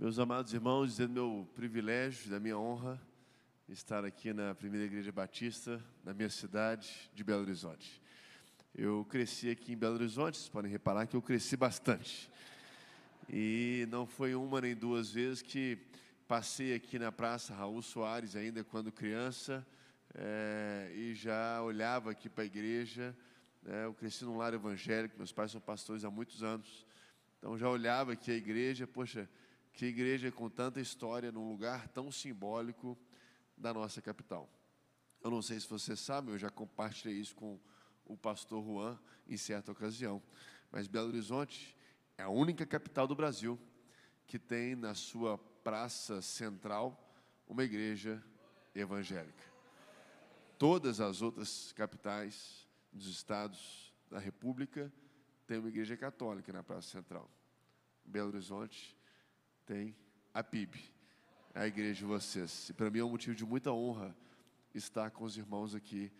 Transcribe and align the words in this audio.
Meus 0.00 0.20
amados 0.20 0.54
irmãos, 0.54 0.90
dizendo 0.90 1.12
meu 1.12 1.48
privilégio, 1.56 2.30
da 2.30 2.38
minha 2.38 2.56
honra, 2.56 3.02
estar 3.68 4.04
aqui 4.04 4.32
na 4.32 4.54
primeira 4.54 4.86
igreja 4.86 5.10
batista 5.10 5.84
da 6.04 6.14
minha 6.14 6.30
cidade 6.30 7.10
de 7.12 7.24
Belo 7.24 7.40
Horizonte. 7.40 8.00
Eu 8.72 9.04
cresci 9.10 9.50
aqui 9.50 9.72
em 9.72 9.76
Belo 9.76 9.96
Horizonte, 9.96 10.36
vocês 10.38 10.48
podem 10.48 10.70
reparar 10.70 11.08
que 11.08 11.16
eu 11.16 11.20
cresci 11.20 11.56
bastante. 11.56 12.30
E 13.28 13.88
não 13.90 14.06
foi 14.06 14.36
uma 14.36 14.60
nem 14.60 14.72
duas 14.72 15.10
vezes 15.10 15.42
que 15.42 15.76
passei 16.28 16.76
aqui 16.76 16.96
na 16.96 17.10
Praça 17.10 17.52
Raul 17.52 17.82
Soares, 17.82 18.36
ainda 18.36 18.62
quando 18.62 18.92
criança, 18.92 19.66
é, 20.14 20.92
e 20.94 21.12
já 21.12 21.60
olhava 21.60 22.12
aqui 22.12 22.28
para 22.28 22.44
a 22.44 22.46
igreja. 22.46 23.16
É, 23.66 23.86
eu 23.86 23.94
cresci 23.94 24.24
num 24.24 24.36
lar 24.36 24.54
evangélico, 24.54 25.18
meus 25.18 25.32
pais 25.32 25.50
são 25.50 25.60
pastores 25.60 26.04
há 26.04 26.10
muitos 26.10 26.44
anos. 26.44 26.86
Então 27.36 27.58
já 27.58 27.68
olhava 27.68 28.12
aqui 28.12 28.30
a 28.30 28.34
igreja, 28.34 28.86
poxa, 28.86 29.28
que 29.78 29.86
igreja 29.86 30.32
com 30.32 30.50
tanta 30.50 30.80
história 30.80 31.30
num 31.30 31.48
lugar 31.48 31.86
tão 31.86 32.10
simbólico 32.10 32.98
da 33.56 33.72
nossa 33.72 34.02
capital. 34.02 34.50
Eu 35.22 35.30
não 35.30 35.40
sei 35.40 35.60
se 35.60 35.68
você 35.68 35.94
sabe, 35.94 36.32
eu 36.32 36.36
já 36.36 36.50
compartilhei 36.50 37.16
isso 37.16 37.36
com 37.36 37.60
o 38.04 38.16
pastor 38.16 38.60
Juan 38.64 38.98
em 39.28 39.36
certa 39.36 39.70
ocasião, 39.70 40.20
mas 40.68 40.88
Belo 40.88 41.06
Horizonte 41.06 41.76
é 42.16 42.24
a 42.24 42.28
única 42.28 42.66
capital 42.66 43.06
do 43.06 43.14
Brasil 43.14 43.56
que 44.26 44.36
tem 44.36 44.74
na 44.74 44.96
sua 44.96 45.38
praça 45.38 46.20
central 46.20 47.00
uma 47.46 47.62
igreja 47.62 48.20
evangélica. 48.74 49.44
Todas 50.58 51.00
as 51.00 51.22
outras 51.22 51.70
capitais 51.70 52.66
dos 52.92 53.06
estados 53.06 53.94
da 54.10 54.18
República 54.18 54.92
têm 55.46 55.58
uma 55.58 55.68
igreja 55.68 55.96
católica 55.96 56.52
na 56.52 56.64
praça 56.64 56.88
central. 56.88 57.30
Belo 58.04 58.30
Horizonte 58.30 58.97
tem 59.68 59.94
a 60.32 60.42
PIB, 60.42 60.80
a 61.54 61.66
igreja 61.66 61.98
de 61.98 62.04
vocês. 62.06 62.70
E 62.70 62.72
para 62.72 62.90
mim 62.90 63.00
é 63.00 63.04
um 63.04 63.10
motivo 63.10 63.36
de 63.36 63.44
muita 63.44 63.70
honra 63.70 64.16
estar 64.74 65.10
com 65.10 65.24
os 65.24 65.36
irmãos 65.36 65.74
aqui 65.74 66.10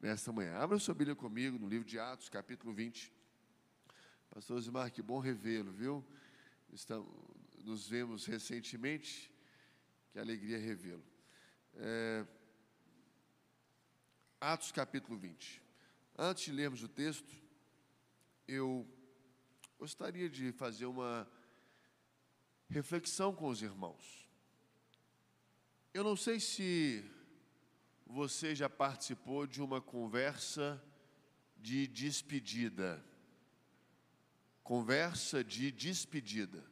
nesta 0.00 0.32
manhã. 0.32 0.56
Abra 0.58 0.80
sua 0.80 0.94
Bíblia 0.94 1.14
comigo 1.14 1.56
no 1.60 1.68
livro 1.68 1.86
de 1.86 1.96
Atos, 1.96 2.28
capítulo 2.28 2.74
20. 2.74 3.12
Pastor 4.30 4.60
Zimar, 4.60 4.90
que 4.90 5.00
bom 5.00 5.20
revê-lo, 5.20 5.70
viu? 5.70 6.04
Estamos, 6.72 7.08
nos 7.64 7.86
vemos 7.86 8.26
recentemente, 8.26 9.32
que 10.10 10.18
alegria 10.18 10.58
revê-lo. 10.58 11.04
É, 11.76 12.26
Atos, 14.40 14.72
capítulo 14.72 15.16
20. 15.16 15.62
Antes 16.18 16.46
de 16.46 16.50
lermos 16.50 16.82
o 16.82 16.88
texto, 16.88 17.32
eu 18.48 18.84
gostaria 19.78 20.28
de 20.28 20.50
fazer 20.50 20.86
uma 20.86 21.30
reflexão 22.68 23.34
com 23.34 23.48
os 23.48 23.62
irmãos. 23.62 24.28
Eu 25.92 26.04
não 26.04 26.16
sei 26.16 26.38
se 26.38 27.04
você 28.06 28.54
já 28.54 28.68
participou 28.68 29.46
de 29.46 29.62
uma 29.62 29.80
conversa 29.80 30.82
de 31.56 31.86
despedida. 31.86 33.02
Conversa 34.62 35.42
de 35.42 35.72
despedida. 35.72 36.62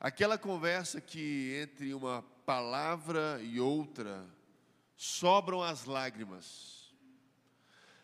Aquela 0.00 0.38
conversa 0.38 1.00
que 1.00 1.58
entre 1.62 1.92
uma 1.94 2.22
palavra 2.44 3.40
e 3.42 3.60
outra 3.60 4.26
sobram 4.96 5.62
as 5.62 5.84
lágrimas. 5.84 6.94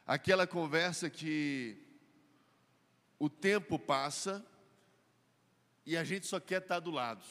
Aquela 0.06 0.46
conversa 0.46 1.08
que 1.08 1.78
o 3.18 3.30
tempo 3.30 3.78
passa 3.78 4.44
e 5.84 5.96
a 5.96 6.04
gente 6.04 6.26
só 6.26 6.38
quer 6.38 6.62
estar 6.62 6.80
do 6.80 6.90
lado. 6.90 7.24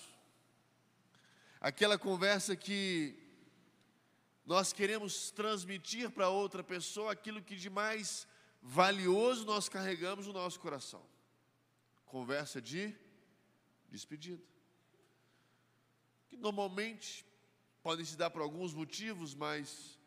Aquela 1.59 1.97
conversa 1.97 2.55
que 2.55 3.17
nós 4.45 4.73
queremos 4.73 5.31
transmitir 5.31 6.09
para 6.09 6.29
outra 6.29 6.63
pessoa 6.63 7.11
aquilo 7.11 7.41
que 7.41 7.55
de 7.55 7.69
mais 7.69 8.27
valioso 8.61 9.45
nós 9.45 9.69
carregamos 9.69 10.27
no 10.27 10.33
nosso 10.33 10.59
coração. 10.59 11.05
Conversa 12.05 12.61
de 12.61 12.95
despedida. 13.89 14.43
Que 16.27 16.35
normalmente 16.35 17.25
podem 17.81 18.05
se 18.05 18.17
dar 18.17 18.29
por 18.29 18.41
alguns 18.41 18.73
motivos, 18.73 19.33
mas 19.33 19.99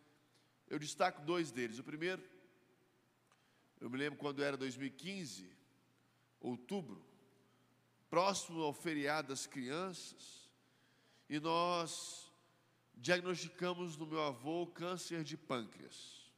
eu 0.68 0.78
destaco 0.78 1.22
dois 1.22 1.50
deles. 1.50 1.78
O 1.78 1.84
primeiro, 1.84 2.22
eu 3.80 3.88
me 3.90 3.96
lembro 3.96 4.18
quando 4.18 4.42
era 4.42 4.56
2015, 4.56 5.50
outubro, 6.40 7.04
próximo 8.14 8.62
ao 8.62 8.72
feriado 8.72 9.26
das 9.26 9.44
crianças, 9.44 10.48
e 11.28 11.40
nós 11.40 12.30
diagnosticamos 12.94 13.96
no 13.96 14.06
meu 14.06 14.22
avô 14.22 14.68
câncer 14.68 15.24
de 15.24 15.36
pâncreas. 15.36 16.30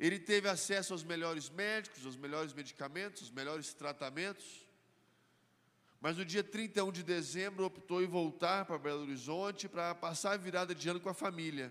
Ele 0.00 0.18
teve 0.18 0.48
acesso 0.48 0.94
aos 0.94 1.04
melhores 1.04 1.50
médicos, 1.50 2.06
aos 2.06 2.16
melhores 2.16 2.54
medicamentos, 2.54 3.24
aos 3.24 3.30
melhores 3.30 3.74
tratamentos, 3.74 4.66
mas 6.00 6.16
no 6.16 6.24
dia 6.24 6.42
31 6.42 6.90
de 6.92 7.02
dezembro 7.02 7.66
optou 7.66 8.02
em 8.02 8.06
voltar 8.06 8.64
para 8.64 8.78
Belo 8.78 9.02
Horizonte 9.02 9.68
para 9.68 9.94
passar 9.94 10.32
a 10.32 10.38
virada 10.38 10.74
de 10.74 10.88
ano 10.88 10.98
com 10.98 11.10
a 11.10 11.14
família. 11.14 11.70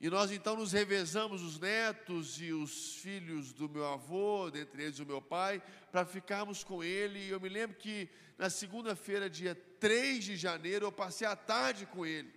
E 0.00 0.08
nós 0.08 0.30
então 0.30 0.56
nos 0.56 0.72
revezamos, 0.72 1.42
os 1.42 1.58
netos 1.58 2.40
e 2.40 2.54
os 2.54 2.96
filhos 2.96 3.52
do 3.52 3.68
meu 3.68 3.86
avô, 3.86 4.50
dentre 4.50 4.84
eles 4.84 4.98
o 4.98 5.04
meu 5.04 5.20
pai, 5.20 5.62
para 5.92 6.06
ficarmos 6.06 6.64
com 6.64 6.82
ele. 6.82 7.18
E 7.18 7.28
eu 7.28 7.38
me 7.38 7.50
lembro 7.50 7.76
que 7.76 8.08
na 8.38 8.48
segunda-feira, 8.48 9.28
dia 9.28 9.54
3 9.78 10.24
de 10.24 10.36
janeiro, 10.36 10.86
eu 10.86 10.92
passei 10.92 11.26
a 11.26 11.36
tarde 11.36 11.84
com 11.84 12.06
ele. 12.06 12.32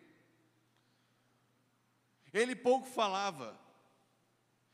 Ele 2.33 2.53
pouco 2.53 2.85
falava, 2.85 3.57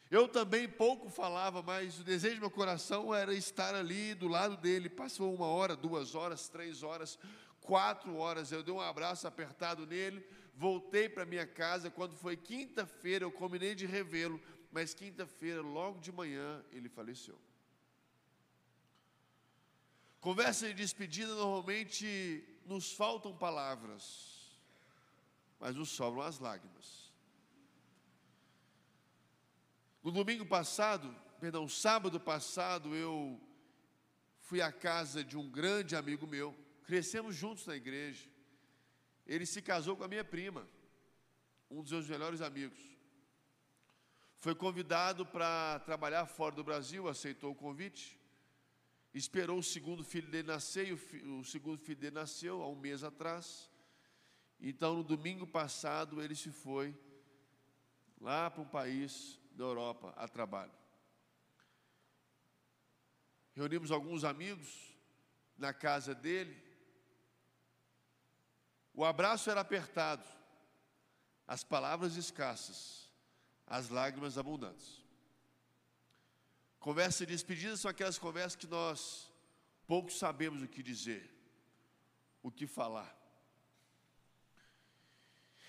eu 0.09 0.27
também 0.27 0.67
pouco 0.67 1.09
falava, 1.09 1.61
mas 1.61 2.00
o 2.00 2.03
desejo 2.03 2.38
do 2.38 2.41
meu 2.41 2.50
coração 2.50 3.13
era 3.13 3.31
estar 3.35 3.75
ali 3.75 4.16
do 4.16 4.27
lado 4.27 4.57
dele. 4.57 4.89
Passou 4.89 5.31
uma 5.31 5.45
hora, 5.45 5.75
duas 5.75 6.16
horas, 6.16 6.50
três 6.50 6.81
horas, 6.81 7.19
quatro 7.61 8.16
horas. 8.16 8.51
Eu 8.51 8.63
dei 8.63 8.73
um 8.73 8.81
abraço 8.81 9.27
apertado 9.27 9.85
nele 9.85 10.25
voltei 10.59 11.08
para 11.08 11.25
minha 11.25 11.47
casa. 11.47 11.90
Quando 11.90 12.16
foi 12.16 12.36
quinta-feira, 12.36 13.24
eu 13.24 13.31
combinei 13.31 13.74
de 13.74 13.86
revê-lo, 13.86 14.40
mas 14.72 14.94
quinta-feira, 14.94 15.62
logo 15.62 16.00
de 16.02 16.12
manhã, 16.12 16.64
ele 16.70 16.90
faleceu. 16.90 17.40
Conversa 20.19 20.68
de 20.68 20.74
despedida, 20.74 21.34
normalmente 21.34 22.44
nos 22.66 22.92
faltam 22.92 23.34
palavras, 23.36 24.59
mas 25.58 25.74
nos 25.75 25.90
sobram 25.90 26.24
as 26.24 26.40
lágrimas. 26.40 27.09
No 30.03 30.12
domingo 30.12 30.46
passado, 30.46 31.16
perdão, 31.40 31.69
sábado 31.69 32.19
passado, 32.19 32.94
eu 32.94 33.40
fui 34.42 34.62
à 34.62 34.74
casa 34.74 35.24
de 35.24 35.38
um 35.38 35.50
grande 35.50 35.96
amigo 35.96 36.28
meu, 36.28 36.53
crescemos 36.84 37.34
juntos 37.34 37.66
na 37.66 37.78
igreja 37.78 38.30
ele 39.29 39.45
se 39.45 39.62
casou 39.62 39.95
com 39.95 40.03
a 40.03 40.07
minha 40.07 40.23
prima, 40.23 40.67
um 41.69 41.84
dos 41.84 41.91
meus 41.91 42.09
melhores 42.09 42.41
amigos. 42.41 42.79
Foi 44.40 44.56
convidado 44.56 45.23
para 45.23 45.79
trabalhar 45.81 46.25
fora 46.25 46.56
do 46.56 46.63
Brasil, 46.63 47.07
aceitou 47.07 47.51
o 47.51 47.56
convite. 47.56 48.19
Esperou 49.13 49.59
o 49.59 49.63
segundo 49.63 50.03
filho 50.03 50.28
dele 50.29 50.47
nascer, 50.47 50.88
e 50.88 50.94
o, 50.94 51.39
o 51.39 51.45
segundo 51.45 51.78
filho 51.78 52.00
dele 52.00 52.16
nasceu 52.16 52.63
há 52.63 52.68
um 52.68 52.75
mês 52.75 53.03
atrás. 53.03 53.69
Então, 54.59 54.95
no 54.95 55.03
domingo 55.03 55.45
passado, 55.45 56.23
ele 56.23 56.35
se 56.35 56.51
foi 56.51 56.97
lá 58.19 58.50
para 58.50 58.63
um 58.63 58.68
país 58.68 59.39
da 59.51 59.63
Europa 59.63 60.12
a 60.18 60.28
trabalho. 60.28 60.73
Reunimos 63.53 63.91
alguns 63.91 64.24
amigos 64.24 64.95
na 65.56 65.71
casa 65.71 66.15
dele 66.15 66.69
o 69.00 69.06
abraço 69.06 69.50
era 69.50 69.62
apertado, 69.62 70.28
as 71.48 71.63
palavras 71.63 72.18
escassas, 72.18 73.10
as 73.66 73.88
lágrimas 73.88 74.38
abundantes. 74.38 75.01
Conversas 76.81 77.25
de 77.25 77.28
despedida 77.28 77.78
são 77.78 77.90
aquelas 77.90 78.18
conversas 78.18 78.57
que 78.57 78.68
nós 78.68 79.31
pouco 79.88 80.12
sabemos 80.12 80.62
o 80.62 80.68
que 80.68 80.84
dizer, 80.84 81.34
o 82.44 82.51
que 82.51 82.68
falar. 82.68 83.18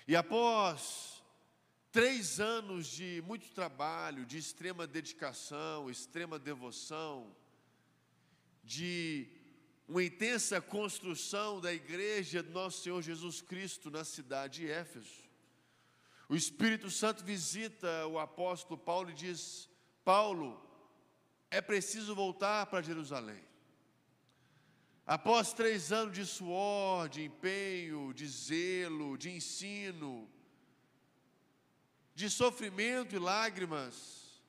E 0.05 0.13
após 0.13 1.23
três 1.89 2.37
anos 2.41 2.85
de 2.85 3.23
muito 3.25 3.49
trabalho, 3.53 4.25
de 4.25 4.37
extrema 4.37 4.85
dedicação, 4.85 5.89
extrema 5.89 6.37
devoção, 6.37 7.33
de 8.61 9.40
uma 9.91 10.01
intensa 10.01 10.61
construção 10.61 11.59
da 11.59 11.73
igreja 11.73 12.41
do 12.41 12.49
nosso 12.51 12.81
Senhor 12.81 13.01
Jesus 13.01 13.41
Cristo 13.41 13.91
na 13.91 14.05
cidade 14.05 14.61
de 14.61 14.71
Éfeso. 14.71 15.29
O 16.29 16.35
Espírito 16.35 16.89
Santo 16.89 17.25
visita 17.25 18.07
o 18.07 18.17
apóstolo 18.17 18.79
Paulo 18.79 19.09
e 19.09 19.13
diz: 19.13 19.69
Paulo, 20.05 20.65
é 21.49 21.59
preciso 21.59 22.15
voltar 22.15 22.67
para 22.67 22.81
Jerusalém. 22.81 23.43
Após 25.05 25.51
três 25.51 25.91
anos 25.91 26.15
de 26.15 26.25
suor, 26.25 27.09
de 27.09 27.25
empenho, 27.25 28.13
de 28.13 28.25
zelo, 28.29 29.17
de 29.17 29.29
ensino, 29.29 30.31
de 32.15 32.29
sofrimento 32.29 33.13
e 33.13 33.19
lágrimas, 33.19 34.41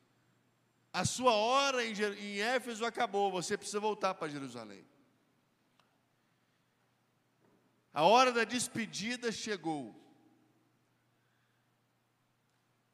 a 0.93 1.05
sua 1.05 1.33
hora 1.33 1.85
em, 1.85 2.39
Éfeso 2.39 2.85
acabou, 2.85 3.33
você 3.33 3.57
precisa 3.57 3.81
voltar 3.81 4.15
para 4.15 4.29
Jerusalém. 4.29 4.92
A 7.93 8.05
hora 8.05 8.33
da 8.33 8.45
despedida 8.45 9.31
chegou. 9.31 9.95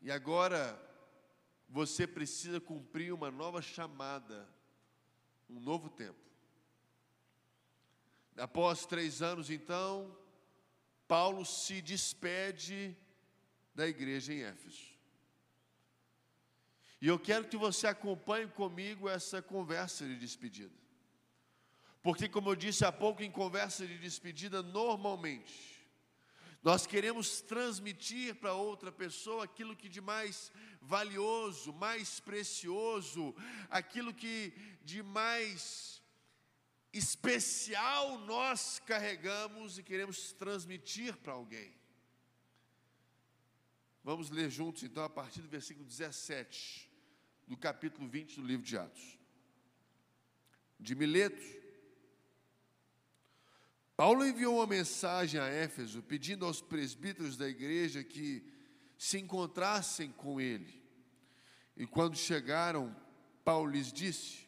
E 0.00 0.10
agora 0.10 0.80
você 1.68 2.06
precisa 2.06 2.60
cumprir 2.60 3.12
uma 3.12 3.30
nova 3.30 3.62
chamada, 3.62 4.48
um 5.48 5.60
novo 5.60 5.88
tempo. 5.88 6.18
Após 8.36 8.86
três 8.86 9.20
anos, 9.22 9.50
então, 9.50 10.16
Paulo 11.06 11.44
se 11.44 11.80
despede 11.82 12.96
da 13.74 13.86
igreja 13.86 14.32
em 14.32 14.42
Éfeso. 14.42 14.98
E 17.00 17.06
eu 17.06 17.18
quero 17.18 17.46
que 17.46 17.56
você 17.56 17.86
acompanhe 17.86 18.48
comigo 18.48 19.08
essa 19.08 19.40
conversa 19.40 20.04
de 20.04 20.16
despedida. 20.16 20.74
Porque, 22.02 22.28
como 22.28 22.50
eu 22.50 22.56
disse 22.56 22.84
há 22.84 22.92
pouco, 22.92 23.22
em 23.22 23.30
conversa 23.30 23.86
de 23.86 23.98
despedida, 23.98 24.62
normalmente, 24.62 25.78
nós 26.62 26.86
queremos 26.86 27.40
transmitir 27.40 28.34
para 28.36 28.54
outra 28.54 28.90
pessoa 28.90 29.44
aquilo 29.44 29.76
que 29.76 29.88
de 29.88 30.00
mais 30.00 30.52
valioso, 30.80 31.72
mais 31.72 32.20
precioso, 32.20 33.34
aquilo 33.70 34.12
que 34.12 34.52
de 34.82 35.02
mais 35.02 36.02
especial 36.92 38.18
nós 38.18 38.80
carregamos 38.80 39.78
e 39.78 39.82
queremos 39.82 40.32
transmitir 40.32 41.16
para 41.18 41.32
alguém. 41.32 41.72
Vamos 44.02 44.30
ler 44.30 44.50
juntos 44.50 44.82
então 44.82 45.04
a 45.04 45.10
partir 45.10 45.42
do 45.42 45.48
versículo 45.48 45.86
17 45.86 46.90
do 47.46 47.56
capítulo 47.56 48.08
20 48.08 48.36
do 48.36 48.46
livro 48.46 48.66
de 48.66 48.76
Atos. 48.76 49.18
De 50.80 50.94
Mileto, 50.94 51.57
Paulo 53.98 54.24
enviou 54.24 54.58
uma 54.58 54.66
mensagem 54.68 55.40
a 55.40 55.48
Éfeso 55.48 56.04
pedindo 56.04 56.46
aos 56.46 56.60
presbíteros 56.60 57.36
da 57.36 57.48
igreja 57.48 58.04
que 58.04 58.44
se 58.96 59.18
encontrassem 59.18 60.12
com 60.12 60.40
ele. 60.40 60.80
E 61.76 61.84
quando 61.84 62.16
chegaram, 62.16 62.94
Paulo 63.44 63.68
lhes 63.68 63.92
disse: 63.92 64.46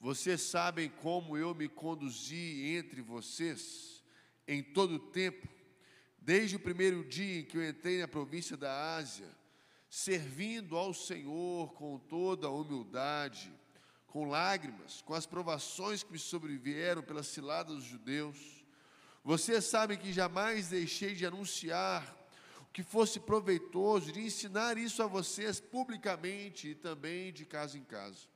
Vocês 0.00 0.40
sabem 0.40 0.88
como 0.88 1.36
eu 1.36 1.54
me 1.54 1.68
conduzi 1.68 2.74
entre 2.74 3.02
vocês 3.02 4.02
em 4.48 4.62
todo 4.62 4.94
o 4.94 5.10
tempo, 5.10 5.46
desde 6.18 6.56
o 6.56 6.60
primeiro 6.60 7.04
dia 7.04 7.40
em 7.40 7.44
que 7.44 7.58
eu 7.58 7.68
entrei 7.68 7.98
na 7.98 8.08
província 8.08 8.56
da 8.56 8.96
Ásia, 8.96 9.28
servindo 9.90 10.74
ao 10.74 10.94
Senhor 10.94 11.70
com 11.74 11.98
toda 11.98 12.46
a 12.46 12.50
humildade, 12.50 13.52
com 14.06 14.26
lágrimas, 14.26 15.02
com 15.02 15.12
as 15.12 15.26
provações 15.26 16.02
que 16.02 16.12
me 16.12 16.18
sobrevieram 16.18 17.02
pelas 17.02 17.26
ciladas 17.26 17.74
dos 17.74 17.84
judeus 17.84 18.53
vocês 19.24 19.64
sabem 19.64 19.96
que 19.96 20.12
jamais 20.12 20.68
deixei 20.68 21.14
de 21.14 21.24
anunciar 21.24 22.14
o 22.60 22.66
que 22.66 22.82
fosse 22.82 23.18
proveitoso, 23.18 24.12
de 24.12 24.20
ensinar 24.20 24.76
isso 24.76 25.02
a 25.02 25.06
vocês 25.06 25.58
publicamente 25.58 26.68
e 26.68 26.74
também 26.74 27.32
de 27.32 27.46
casa 27.46 27.78
em 27.78 27.82
casa. 27.82 28.28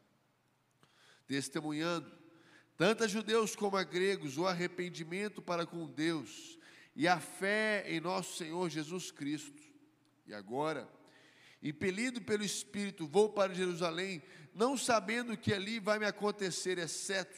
Testemunhando, 1.26 2.10
tanto 2.74 3.04
a 3.04 3.06
judeus 3.06 3.54
como 3.54 3.76
a 3.76 3.84
gregos, 3.84 4.38
o 4.38 4.46
arrependimento 4.46 5.42
para 5.42 5.66
com 5.66 5.86
Deus 5.86 6.58
e 6.96 7.06
a 7.06 7.20
fé 7.20 7.84
em 7.86 8.00
nosso 8.00 8.38
Senhor 8.38 8.70
Jesus 8.70 9.10
Cristo. 9.10 9.62
E 10.26 10.32
agora, 10.32 10.88
impelido 11.62 12.22
pelo 12.22 12.42
Espírito, 12.42 13.06
vou 13.06 13.28
para 13.28 13.52
Jerusalém, 13.52 14.22
não 14.54 14.74
sabendo 14.74 15.34
o 15.34 15.36
que 15.36 15.52
ali 15.52 15.80
vai 15.80 15.98
me 15.98 16.06
acontecer, 16.06 16.78
exceto 16.78 17.36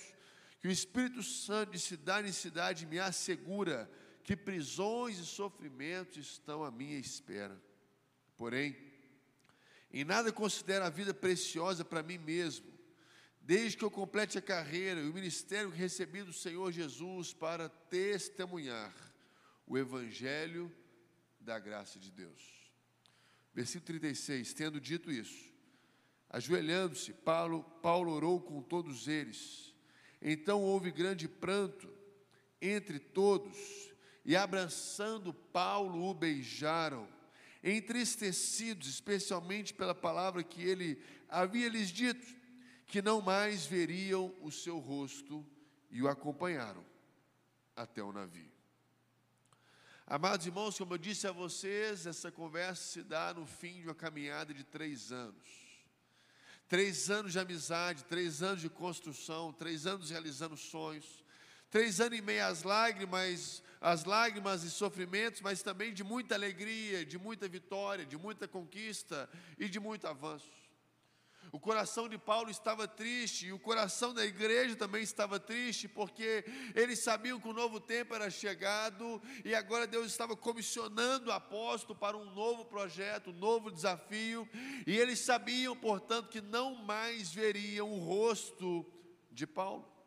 que 0.61 0.69
o 0.69 0.71
Espírito 0.71 1.23
Santo 1.23 1.73
de 1.73 1.79
cidade 1.79 2.29
em 2.29 2.33
cidade 2.33 2.87
me 2.87 2.99
assegura 2.99 3.91
que 4.23 4.37
prisões 4.37 5.19
e 5.19 5.25
sofrimentos 5.25 6.33
estão 6.33 6.62
à 6.62 6.71
minha 6.71 6.99
espera. 6.99 7.61
Porém, 8.37 8.77
em 9.93 10.05
nada 10.05 10.33
considero 10.33 10.85
a 10.85 10.91
vida 10.91 11.12
preciosa 11.12 11.85
para 11.85 12.03
mim 12.03 12.19
mesmo, 12.19 12.71
desde 13.41 13.77
que 13.77 13.85
eu 13.85 13.91
complete 13.91 14.39
a 14.39 14.43
carreira 14.43 15.01
e 15.01 15.09
o 15.09 15.15
ministério 15.15 15.73
que 15.73 15.79
recebi 15.79 16.23
do 16.23 16.33
Senhor 16.33 16.71
Jesus 16.71 17.33
para 17.33 17.69
testemunhar 17.69 18.95
o 19.67 19.79
Evangelho 19.79 20.71
da 21.41 21.59
graça 21.59 21.99
de 21.99 22.11
Deus. 22.11 22.71
Versículo 23.55 23.87
36, 23.87 24.53
tendo 24.55 24.81
dito 24.81 25.11
isso, 25.11 25.53
ajoelhando-se, 26.29 27.12
Paulo, 27.12 27.65
Paulo 27.83 28.12
orou 28.12 28.41
com 28.41 28.62
todos 28.62 29.09
eles, 29.09 29.69
então 30.20 30.62
houve 30.62 30.90
grande 30.90 31.28
pranto 31.28 31.88
entre 32.61 32.99
todos, 32.99 33.56
e 34.25 34.37
abraçando 34.37 35.32
Paulo 35.32 36.08
o 36.08 36.14
beijaram, 36.14 37.08
entristecidos, 37.64 38.88
especialmente 38.88 39.72
pela 39.72 39.94
palavra 39.94 40.43
que 40.43 40.62
ele 40.62 41.02
havia 41.28 41.69
lhes 41.69 41.88
dito, 41.88 42.26
que 42.87 43.00
não 43.00 43.20
mais 43.20 43.64
veriam 43.64 44.34
o 44.43 44.50
seu 44.50 44.78
rosto, 44.78 45.46
e 45.90 46.02
o 46.02 46.08
acompanharam 46.08 46.84
até 47.75 48.02
o 48.02 48.12
navio. 48.12 48.50
Amados 50.06 50.46
irmãos, 50.46 50.76
como 50.76 50.94
eu 50.94 50.99
disse 50.99 51.26
a 51.26 51.32
vocês, 51.32 52.05
essa 52.05 52.31
conversa 52.32 52.82
se 52.82 53.02
dá 53.02 53.32
no 53.32 53.46
fim 53.46 53.81
de 53.81 53.87
uma 53.87 53.94
caminhada 53.94 54.52
de 54.52 54.64
três 54.64 55.12
anos. 55.12 55.60
Três 56.70 57.11
anos 57.11 57.32
de 57.32 57.38
amizade, 57.40 58.05
três 58.05 58.44
anos 58.44 58.61
de 58.61 58.69
construção, 58.69 59.52
três 59.52 59.88
anos 59.88 60.08
realizando 60.08 60.56
sonhos, 60.56 61.25
três 61.69 62.00
anos 62.00 62.17
e 62.17 62.22
meio 62.22 62.46
as 62.46 62.62
lágrimas, 62.62 63.61
as 63.81 64.05
lágrimas 64.05 64.62
e 64.62 64.70
sofrimentos, 64.70 65.40
mas 65.40 65.62
também 65.62 65.93
de 65.93 66.05
muita 66.05 66.37
alegria, 66.37 67.05
de 67.05 67.19
muita 67.19 67.49
vitória, 67.49 68.06
de 68.06 68.17
muita 68.17 68.46
conquista 68.46 69.28
e 69.58 69.69
de 69.69 69.81
muito 69.81 70.06
avanço. 70.06 70.60
O 71.52 71.58
coração 71.58 72.08
de 72.08 72.17
Paulo 72.17 72.50
estava 72.50 72.87
triste 72.87 73.47
e 73.47 73.52
o 73.52 73.58
coração 73.58 74.14
da 74.14 74.25
igreja 74.25 74.76
também 74.76 75.02
estava 75.02 75.41
triste, 75.41 75.88
porque 75.88 76.45
eles 76.75 77.00
sabiam 77.00 77.40
que 77.40 77.49
o 77.49 77.52
novo 77.52 77.80
tempo 77.80 78.14
era 78.14 78.30
chegado 78.30 79.21
e 79.45 79.54
agora 79.54 79.87
Deus 79.87 80.07
estava 80.07 80.37
comissionando 80.37 81.30
o 81.30 81.33
apóstolo 81.33 81.99
para 81.99 82.16
um 82.16 82.33
novo 82.35 82.64
projeto, 82.64 83.30
um 83.30 83.35
novo 83.35 83.71
desafio, 83.71 84.49
e 84.87 84.97
eles 84.97 85.21
sabiam, 85.21 85.76
portanto, 85.76 86.28
que 86.28 86.40
não 86.40 86.75
mais 86.75 87.33
veriam 87.33 87.90
o 87.90 87.99
rosto 87.99 88.87
de 89.33 89.47
Paulo. 89.47 90.00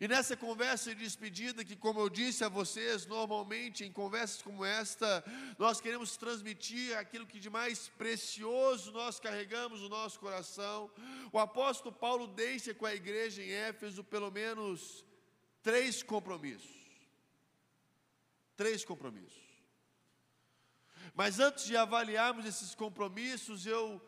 E 0.00 0.08
nessa 0.08 0.36
conversa 0.36 0.94
de 0.94 1.02
despedida, 1.02 1.64
que 1.64 1.76
como 1.76 2.00
eu 2.00 2.08
disse 2.08 2.44
a 2.44 2.48
vocês, 2.48 3.06
normalmente 3.06 3.84
em 3.84 3.92
conversas 3.92 4.42
como 4.42 4.64
esta, 4.64 5.24
nós 5.58 5.80
queremos 5.80 6.16
transmitir 6.16 6.96
aquilo 6.98 7.26
que 7.26 7.38
de 7.38 7.48
mais 7.48 7.88
precioso 7.88 8.92
nós 8.92 9.18
carregamos 9.20 9.80
no 9.80 9.88
nosso 9.88 10.18
coração. 10.18 10.90
O 11.32 11.38
apóstolo 11.38 11.94
Paulo 11.94 12.26
deixa 12.26 12.74
com 12.74 12.84
a 12.84 12.94
igreja 12.94 13.42
em 13.42 13.50
Éfeso 13.50 14.02
pelo 14.04 14.30
menos 14.30 15.04
três 15.62 16.02
compromissos. 16.02 16.76
Três 18.56 18.84
compromissos. 18.84 19.46
Mas 21.14 21.38
antes 21.40 21.64
de 21.64 21.76
avaliarmos 21.76 22.44
esses 22.44 22.74
compromissos, 22.74 23.66
eu 23.66 24.02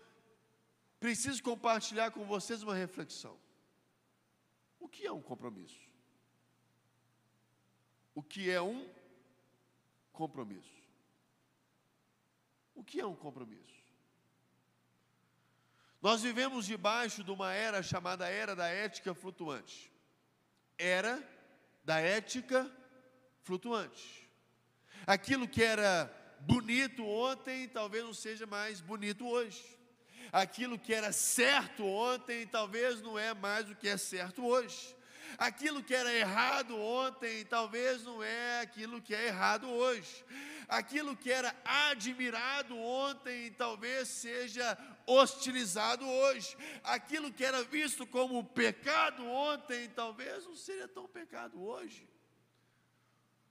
preciso 1.00 1.42
compartilhar 1.42 2.10
com 2.10 2.24
vocês 2.24 2.62
uma 2.62 2.74
reflexão. 2.74 3.38
O 4.78 4.88
que 4.88 5.06
é 5.06 5.12
um 5.12 5.22
compromisso? 5.22 5.88
O 8.14 8.22
que 8.22 8.50
é 8.50 8.60
um 8.60 8.88
compromisso? 10.12 10.82
O 12.74 12.84
que 12.84 13.00
é 13.00 13.06
um 13.06 13.14
compromisso? 13.14 13.78
Nós 16.00 16.22
vivemos 16.22 16.66
debaixo 16.66 17.24
de 17.24 17.30
uma 17.30 17.52
era 17.52 17.82
chamada 17.82 18.28
Era 18.28 18.54
da 18.54 18.68
Ética 18.68 19.14
Flutuante. 19.14 19.92
Era 20.76 21.22
da 21.84 21.98
Ética 22.00 22.70
Flutuante. 23.42 24.28
Aquilo 25.06 25.48
que 25.48 25.62
era 25.62 26.06
bonito 26.40 27.04
ontem, 27.04 27.68
talvez 27.68 28.04
não 28.04 28.14
seja 28.14 28.46
mais 28.46 28.80
bonito 28.80 29.26
hoje 29.26 29.77
aquilo 30.32 30.78
que 30.78 30.92
era 30.92 31.12
certo 31.12 31.84
ontem 31.84 32.46
talvez 32.46 33.00
não 33.00 33.18
é 33.18 33.34
mais 33.34 33.70
o 33.70 33.74
que 33.74 33.88
é 33.88 33.96
certo 33.96 34.44
hoje. 34.44 34.96
Aquilo 35.36 35.82
que 35.82 35.94
era 35.94 36.12
errado 36.12 36.76
ontem, 36.76 37.44
talvez 37.44 38.02
não 38.02 38.22
é 38.22 38.60
aquilo 38.60 39.02
que 39.02 39.14
é 39.14 39.26
errado 39.26 39.68
hoje. 39.68 40.24
Aquilo 40.68 41.16
que 41.16 41.30
era 41.30 41.54
admirado 41.64 42.76
ontem, 42.76 43.52
talvez 43.52 44.08
seja 44.08 44.76
hostilizado 45.06 46.06
hoje. 46.06 46.56
Aquilo 46.82 47.32
que 47.32 47.44
era 47.44 47.62
visto 47.62 48.06
como 48.06 48.42
pecado 48.44 49.24
ontem, 49.26 49.88
talvez 49.90 50.44
não 50.46 50.56
seja 50.56 50.88
tão 50.88 51.06
pecado 51.06 51.62
hoje. 51.62 52.08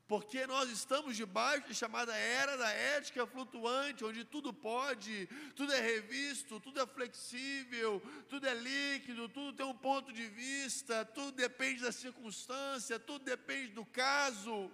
Porque 0.07 0.47
nós 0.47 0.69
estamos 0.69 1.17
debaixo 1.17 1.67
de 1.67 1.75
chamada 1.75 2.15
era 2.15 2.55
da 2.55 2.69
ética 2.69 3.27
flutuante, 3.27 4.05
onde 4.05 4.23
tudo 4.23 4.53
pode, 4.53 5.27
tudo 5.53 5.73
é 5.73 5.81
revisto, 5.81 6.61
tudo 6.61 6.79
é 6.79 6.87
flexível, 6.87 8.01
tudo 8.29 8.47
é 8.47 8.53
líquido, 8.53 9.27
tudo 9.27 9.51
tem 9.51 9.65
um 9.65 9.77
ponto 9.77 10.13
de 10.13 10.25
vista, 10.27 11.03
tudo 11.03 11.33
depende 11.33 11.81
da 11.81 11.91
circunstância, 11.91 12.97
tudo 12.97 13.25
depende 13.25 13.73
do 13.73 13.85
caso. 13.85 14.71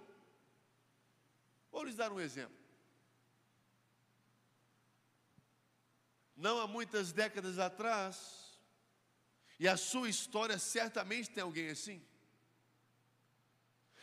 Vou 1.72 1.82
lhes 1.82 1.96
dar 1.96 2.12
um 2.12 2.20
exemplo. 2.20 2.56
Não 6.36 6.60
há 6.60 6.68
muitas 6.68 7.12
décadas 7.12 7.58
atrás, 7.58 8.56
e 9.58 9.66
a 9.66 9.76
sua 9.76 10.08
história 10.08 10.58
certamente 10.58 11.30
tem 11.30 11.42
alguém 11.42 11.70
assim. 11.70 12.00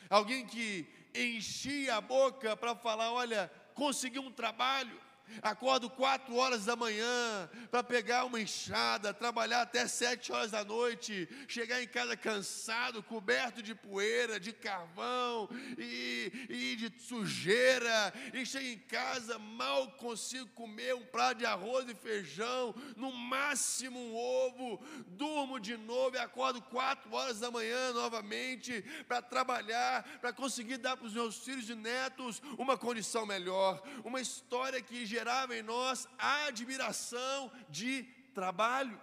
Alguém 0.10 0.46
que 0.46 1.01
enchia 1.14 1.96
a 1.96 2.02
boca 2.02 2.56
para 2.56 2.76
falar: 2.76 3.12
olha, 3.12 3.52
consegui 3.74 4.20
um 4.20 4.32
trabalho, 4.32 5.00
acordo 5.42 5.90
quatro 5.90 6.36
horas 6.36 6.66
da 6.66 6.76
manhã 6.76 7.50
para 7.70 7.84
pegar 7.84 8.26
uma 8.26 8.40
enxada, 8.40 9.14
trabalhar 9.14 9.62
até 9.62 9.88
sete 9.88 10.32
horas 10.32 10.52
da 10.52 10.64
noite, 10.64 11.28
chegar 11.48 11.82
em 11.82 11.88
casa 11.88 12.18
cansado, 12.18 13.04
coberto 13.04 13.62
de 13.62 13.76
poeira, 13.76 14.40
de 14.40 14.52
carvão 14.52 15.50
e, 15.78 16.32
e 16.50 16.76
de 16.76 17.02
sujeira, 17.02 18.14
e 18.34 18.46
chego 18.46 18.66
em 18.66 18.80
casa, 18.80 19.38
mal 19.38 19.92
consigo 19.92 20.48
comer 20.50 20.96
um 20.96 21.06
prato 21.06 21.40
de 21.40 21.46
arroz 21.46 21.88
e 21.90 21.96
feijão, 21.96 22.74
no 22.96 23.12
máximo 23.12 24.00
um 24.00 24.16
ovo, 24.16 24.84
durmo 25.08 25.60
de 25.60 25.78
novo 25.78 26.16
e 26.16 26.20
acordo 26.20 26.62
quatro 26.62 27.14
horas 27.14 27.40
da 27.40 27.52
manhã 27.52 27.94
novamente 27.94 28.82
para 29.08 29.22
trabalhar, 29.22 30.04
para 30.20 30.34
conseguir 30.34 30.78
dar 30.78 30.98
para 30.98 31.08
os 31.08 31.14
meus 31.14 31.38
filhos 31.38 31.70
e 31.70 31.76
netos 31.76 32.42
uma 32.58 32.78
condição 32.78 33.26
melhor, 33.26 33.82
uma 34.04 34.20
história 34.20 34.82
que 34.82 35.06
gera 35.06 35.21
gerava 35.22 35.56
em 35.56 35.62
nós 35.62 36.08
admiração 36.18 37.52
de 37.70 38.02
trabalho. 38.34 39.00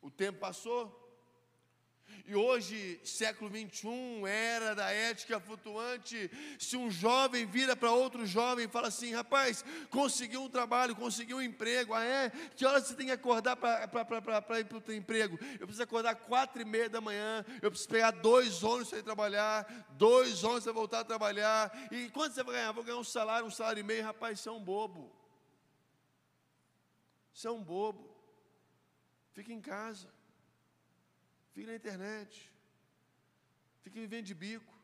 O 0.00 0.10
tempo 0.10 0.38
passou. 0.38 1.05
E 2.28 2.34
hoje, 2.34 3.00
século 3.04 3.48
21, 3.48 4.26
era 4.26 4.74
da 4.74 4.90
ética 4.90 5.38
flutuante. 5.38 6.28
Se 6.58 6.76
um 6.76 6.90
jovem 6.90 7.46
vira 7.46 7.76
para 7.76 7.92
outro 7.92 8.26
jovem 8.26 8.64
e 8.64 8.68
fala 8.68 8.88
assim: 8.88 9.14
rapaz, 9.14 9.64
conseguiu 9.90 10.42
um 10.42 10.48
trabalho, 10.48 10.96
conseguiu 10.96 11.36
um 11.36 11.42
emprego. 11.42 11.94
Ah, 11.94 12.02
é? 12.02 12.30
Que 12.56 12.66
hora 12.66 12.80
você 12.80 12.94
tem 12.94 13.06
que 13.06 13.12
acordar 13.12 13.54
para 13.54 14.58
ir 14.58 14.64
para 14.64 14.78
o 14.78 14.80
teu 14.80 14.96
emprego? 14.96 15.38
Eu 15.52 15.68
preciso 15.68 15.84
acordar 15.84 16.16
quatro 16.16 16.60
e 16.60 16.64
meia 16.64 16.88
da 16.88 17.00
manhã. 17.00 17.44
Eu 17.62 17.70
preciso 17.70 17.90
pegar 17.90 18.10
dois 18.10 18.60
ônibus 18.64 18.88
para 18.88 18.98
ir 18.98 19.04
trabalhar, 19.04 19.86
dois 19.90 20.42
ônibus 20.42 20.64
para 20.64 20.72
voltar 20.72 21.00
a 21.00 21.04
trabalhar. 21.04 21.88
E 21.92 22.08
quanto 22.08 22.34
você 22.34 22.42
vai 22.42 22.56
ganhar? 22.56 22.72
Vou 22.72 22.82
ganhar 22.82 22.98
um 22.98 23.04
salário, 23.04 23.46
um 23.46 23.50
salário 23.52 23.78
e 23.78 23.84
meio. 23.84 24.02
Rapaz, 24.02 24.40
você 24.40 24.48
é 24.48 24.52
um 24.52 24.64
bobo. 24.64 25.12
Você 27.32 27.46
é 27.46 27.52
um 27.52 27.62
bobo. 27.62 28.12
Fica 29.32 29.52
em 29.52 29.60
casa. 29.60 30.08
Fique 31.56 31.68
na 31.68 31.74
internet. 31.74 32.52
Fique 33.82 33.98
vivendo 33.98 34.26
de 34.26 34.34
bico. 34.34 34.74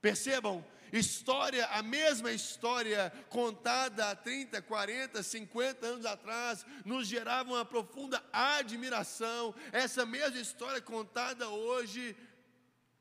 Percebam, 0.00 0.64
história, 0.92 1.66
a 1.66 1.82
mesma 1.82 2.30
história 2.30 3.12
contada 3.28 4.10
há 4.10 4.14
30, 4.14 4.62
40, 4.62 5.20
50 5.20 5.84
anos 5.84 6.06
atrás, 6.06 6.64
nos 6.84 7.08
gerava 7.08 7.50
uma 7.50 7.64
profunda 7.64 8.24
admiração. 8.32 9.52
Essa 9.72 10.06
mesma 10.06 10.38
história 10.38 10.80
contada 10.80 11.48
hoje 11.48 12.16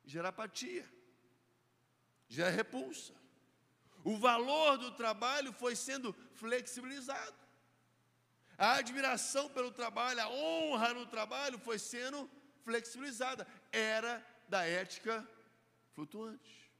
gera 0.03 0.29
apatia, 0.29 0.91
gera 2.27 2.49
repulsa. 2.49 3.13
O 4.03 4.17
valor 4.17 4.79
do 4.79 4.89
trabalho 4.89 5.53
foi 5.53 5.75
sendo 5.75 6.11
flexibilizado. 6.33 7.42
A 8.63 8.75
admiração 8.75 9.49
pelo 9.49 9.71
trabalho, 9.71 10.21
a 10.21 10.29
honra 10.29 10.93
no 10.93 11.05
trabalho 11.05 11.59
foi 11.59 11.77
sendo 11.77 12.29
flexibilizada. 12.63 13.45
Era 13.73 14.25
da 14.47 14.65
ética 14.65 15.27
flutuante. 15.93 16.71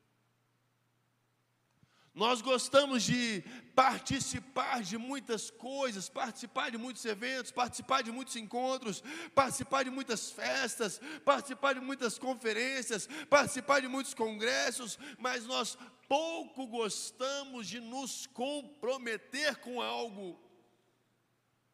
Nós 2.16 2.42
gostamos 2.42 3.04
de 3.04 3.44
participar 3.76 4.82
de 4.82 4.98
muitas 4.98 5.50
coisas, 5.50 6.08
participar 6.08 6.72
de 6.72 6.78
muitos 6.78 7.04
eventos, 7.04 7.52
participar 7.52 8.02
de 8.02 8.14
muitos 8.14 8.38
encontros, 8.38 9.04
participar 9.36 9.84
de 9.84 9.90
muitas 9.90 10.32
festas, 10.32 11.02
participar 11.26 11.74
de 11.74 11.82
muitas 11.82 12.18
conferências, 12.18 13.10
participar 13.30 13.82
de 13.82 13.90
muitos 13.90 14.14
congressos, 14.14 14.98
mas 15.18 15.46
nós 15.46 15.78
pouco 16.08 16.66
gostamos 16.66 17.68
de 17.68 17.82
nos 17.82 18.26
comprometer 18.28 19.58
com 19.58 19.82
algo. 19.82 20.53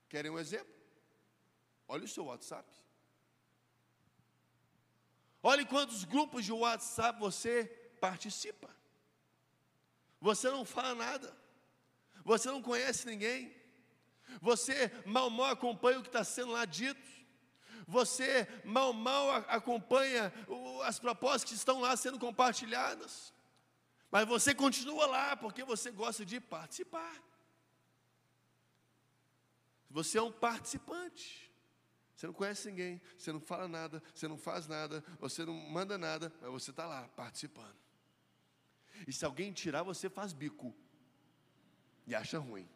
Querem 0.10 0.32
um 0.32 0.40
exemplo? 0.40 0.74
Olha 1.88 2.04
o 2.04 2.08
seu 2.08 2.26
WhatsApp. 2.26 2.68
Olhe 5.42 5.66
quantos 5.66 6.04
grupos 6.04 6.44
de 6.44 6.52
WhatsApp 6.52 7.20
você 7.20 7.66
participa. 8.02 8.70
Você 10.20 10.50
não 10.50 10.66
fala 10.66 10.96
nada. 10.96 11.38
Você 12.26 12.50
não 12.50 12.62
conhece 12.62 13.06
ninguém. 13.06 13.56
Você 14.42 14.92
mal 15.06 15.30
mal 15.30 15.52
acompanha 15.52 16.00
o 16.00 16.04
que 16.04 16.10
está 16.10 16.24
sendo 16.24 16.52
lá 16.52 16.66
dito. 16.66 17.10
Você 17.88 18.48
mal 18.64 18.92
mal 18.94 19.32
acompanha 19.48 20.34
as 20.84 21.00
propostas 21.00 21.50
que 21.50 21.56
estão 21.56 21.80
lá 21.82 21.96
sendo 21.96 22.20
compartilhadas. 22.20 23.34
Mas 24.12 24.28
você 24.28 24.54
continua 24.54 25.06
lá 25.06 25.36
porque 25.38 25.64
você 25.64 25.92
gosta 25.92 26.26
de 26.26 26.40
participar. 26.40 27.16
Você 29.90 30.18
é 30.18 30.22
um 30.22 30.32
participante. 30.32 31.50
Você 32.16 32.28
não 32.28 32.34
conhece 32.34 32.70
ninguém, 32.70 33.02
você 33.18 33.32
não 33.32 33.40
fala 33.40 33.66
nada, 33.66 34.04
você 34.14 34.28
não 34.28 34.38
faz 34.38 34.68
nada, 34.68 35.02
você 35.22 35.46
não 35.46 35.54
manda 35.54 35.98
nada, 35.98 36.34
mas 36.42 36.52
você 36.52 36.70
está 36.70 36.86
lá 36.86 37.08
participando. 37.16 37.78
E 39.08 39.14
se 39.14 39.24
alguém 39.24 39.54
tirar, 39.54 39.84
você 39.84 40.10
faz 40.10 40.34
bico 40.34 40.76
e 42.06 42.14
acha 42.14 42.38
ruim. 42.38 42.68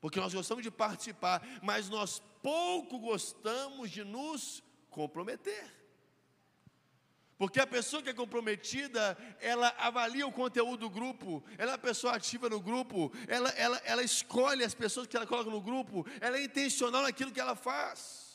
Porque 0.00 0.18
nós 0.18 0.32
gostamos 0.32 0.62
de 0.62 0.70
participar, 0.70 1.42
mas 1.62 1.90
nós 1.90 2.22
pouco 2.42 2.98
gostamos 2.98 3.90
de 3.90 4.02
nos 4.02 4.62
comprometer. 4.88 5.70
Porque 7.38 7.60
a 7.60 7.66
pessoa 7.66 8.02
que 8.02 8.08
é 8.08 8.14
comprometida, 8.14 9.16
ela 9.40 9.74
avalia 9.78 10.26
o 10.26 10.32
conteúdo 10.32 10.88
do 10.88 10.90
grupo, 10.90 11.44
ela 11.58 11.72
é 11.72 11.74
uma 11.74 11.78
pessoa 11.78 12.14
ativa 12.14 12.48
no 12.48 12.60
grupo, 12.60 13.12
ela, 13.28 13.50
ela, 13.50 13.80
ela 13.84 14.02
escolhe 14.02 14.64
as 14.64 14.74
pessoas 14.74 15.06
que 15.06 15.16
ela 15.16 15.26
coloca 15.26 15.50
no 15.50 15.60
grupo, 15.60 16.06
ela 16.20 16.38
é 16.38 16.44
intencional 16.44 17.02
naquilo 17.02 17.30
que 17.30 17.40
ela 17.40 17.54
faz. 17.54 18.25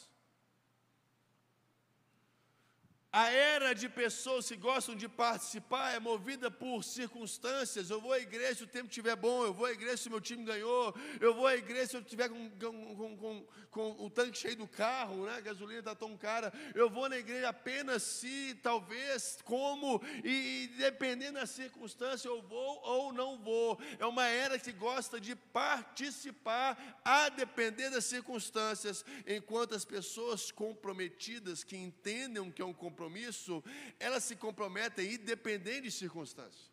A 3.13 3.29
era 3.29 3.75
de 3.75 3.89
pessoas 3.89 4.47
que 4.47 4.55
gostam 4.55 4.95
de 4.95 5.09
participar 5.09 5.93
é 5.93 5.99
movida 5.99 6.49
por 6.49 6.81
circunstâncias. 6.81 7.89
Eu 7.89 7.99
vou 7.99 8.13
à 8.13 8.19
igreja 8.19 8.55
se 8.55 8.63
o 8.63 8.67
tempo 8.67 8.87
estiver 8.87 9.17
bom, 9.17 9.43
eu 9.43 9.53
vou 9.53 9.65
à 9.65 9.71
igreja 9.73 9.97
se 9.97 10.07
o 10.07 10.11
meu 10.11 10.21
time 10.21 10.45
ganhou, 10.45 10.95
eu 11.19 11.33
vou 11.33 11.45
à 11.45 11.57
igreja 11.57 11.87
se 11.87 11.97
eu 11.97 12.01
estiver 12.01 12.29
com, 12.29 12.49
com, 12.51 13.17
com, 13.17 13.45
com, 13.69 14.05
o 14.05 14.09
tanque 14.09 14.37
cheio 14.37 14.55
do 14.55 14.65
carro, 14.65 15.25
né? 15.25 15.35
a 15.35 15.41
gasolina 15.41 15.79
está 15.79 15.93
tão 15.93 16.15
cara. 16.15 16.53
Eu 16.73 16.89
vou 16.89 17.09
na 17.09 17.17
igreja 17.17 17.49
apenas 17.49 18.01
se, 18.01 18.57
talvez, 18.63 19.39
como, 19.43 20.01
e, 20.23 20.63
e 20.63 20.67
dependendo 20.77 21.33
da 21.33 21.45
circunstância, 21.45 22.29
eu 22.29 22.41
vou 22.41 22.79
ou 22.81 23.11
não 23.11 23.37
vou. 23.37 23.77
É 23.99 24.05
uma 24.05 24.25
era 24.25 24.57
que 24.57 24.71
gosta 24.71 25.19
de 25.19 25.35
participar, 25.35 27.01
a 27.03 27.27
depender 27.27 27.89
das 27.89 28.05
circunstâncias, 28.05 29.03
enquanto 29.27 29.75
as 29.75 29.83
pessoas 29.83 30.49
comprometidas, 30.49 31.61
que 31.61 31.75
entendem 31.75 32.49
que 32.49 32.61
é 32.61 32.65
um 32.65 32.71
compromisso, 32.71 33.00
compromisso, 33.01 33.63
elas 33.99 34.23
se 34.23 34.35
comprometem 34.35 35.13
independente 35.13 35.81
de 35.81 35.91
circunstâncias. 35.91 36.69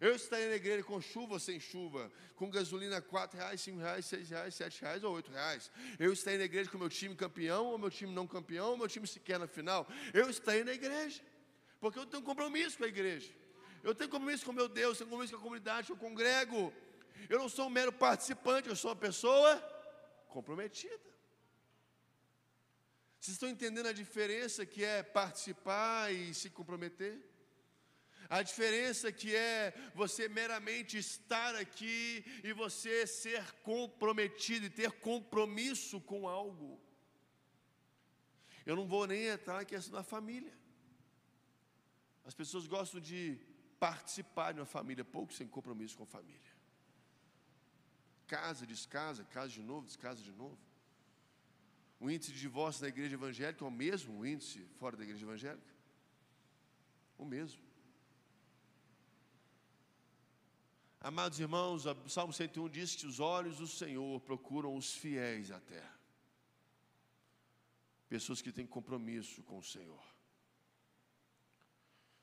Eu 0.00 0.16
estarei 0.16 0.48
na 0.48 0.56
igreja 0.56 0.82
com 0.82 1.00
chuva 1.00 1.34
ou 1.34 1.38
sem 1.38 1.60
chuva, 1.60 2.10
com 2.34 2.50
gasolina 2.50 3.00
quatro 3.00 3.38
reais, 3.38 3.60
cinco 3.60 3.78
reais, 3.78 4.04
seis 4.04 4.28
reais, 4.30 4.54
sete 4.54 4.80
reais 4.80 5.04
ou 5.04 5.14
oito 5.14 5.30
reais. 5.30 5.70
Eu 5.98 6.12
estarei 6.12 6.38
na 6.38 6.44
igreja 6.44 6.68
com 6.70 6.78
meu 6.78 6.88
time 6.88 7.14
campeão 7.14 7.66
ou 7.66 7.78
meu 7.78 7.90
time 7.90 8.12
não 8.12 8.26
campeão, 8.26 8.70
ou 8.70 8.76
meu 8.76 8.88
time 8.88 9.06
sequer 9.06 9.38
na 9.38 9.46
final. 9.46 9.86
Eu 10.12 10.28
estarei 10.28 10.64
na 10.64 10.72
igreja, 10.72 11.22
porque 11.80 11.98
eu 11.98 12.06
tenho 12.06 12.22
compromisso 12.22 12.78
com 12.78 12.84
a 12.84 12.88
igreja. 12.88 13.32
Eu 13.82 13.94
tenho 13.94 14.10
compromisso 14.10 14.44
com 14.44 14.52
meu 14.52 14.68
Deus, 14.68 14.98
tenho 14.98 15.08
compromisso 15.08 15.34
com 15.34 15.40
a 15.40 15.42
comunidade, 15.42 15.90
eu 15.90 15.96
congrego. 15.96 16.72
Eu 17.28 17.38
não 17.38 17.48
sou 17.48 17.66
um 17.66 17.70
mero 17.70 17.92
participante, 17.92 18.68
eu 18.68 18.76
sou 18.76 18.90
uma 18.90 18.96
pessoa 18.96 19.56
comprometida. 20.28 21.11
Vocês 23.22 23.36
estão 23.36 23.48
entendendo 23.48 23.86
a 23.86 23.92
diferença 23.92 24.66
que 24.66 24.82
é 24.82 25.00
participar 25.00 26.12
e 26.12 26.34
se 26.34 26.50
comprometer? 26.50 27.14
A 28.28 28.42
diferença 28.42 29.12
que 29.12 29.32
é 29.32 29.72
você 29.94 30.28
meramente 30.28 30.98
estar 30.98 31.54
aqui 31.54 32.24
e 32.42 32.52
você 32.52 33.06
ser 33.06 33.44
comprometido 33.62 34.66
e 34.66 34.70
ter 34.70 34.90
compromisso 35.08 36.00
com 36.00 36.26
algo. 36.26 36.80
Eu 38.66 38.74
não 38.74 38.88
vou 38.88 39.06
nem 39.06 39.26
entrar 39.26 39.54
na 39.58 39.64
questão 39.64 39.94
da 39.94 40.02
família. 40.02 40.52
As 42.24 42.34
pessoas 42.34 42.66
gostam 42.66 43.00
de 43.00 43.38
participar 43.78 44.50
de 44.50 44.58
uma 44.58 44.66
família, 44.66 45.04
pouco 45.04 45.32
sem 45.32 45.46
compromisso 45.46 45.96
com 45.96 46.02
a 46.02 46.14
família. 46.18 46.52
Casa, 48.26 48.66
descasa, 48.66 49.22
casa 49.26 49.52
de 49.52 49.62
novo, 49.62 49.86
descasa 49.86 50.20
de 50.20 50.32
novo. 50.32 50.71
O 52.02 52.10
índice 52.10 52.32
de 52.32 52.40
divórcio 52.40 52.82
na 52.82 52.88
igreja 52.88 53.14
evangélica 53.14 53.64
é 53.64 53.68
o 53.68 53.70
mesmo 53.70 54.26
índice 54.26 54.58
fora 54.80 54.96
da 54.96 55.04
igreja 55.04 55.24
evangélica? 55.24 55.72
O 57.16 57.24
mesmo. 57.24 57.62
Amados 61.00 61.38
irmãos, 61.38 61.86
o 61.86 62.08
Salmo 62.08 62.32
101 62.32 62.68
diz 62.70 62.96
que 62.96 63.06
os 63.06 63.20
olhos 63.20 63.58
do 63.58 63.68
Senhor 63.68 64.20
procuram 64.22 64.74
os 64.74 64.92
fiéis 64.92 65.52
à 65.52 65.60
terra. 65.60 65.96
Pessoas 68.08 68.42
que 68.42 68.50
têm 68.50 68.66
compromisso 68.66 69.40
com 69.44 69.58
o 69.58 69.62
Senhor. 69.62 70.04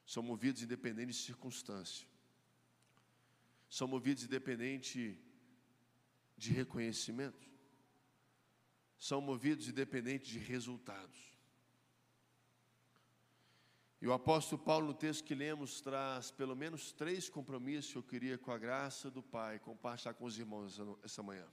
São 0.06 0.22
movidos 0.22 0.62
independente 0.62 1.14
de 1.14 1.24
circunstância. 1.24 2.06
São 3.70 3.88
movidos 3.88 4.26
independente 4.26 5.18
de 6.38 6.52
reconhecimento. 6.52 7.49
São 9.00 9.22
movidos 9.22 9.68
independente 9.68 10.30
de 10.30 10.38
resultados. 10.38 11.18
E 14.02 14.08
o 14.08 14.14
apóstolo 14.14 14.62
Paulo, 14.62 14.88
no 14.88 14.94
texto 14.94 15.24
que 15.26 15.36
lemos, 15.36 15.82
traz 15.82 16.32
pelo 16.32 16.56
menos 16.56 16.92
três 16.92 17.30
compromissos 17.30 17.92
que 17.92 17.98
eu 17.98 18.04
queria, 18.04 18.38
com 18.38 18.52
a 18.52 18.58
graça 18.58 19.10
do 19.10 19.22
Pai, 19.22 19.60
compartilhar 19.60 20.14
com 20.14 20.26
os 20.26 20.38
irmãos 20.38 20.80
essa 21.04 21.22
manhã. 21.22 21.48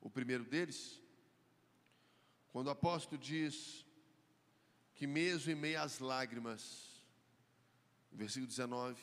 O 0.00 0.10
primeiro 0.10 0.44
deles, 0.44 1.00
quando 2.48 2.66
o 2.66 2.70
apóstolo 2.70 3.20
diz 3.20 3.86
que, 4.94 5.06
mesmo 5.06 5.52
em 5.52 5.54
meio 5.54 5.80
às 5.80 6.00
lágrimas, 6.00 7.04
versículo 8.10 8.48
19, 8.48 9.00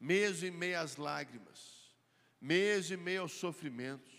mesmo 0.00 0.48
em 0.48 0.50
meio 0.50 0.80
às 0.80 0.96
lágrimas, 0.96 1.94
mesmo 2.40 2.94
em 2.94 3.02
meio 3.02 3.22
aos 3.22 3.32
sofrimentos, 3.32 4.15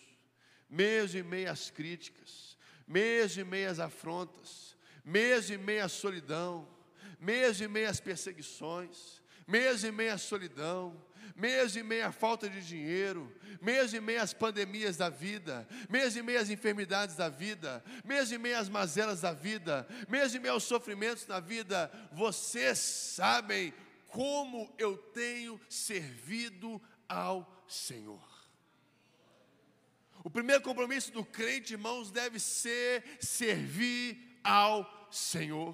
mesmo 0.70 1.20
em 1.20 1.24
meio 1.24 1.52
às 1.52 1.70
críticas, 1.70 2.58
mesmo 2.88 3.42
em 3.42 3.46
meio 3.46 3.70
às 3.70 3.80
afrontas, 3.80 4.76
mesmo 5.04 5.56
em 5.56 5.58
meio 5.58 5.86
à 5.86 5.90
solidão, 5.90 6.68
mesmo 7.20 7.66
em 7.66 7.68
meio 7.68 7.90
às 7.90 8.00
perseguições, 8.00 9.22
mesmo 9.48 9.90
em 9.90 9.92
meio 9.92 10.14
à 10.14 10.18
solidão, 10.18 11.02
mesmo 11.36 11.80
em 11.80 11.84
meio 11.84 12.08
à 12.08 12.12
falta 12.12 12.50
de 12.50 12.62
dinheiro, 12.62 13.34
mesmo 13.62 13.98
em 13.98 14.02
meio 14.02 14.22
às 14.22 14.34
pandemias 14.34 14.98
da 14.98 15.10
vida, 15.10 15.68
mesmo 15.90 16.20
em 16.20 16.24
meio 16.24 16.40
às 16.40 16.50
enfermidades 16.50 17.16
da 17.16 17.30
vida, 17.30 17.84
mesmo 18.04 18.36
em 18.36 18.40
meio 18.40 18.58
às 18.58 18.70
mazelas 18.70 19.22
da 19.22 19.34
vida, 19.34 19.88
mesmo 20.08 20.38
em 20.38 20.42
meio 20.42 20.54
aos 20.56 20.64
sofrimentos 20.64 21.26
da 21.26 21.40
vida, 21.40 21.92
vocês 22.12 22.80
sabem 22.80 23.74
como 24.08 24.74
eu 24.78 24.98
tenho 24.98 25.60
servido 25.70 26.82
ao 27.08 27.66
Senhor. 27.68 28.27
O 30.28 30.30
primeiro 30.30 30.62
compromisso 30.62 31.10
do 31.10 31.24
crente, 31.24 31.72
irmãos, 31.72 32.12
deve 32.12 32.38
ser 32.38 33.02
servir 33.18 34.42
ao 34.44 35.08
Senhor. 35.10 35.74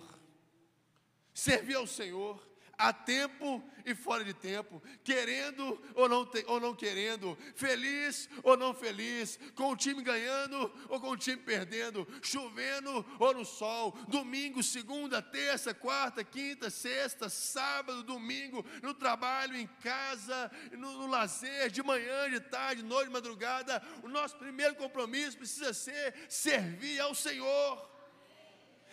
Servir 1.34 1.74
ao 1.74 1.88
Senhor 1.88 2.40
a 2.84 2.92
tempo 2.92 3.64
e 3.86 3.96
fora 3.96 4.26
de 4.26 4.34
tempo, 4.34 4.84
querendo 5.06 5.82
ou 5.96 6.10
não, 6.10 6.26
te, 6.26 6.44
ou 6.48 6.60
não 6.60 6.76
querendo, 6.76 7.38
feliz 7.56 8.30
ou 8.44 8.58
não 8.58 8.74
feliz, 8.74 9.40
com 9.56 9.72
o 9.72 9.76
time 9.76 10.04
ganhando 10.04 10.70
ou 10.90 11.00
com 11.00 11.12
o 11.12 11.18
time 11.18 11.38
perdendo, 11.38 12.06
chovendo 12.22 13.06
ou 13.20 13.34
no 13.34 13.46
sol, 13.46 13.98
domingo, 14.10 14.62
segunda, 14.62 15.22
terça, 15.22 15.74
quarta, 15.74 16.26
quinta, 16.26 16.70
sexta, 16.70 17.30
sábado, 17.30 18.04
domingo, 18.04 18.66
no 18.82 18.94
trabalho, 18.94 19.56
em 19.56 19.68
casa, 19.82 20.52
no, 20.74 20.98
no 20.98 21.08
lazer, 21.08 21.70
de 21.72 21.82
manhã, 21.82 22.30
de 22.30 22.42
tarde, 22.42 22.84
noite, 22.84 23.10
madrugada. 23.10 23.82
O 24.04 24.10
nosso 24.10 24.36
primeiro 24.36 24.76
compromisso 24.76 25.38
precisa 25.38 25.74
ser 25.74 26.14
servir 26.28 27.00
ao 27.00 27.16
Senhor. 27.16 27.93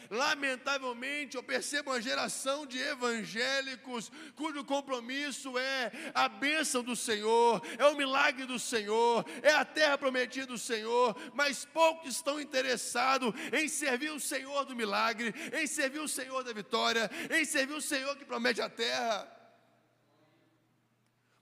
Lamentavelmente, 0.08 1.36
eu 1.36 1.42
percebo 1.42 1.90
uma 1.90 2.00
geração 2.00 2.64
de 2.66 2.78
evangélicos 2.78 4.10
cujo 4.34 4.64
compromisso 4.64 5.58
é 5.58 5.90
a 6.14 6.28
bênção 6.28 6.82
do 6.82 6.96
Senhor, 6.96 7.60
é 7.78 7.86
o 7.86 7.96
milagre 7.96 8.46
do 8.46 8.58
Senhor, 8.58 9.24
é 9.42 9.52
a 9.52 9.64
terra 9.64 9.98
prometida 9.98 10.46
do 10.46 10.58
Senhor, 10.58 11.16
mas 11.34 11.64
poucos 11.64 12.16
estão 12.16 12.40
interessados 12.40 13.34
em 13.52 13.68
servir 13.68 14.10
o 14.10 14.20
Senhor 14.20 14.64
do 14.64 14.76
milagre, 14.76 15.34
em 15.52 15.66
servir 15.66 16.00
o 16.00 16.08
Senhor 16.08 16.42
da 16.42 16.52
vitória, 16.52 17.10
em 17.30 17.44
servir 17.44 17.74
o 17.74 17.82
Senhor 17.82 18.16
que 18.16 18.24
promete 18.24 18.60
a 18.60 18.68
terra. 18.68 19.40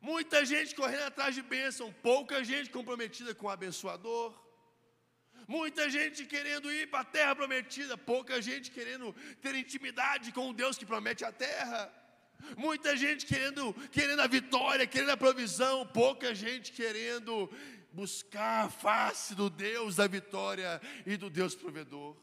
Muita 0.01 0.45
gente 0.45 0.75
correndo 0.75 1.03
atrás 1.03 1.35
de 1.35 1.43
bênção, 1.43 1.93
pouca 1.93 2.45
gente 2.45 2.71
comprometida 2.71 3.35
com 3.35 3.47
o 3.47 3.51
abençoador. 3.51 4.48
Muita 5.49 5.89
gente 5.89 6.27
querendo 6.27 6.71
ir 6.71 6.91
para 6.91 7.01
a 7.01 7.05
terra 7.05 7.35
prometida, 7.35 7.97
pouca 7.97 8.41
gente 8.43 8.71
querendo 8.71 9.15
ter 9.41 9.55
intimidade 9.55 10.31
com 10.31 10.51
o 10.51 10.53
Deus 10.53 10.77
que 10.77 10.85
promete 10.85 11.25
a 11.25 11.33
terra. 11.33 11.91
Muita 12.55 12.95
gente 12.95 13.25
querendo, 13.25 13.73
querendo 13.91 14.21
a 14.21 14.27
vitória, 14.27 14.87
querendo 14.87 15.11
a 15.11 15.17
provisão, 15.17 15.87
pouca 15.87 16.35
gente 16.35 16.71
querendo 16.73 17.51
buscar 17.91 18.67
a 18.67 18.71
face 18.71 19.35
do 19.35 19.49
Deus 19.49 19.97
da 19.97 20.07
vitória 20.07 20.83
e 21.07 21.17
do 21.17 21.31
Deus 21.31 21.55
provedor. 21.55 22.15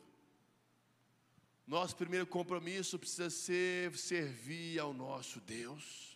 Nosso 1.66 1.96
primeiro 1.96 2.28
compromisso 2.28 3.00
precisa 3.00 3.32
ser 3.32 3.98
servir 3.98 4.80
ao 4.80 4.94
nosso 4.94 5.42
Deus, 5.42 6.16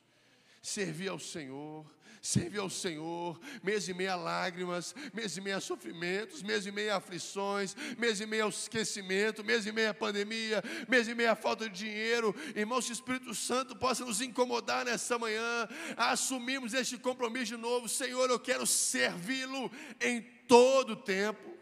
servir 0.62 1.08
ao 1.08 1.18
Senhor, 1.18 1.92
servir 2.22 2.60
ao 2.60 2.70
Senhor, 2.70 3.40
mês 3.64 3.88
e 3.88 3.94
meia 3.94 4.16
lágrimas, 4.16 4.96
mês 5.14 5.36
e 5.38 5.42
meia 5.42 5.60
sofrimentos, 5.60 6.44
mês 6.44 6.66
e 6.66 6.72
meia 6.72 6.98
aflições, 6.98 7.76
mês 7.98 8.20
e 8.20 8.26
meia 8.26 8.48
esquecimento, 8.48 9.44
mês 9.44 9.66
e 9.66 9.72
meia 9.72 9.94
pandemia, 9.94 10.64
mês 10.88 11.08
e 11.08 11.16
meia 11.16 11.36
falta 11.36 11.70
de 11.70 11.78
dinheiro. 11.78 12.36
Irmãos, 12.56 12.90
o 12.90 12.94
Espírito 12.94 13.34
Santo 13.34 13.76
possa 13.76 14.04
nos 14.06 14.22
incomodar 14.22 14.86
nessa 14.86 15.18
manhã, 15.18 15.68
a 15.96 16.12
assumirmos 16.12 16.74
este 16.74 16.98
compromisso 16.98 17.46
de 17.46 17.58
novo. 17.58 17.88
Senhor, 17.88 18.30
eu 18.30 18.40
quero 18.40 18.66
servi-lo 18.66 19.72
em 20.00 20.22
todo 20.48 20.94
o 20.94 20.96
tempo. 20.96 21.59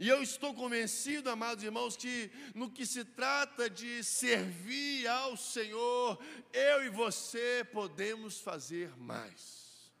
E 0.00 0.08
eu 0.08 0.22
estou 0.22 0.52
convencido, 0.54 1.30
amados 1.30 1.64
irmãos, 1.64 1.96
que 1.96 2.30
no 2.54 2.70
que 2.70 2.84
se 2.84 3.04
trata 3.04 3.70
de 3.70 4.02
servir 4.02 5.06
ao 5.06 5.36
Senhor, 5.36 6.18
eu 6.52 6.84
e 6.84 6.88
você 6.88 7.66
podemos 7.72 8.40
fazer 8.40 8.96
mais. 8.98 9.92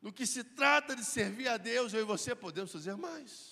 No 0.00 0.12
que 0.12 0.26
se 0.26 0.42
trata 0.42 0.96
de 0.96 1.04
servir 1.04 1.48
a 1.48 1.56
Deus, 1.56 1.92
eu 1.92 2.00
e 2.00 2.04
você 2.04 2.34
podemos 2.34 2.72
fazer 2.72 2.96
mais. 2.96 3.49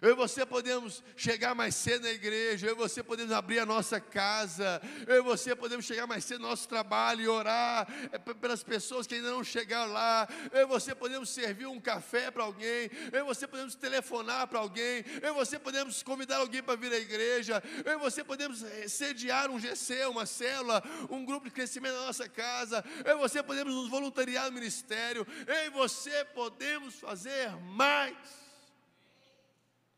Eu 0.00 0.10
e 0.10 0.14
você 0.14 0.46
podemos 0.46 1.02
chegar 1.16 1.54
mais 1.54 1.74
cedo 1.74 2.04
na 2.04 2.10
igreja, 2.10 2.66
eu 2.66 2.72
e 2.72 2.74
você 2.74 3.02
podemos 3.02 3.30
abrir 3.30 3.58
a 3.58 3.66
nossa 3.66 4.00
casa, 4.00 4.80
eu 5.06 5.16
e 5.16 5.20
você 5.20 5.54
podemos 5.54 5.84
chegar 5.84 6.06
mais 6.06 6.24
cedo 6.24 6.40
no 6.40 6.48
nosso 6.48 6.66
trabalho 6.66 7.20
e 7.20 7.28
orar 7.28 7.86
é, 8.10 8.18
pelas 8.18 8.62
pessoas 8.62 9.06
que 9.06 9.14
ainda 9.14 9.30
não 9.30 9.44
chegaram 9.44 9.92
lá, 9.92 10.26
eu 10.50 10.62
e 10.62 10.66
você 10.66 10.94
podemos 10.94 11.28
servir 11.28 11.66
um 11.66 11.78
café 11.78 12.30
para 12.30 12.42
alguém, 12.42 12.90
eu 13.12 13.20
e 13.20 13.22
você 13.22 13.46
podemos 13.46 13.74
telefonar 13.74 14.46
para 14.46 14.60
alguém, 14.60 15.04
eu 15.20 15.30
e 15.30 15.34
você 15.34 15.58
podemos 15.58 16.02
convidar 16.02 16.38
alguém 16.38 16.62
para 16.62 16.74
vir 16.74 16.92
à 16.92 16.98
igreja, 16.98 17.62
eu 17.84 17.92
e 17.92 17.98
você 17.98 18.24
podemos 18.24 18.62
eh, 18.62 18.88
sediar 18.88 19.50
um 19.50 19.60
GC, 19.60 20.06
uma 20.06 20.24
célula, 20.24 20.82
um 21.10 21.24
grupo 21.24 21.46
de 21.46 21.52
crescimento 21.52 21.94
na 21.94 22.06
nossa 22.06 22.28
casa, 22.28 22.82
eu 23.04 23.18
e 23.18 23.20
você 23.20 23.42
podemos 23.42 23.74
nos 23.74 23.90
voluntariar 23.90 24.46
no 24.46 24.52
ministério, 24.52 25.26
eu 25.46 25.66
e 25.66 25.70
você 25.70 26.24
podemos 26.24 26.94
fazer 26.94 27.50
mais. 27.60 28.42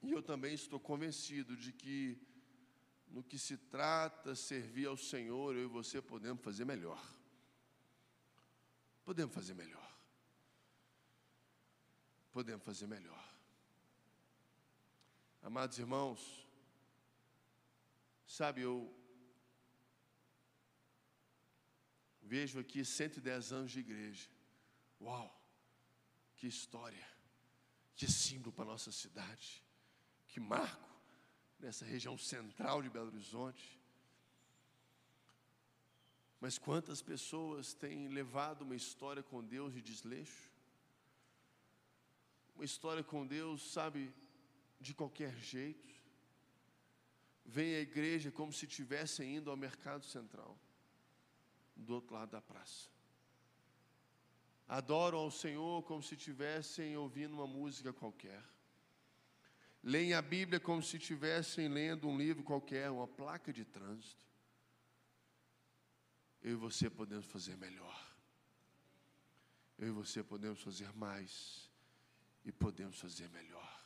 E 0.04 0.12
eu 0.12 0.22
também 0.22 0.54
estou 0.54 0.78
convencido 0.78 1.56
de 1.56 1.72
que, 1.72 2.18
no 3.08 3.22
que 3.22 3.38
se 3.38 3.56
trata 3.56 4.34
servir 4.34 4.86
ao 4.86 4.96
Senhor, 4.96 5.54
eu 5.54 5.64
e 5.64 5.66
você 5.66 6.00
podemos 6.00 6.42
fazer 6.42 6.64
melhor. 6.64 7.02
Podemos 9.04 9.34
fazer 9.34 9.54
melhor. 9.54 9.98
Podemos 12.32 12.64
fazer 12.64 12.86
melhor. 12.86 13.24
Amados 15.42 15.78
irmãos, 15.78 16.46
sabe, 18.26 18.62
eu 18.62 18.92
vejo 22.22 22.58
aqui 22.58 22.84
110 22.84 23.52
anos 23.52 23.72
de 23.72 23.80
igreja. 23.80 24.28
Uau, 25.00 25.30
que 26.36 26.46
história! 26.46 27.14
que 27.96 28.10
símbolo 28.10 28.52
para 28.52 28.64
a 28.64 28.68
nossa 28.68 28.90
cidade, 28.90 29.63
que 30.34 30.40
marco 30.40 30.90
nessa 31.60 31.84
região 31.84 32.18
central 32.18 32.82
de 32.82 32.90
Belo 32.90 33.06
Horizonte. 33.06 33.80
Mas 36.40 36.58
quantas 36.58 37.00
pessoas 37.00 37.72
têm 37.72 38.08
levado 38.08 38.62
uma 38.62 38.74
história 38.74 39.22
com 39.22 39.44
Deus 39.44 39.72
de 39.72 39.80
desleixo? 39.80 40.50
Uma 42.56 42.64
história 42.64 43.04
com 43.04 43.24
Deus, 43.24 43.72
sabe, 43.72 44.12
de 44.80 44.92
qualquer 44.92 45.36
jeito. 45.38 45.94
Vem 47.44 47.76
à 47.76 47.80
igreja 47.80 48.32
como 48.32 48.52
se 48.52 48.66
estivessem 48.66 49.36
indo 49.36 49.52
ao 49.52 49.56
mercado 49.56 50.04
central, 50.04 50.58
do 51.76 51.94
outro 51.94 52.12
lado 52.12 52.30
da 52.30 52.42
praça. 52.42 52.90
Adoram 54.66 55.18
ao 55.18 55.30
Senhor 55.30 55.84
como 55.84 56.02
se 56.02 56.16
estivessem 56.16 56.96
ouvindo 56.96 57.34
uma 57.34 57.46
música 57.46 57.92
qualquer. 57.92 58.42
Leem 59.84 60.14
a 60.14 60.22
Bíblia 60.22 60.58
como 60.58 60.82
se 60.82 60.96
estivessem 60.96 61.68
lendo 61.68 62.08
um 62.08 62.18
livro 62.18 62.42
qualquer, 62.42 62.90
uma 62.90 63.06
placa 63.06 63.52
de 63.52 63.64
trânsito 63.64 64.24
eu 66.44 66.52
e 66.52 66.54
você 66.56 66.90
podemos 66.90 67.24
fazer 67.24 67.56
melhor. 67.56 68.14
Eu 69.78 69.88
e 69.88 69.90
você 69.90 70.22
podemos 70.22 70.60
fazer 70.60 70.92
mais 70.92 71.70
e 72.44 72.52
podemos 72.52 73.00
fazer 73.00 73.30
melhor. 73.30 73.82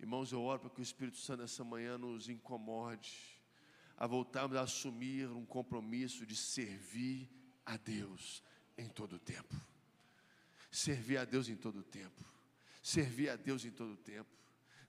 Irmãos, 0.00 0.32
eu 0.32 0.42
oro 0.42 0.60
para 0.60 0.70
que 0.70 0.80
o 0.80 0.82
Espírito 0.82 1.18
Santo 1.18 1.42
essa 1.42 1.62
manhã 1.62 1.98
nos 1.98 2.30
incomode 2.30 3.38
a 3.98 4.06
voltarmos 4.06 4.56
a 4.56 4.62
assumir 4.62 5.28
um 5.28 5.44
compromisso 5.44 6.24
de 6.24 6.34
servir 6.34 7.30
a 7.66 7.76
Deus 7.76 8.42
em 8.78 8.88
todo 8.88 9.16
o 9.16 9.18
tempo. 9.18 9.54
Servir 10.70 11.18
a 11.18 11.26
Deus 11.26 11.50
em 11.50 11.56
todo 11.56 11.80
o 11.80 11.84
tempo. 11.84 12.24
Servir 12.82 13.28
a 13.28 13.36
Deus 13.36 13.64
em 13.66 13.70
todo 13.70 13.92
o 13.92 13.96
tempo 13.98 14.30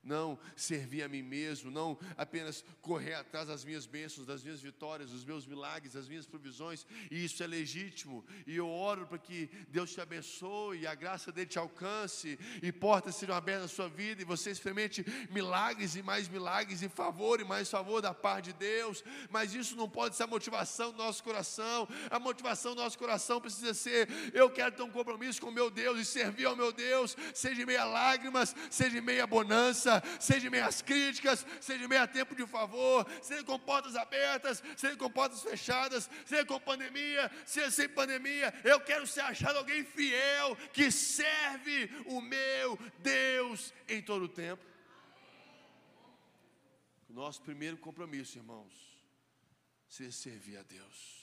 não 0.02 0.38
servir 0.56 1.02
a 1.02 1.08
mim 1.08 1.22
mesmo, 1.22 1.70
não 1.70 1.98
apenas 2.16 2.64
correr 2.80 3.14
atrás 3.14 3.48
das 3.48 3.64
minhas 3.64 3.86
bênçãos, 3.86 4.26
das 4.26 4.42
minhas 4.42 4.60
vitórias, 4.60 5.10
dos 5.10 5.24
meus 5.24 5.46
milagres, 5.46 5.92
das 5.92 6.08
minhas 6.08 6.26
provisões, 6.26 6.86
e 7.10 7.24
isso 7.24 7.42
é 7.42 7.46
legítimo, 7.46 8.24
e 8.46 8.56
eu 8.56 8.68
oro 8.68 9.06
para 9.06 9.18
que 9.18 9.50
Deus 9.68 9.92
te 9.92 10.00
abençoe, 10.00 10.86
a 10.86 10.94
graça 10.94 11.30
dele 11.30 11.46
te 11.46 11.58
alcance, 11.58 12.38
e 12.62 12.72
portas 12.72 13.16
sejam 13.16 13.34
abertas 13.34 13.62
na 13.62 13.68
sua 13.68 13.88
vida, 13.88 14.22
e 14.22 14.24
você 14.24 14.50
experimente 14.50 15.04
milagres 15.30 15.96
e 15.96 16.02
mais 16.02 16.28
milagres, 16.28 16.82
e 16.82 16.88
favor 16.88 17.40
e 17.40 17.44
mais 17.44 17.70
favor 17.70 18.00
da 18.00 18.14
parte 18.14 18.46
de 18.46 18.52
Deus, 18.54 19.04
mas 19.30 19.54
isso 19.54 19.76
não 19.76 19.88
pode 19.88 20.16
ser 20.16 20.24
a 20.24 20.26
motivação 20.26 20.92
do 20.92 20.98
nosso 20.98 21.22
coração, 21.22 21.88
a 22.10 22.18
motivação 22.18 22.74
do 22.74 22.82
nosso 22.82 22.98
coração 22.98 23.40
precisa 23.40 23.74
ser: 23.74 24.08
eu 24.32 24.50
quero 24.50 24.74
ter 24.74 24.82
um 24.82 24.90
compromisso 24.90 25.40
com 25.40 25.50
meu 25.50 25.70
Deus 25.70 25.98
e 25.98 26.04
servir 26.04 26.46
ao 26.46 26.56
meu 26.56 26.72
Deus, 26.72 27.16
seja 27.34 27.62
em 27.62 27.66
meia 27.66 27.84
lágrimas, 27.84 28.54
seja 28.70 28.98
em 28.98 29.00
meia 29.00 29.26
bonança, 29.26 29.87
seja 30.20 30.46
em 30.46 30.50
meias 30.50 30.82
críticas, 30.82 31.44
seja 31.60 31.84
em 31.84 31.88
meio 31.88 32.02
a 32.02 32.06
tempo 32.06 32.34
de 32.34 32.46
favor, 32.46 33.06
seja 33.22 33.42
com 33.44 33.58
portas 33.58 33.96
abertas, 33.96 34.62
seja 34.76 34.96
com 34.96 35.10
portas 35.10 35.42
fechadas, 35.42 36.08
seja 36.24 36.44
com 36.44 36.60
pandemia, 36.60 37.30
seja 37.44 37.70
sem 37.70 37.88
pandemia. 37.88 38.52
Eu 38.64 38.80
quero 38.80 39.06
ser 39.06 39.22
achado 39.22 39.58
alguém 39.58 39.84
fiel 39.84 40.56
que 40.72 40.90
serve 40.90 41.90
o 42.06 42.20
meu 42.20 42.78
Deus 42.98 43.72
em 43.88 44.02
todo 44.02 44.24
o 44.24 44.28
tempo. 44.28 44.64
Nosso 47.08 47.42
primeiro 47.42 47.76
compromisso, 47.76 48.38
irmãos, 48.38 48.72
seja 49.88 50.12
servir 50.12 50.58
a 50.58 50.62
Deus. 50.62 51.18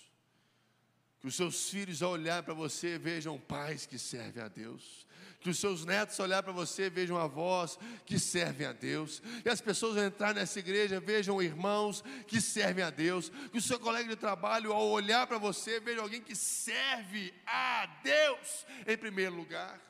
Que 1.19 1.27
os 1.27 1.35
seus 1.35 1.69
filhos, 1.69 2.01
ao 2.01 2.11
olhar 2.11 2.43
para 2.43 2.53
você, 2.53 2.97
vejam 2.97 3.39
pais 3.39 3.85
que 3.85 3.97
servem 3.97 4.43
a 4.43 4.47
Deus 4.47 5.05
que 5.39 5.49
os 5.49 5.59
seus 5.59 5.85
netos 5.85 6.19
olhar 6.19 6.41
para 6.41 6.51
você 6.51 6.89
vejam 6.89 7.17
avós 7.17 7.77
que 8.05 8.17
servem 8.17 8.67
a 8.67 8.73
Deus, 8.73 9.21
e 9.43 9.49
as 9.49 9.61
pessoas 9.61 9.97
ao 9.97 10.03
entrar 10.03 10.33
nessa 10.33 10.59
igreja 10.59 10.99
vejam 10.99 11.41
irmãos 11.41 12.03
que 12.27 12.41
servem 12.41 12.83
a 12.83 12.89
Deus, 12.89 13.29
que 13.51 13.57
o 13.57 13.61
seu 13.61 13.79
colega 13.79 14.09
de 14.09 14.15
trabalho 14.15 14.73
ao 14.73 14.87
olhar 14.87 15.27
para 15.27 15.37
você 15.37 15.79
veja 15.79 16.01
alguém 16.01 16.21
que 16.21 16.35
serve 16.35 17.33
a 17.45 17.85
Deus 18.03 18.65
em 18.87 18.97
primeiro 18.97 19.35
lugar. 19.35 19.81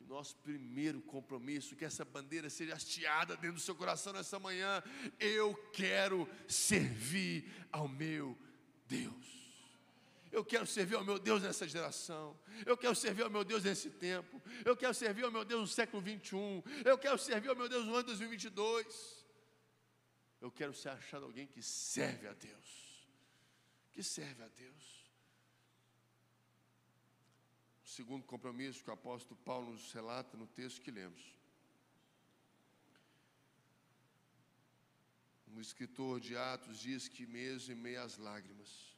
Nosso 0.00 0.36
primeiro 0.36 1.00
compromisso, 1.00 1.74
que 1.74 1.86
essa 1.86 2.04
bandeira 2.04 2.50
seja 2.50 2.74
hasteada 2.74 3.34
dentro 3.34 3.54
do 3.54 3.60
seu 3.60 3.74
coração 3.74 4.12
nessa 4.12 4.38
manhã, 4.38 4.82
eu 5.18 5.54
quero 5.72 6.28
servir 6.46 7.50
ao 7.72 7.88
meu 7.88 8.36
Deus. 8.86 9.41
Eu 10.32 10.42
quero 10.42 10.66
servir 10.66 10.94
ao 10.94 11.04
meu 11.04 11.18
Deus 11.18 11.42
nessa 11.42 11.68
geração. 11.68 12.40
Eu 12.64 12.74
quero 12.74 12.96
servir 12.96 13.22
ao 13.22 13.28
meu 13.28 13.44
Deus 13.44 13.64
nesse 13.64 13.90
tempo. 13.90 14.42
Eu 14.64 14.74
quero 14.74 14.94
servir 14.94 15.24
ao 15.24 15.30
meu 15.30 15.44
Deus 15.44 15.60
no 15.60 15.66
século 15.66 16.02
21. 16.02 16.62
Eu 16.86 16.96
quero 16.96 17.18
servir 17.18 17.50
ao 17.50 17.54
meu 17.54 17.68
Deus 17.68 17.84
no 17.84 17.94
ano 17.94 18.04
2022. 18.04 19.26
Eu 20.40 20.50
quero 20.50 20.72
ser 20.72 20.88
achado 20.88 21.26
alguém 21.26 21.46
que 21.46 21.62
serve 21.62 22.26
a 22.26 22.32
Deus. 22.32 23.06
Que 23.92 24.02
serve 24.02 24.42
a 24.42 24.48
Deus. 24.48 25.12
O 27.84 27.88
segundo 27.88 28.24
compromisso 28.24 28.82
que 28.82 28.88
o 28.88 28.94
apóstolo 28.94 29.38
Paulo 29.44 29.72
nos 29.72 29.92
relata 29.92 30.34
no 30.38 30.46
texto 30.46 30.80
que 30.80 30.90
lemos. 30.90 31.36
Um 35.46 35.60
escritor 35.60 36.18
de 36.18 36.34
Atos 36.34 36.78
diz 36.78 37.06
que 37.06 37.26
mesmo 37.26 37.74
em 37.74 37.76
meio 37.76 38.00
às 38.00 38.16
lágrimas, 38.16 38.91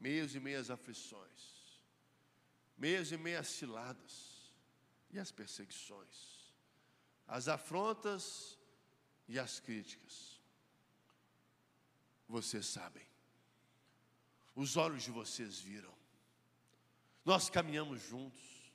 meios 0.00 0.34
e 0.34 0.40
meias 0.40 0.70
aflições, 0.70 1.78
meios 2.76 3.12
e 3.12 3.16
meias 3.18 3.46
ciladas 3.48 4.52
e 5.10 5.18
as 5.18 5.30
perseguições, 5.30 6.50
as 7.28 7.46
afrontas 7.46 8.58
e 9.28 9.38
as 9.38 9.60
críticas. 9.60 10.40
Vocês 12.26 12.66
sabem, 12.66 13.06
os 14.54 14.76
olhos 14.76 15.02
de 15.02 15.10
vocês 15.10 15.60
viram, 15.60 15.94
nós 17.24 17.50
caminhamos 17.50 18.00
juntos, 18.00 18.72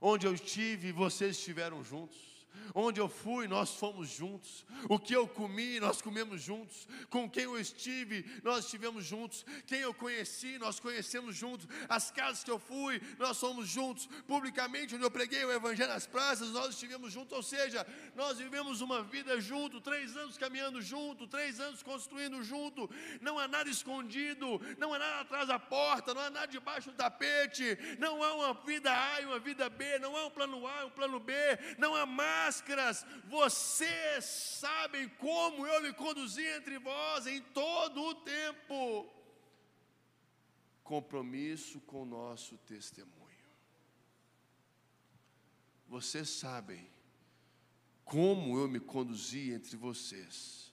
onde 0.00 0.26
eu 0.26 0.34
estive, 0.34 0.90
vocês 0.90 1.36
estiveram 1.36 1.84
juntos. 1.84 2.29
Onde 2.74 3.00
eu 3.00 3.08
fui, 3.08 3.48
nós 3.48 3.74
fomos 3.74 4.08
juntos. 4.08 4.64
O 4.88 4.98
que 4.98 5.14
eu 5.14 5.26
comi, 5.26 5.80
nós 5.80 6.00
comemos 6.00 6.42
juntos. 6.42 6.86
Com 7.08 7.28
quem 7.28 7.44
eu 7.44 7.58
estive, 7.58 8.24
nós 8.42 8.64
estivemos 8.64 9.04
juntos. 9.04 9.44
Quem 9.66 9.80
eu 9.80 9.92
conheci, 9.92 10.58
nós 10.58 10.78
conhecemos 10.78 11.36
juntos. 11.36 11.66
As 11.88 12.10
casas 12.10 12.44
que 12.44 12.50
eu 12.50 12.58
fui, 12.58 13.00
nós 13.18 13.38
fomos 13.38 13.68
juntos. 13.68 14.06
Publicamente, 14.26 14.94
onde 14.94 15.04
eu 15.04 15.10
preguei 15.10 15.44
o 15.44 15.52
Evangelho 15.52 15.92
nas 15.92 16.06
praças, 16.06 16.50
nós 16.50 16.70
estivemos 16.70 17.12
juntos. 17.12 17.36
Ou 17.36 17.42
seja, 17.42 17.86
nós 18.14 18.38
vivemos 18.38 18.80
uma 18.80 19.02
vida 19.02 19.40
junto, 19.40 19.80
três 19.80 20.16
anos 20.16 20.38
caminhando 20.38 20.80
junto, 20.80 21.26
três 21.26 21.60
anos 21.60 21.82
construindo 21.82 22.42
junto. 22.42 22.88
Não 23.20 23.38
há 23.38 23.48
nada 23.48 23.68
escondido, 23.68 24.60
não 24.78 24.94
há 24.94 24.98
nada 24.98 25.20
atrás 25.20 25.48
da 25.48 25.58
porta, 25.58 26.14
não 26.14 26.22
há 26.22 26.30
nada 26.30 26.46
debaixo 26.46 26.90
do 26.90 26.96
tapete. 26.96 27.78
Não 27.98 28.22
há 28.22 28.34
uma 28.34 28.54
vida 28.54 28.90
A 28.92 29.20
e 29.20 29.26
uma 29.26 29.38
vida 29.38 29.68
B, 29.68 29.98
não 29.98 30.16
há 30.16 30.26
um 30.26 30.30
plano 30.30 30.66
A 30.66 30.82
e 30.82 30.84
um 30.86 30.90
plano 30.90 31.20
B, 31.20 31.32
não 31.78 31.94
há 31.94 32.06
mais 32.06 32.39
máscaras, 32.40 33.04
vocês 33.28 34.24
sabem 34.24 35.08
como 35.08 35.66
eu 35.66 35.82
me 35.82 35.92
conduzi 35.92 36.44
entre 36.46 36.78
vós 36.78 37.26
em 37.26 37.40
todo 37.42 38.02
o 38.02 38.14
tempo. 38.14 39.08
Compromisso 40.82 41.80
com 41.80 42.02
o 42.02 42.06
nosso 42.06 42.56
testemunho. 42.58 43.18
Vocês 45.86 46.28
sabem 46.28 46.88
como 48.04 48.58
eu 48.58 48.68
me 48.68 48.80
conduzi 48.80 49.52
entre 49.52 49.76
vocês 49.76 50.72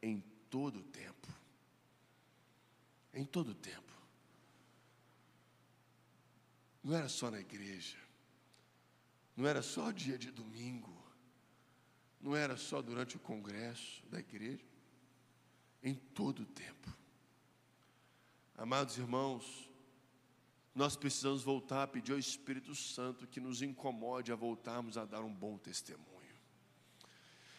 em 0.00 0.20
todo 0.50 0.80
o 0.80 0.84
tempo. 0.84 1.28
Em 3.14 3.24
todo 3.24 3.50
o 3.50 3.54
tempo. 3.54 3.92
Não 6.82 6.94
era 6.94 7.08
só 7.08 7.30
na 7.30 7.40
igreja 7.40 8.02
não 9.36 9.46
era 9.46 9.62
só 9.62 9.90
dia 9.90 10.18
de 10.18 10.30
domingo, 10.30 10.92
não 12.20 12.36
era 12.36 12.56
só 12.56 12.80
durante 12.80 13.16
o 13.16 13.20
congresso 13.20 14.04
da 14.06 14.20
igreja, 14.20 14.64
em 15.82 15.94
todo 15.94 16.42
o 16.42 16.46
tempo. 16.46 16.96
Amados 18.56 18.96
irmãos, 18.96 19.68
nós 20.74 20.96
precisamos 20.96 21.42
voltar 21.42 21.82
a 21.82 21.86
pedir 21.86 22.12
ao 22.12 22.18
Espírito 22.18 22.74
Santo 22.74 23.26
que 23.26 23.40
nos 23.40 23.60
incomode 23.60 24.30
a 24.30 24.36
voltarmos 24.36 24.96
a 24.96 25.04
dar 25.04 25.22
um 25.22 25.34
bom 25.34 25.58
testemunho. 25.58 26.12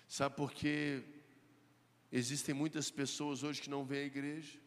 Sabe 0.08 0.36
por 0.36 0.52
quê? 0.52 1.04
Existem 2.12 2.54
muitas 2.54 2.90
pessoas 2.92 3.44
hoje 3.44 3.62
que 3.62 3.70
não 3.70 3.84
vêm 3.84 4.04
à 4.04 4.06
igreja. 4.06 4.60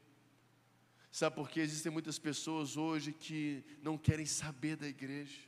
Sabe 1.10 1.36
por 1.36 1.48
quê? 1.48 1.60
Existem 1.60 1.90
muitas 1.90 2.18
pessoas 2.18 2.76
hoje 2.76 3.12
que 3.12 3.64
não 3.80 3.96
querem 3.96 4.26
saber 4.26 4.76
da 4.76 4.86
igreja. 4.86 5.40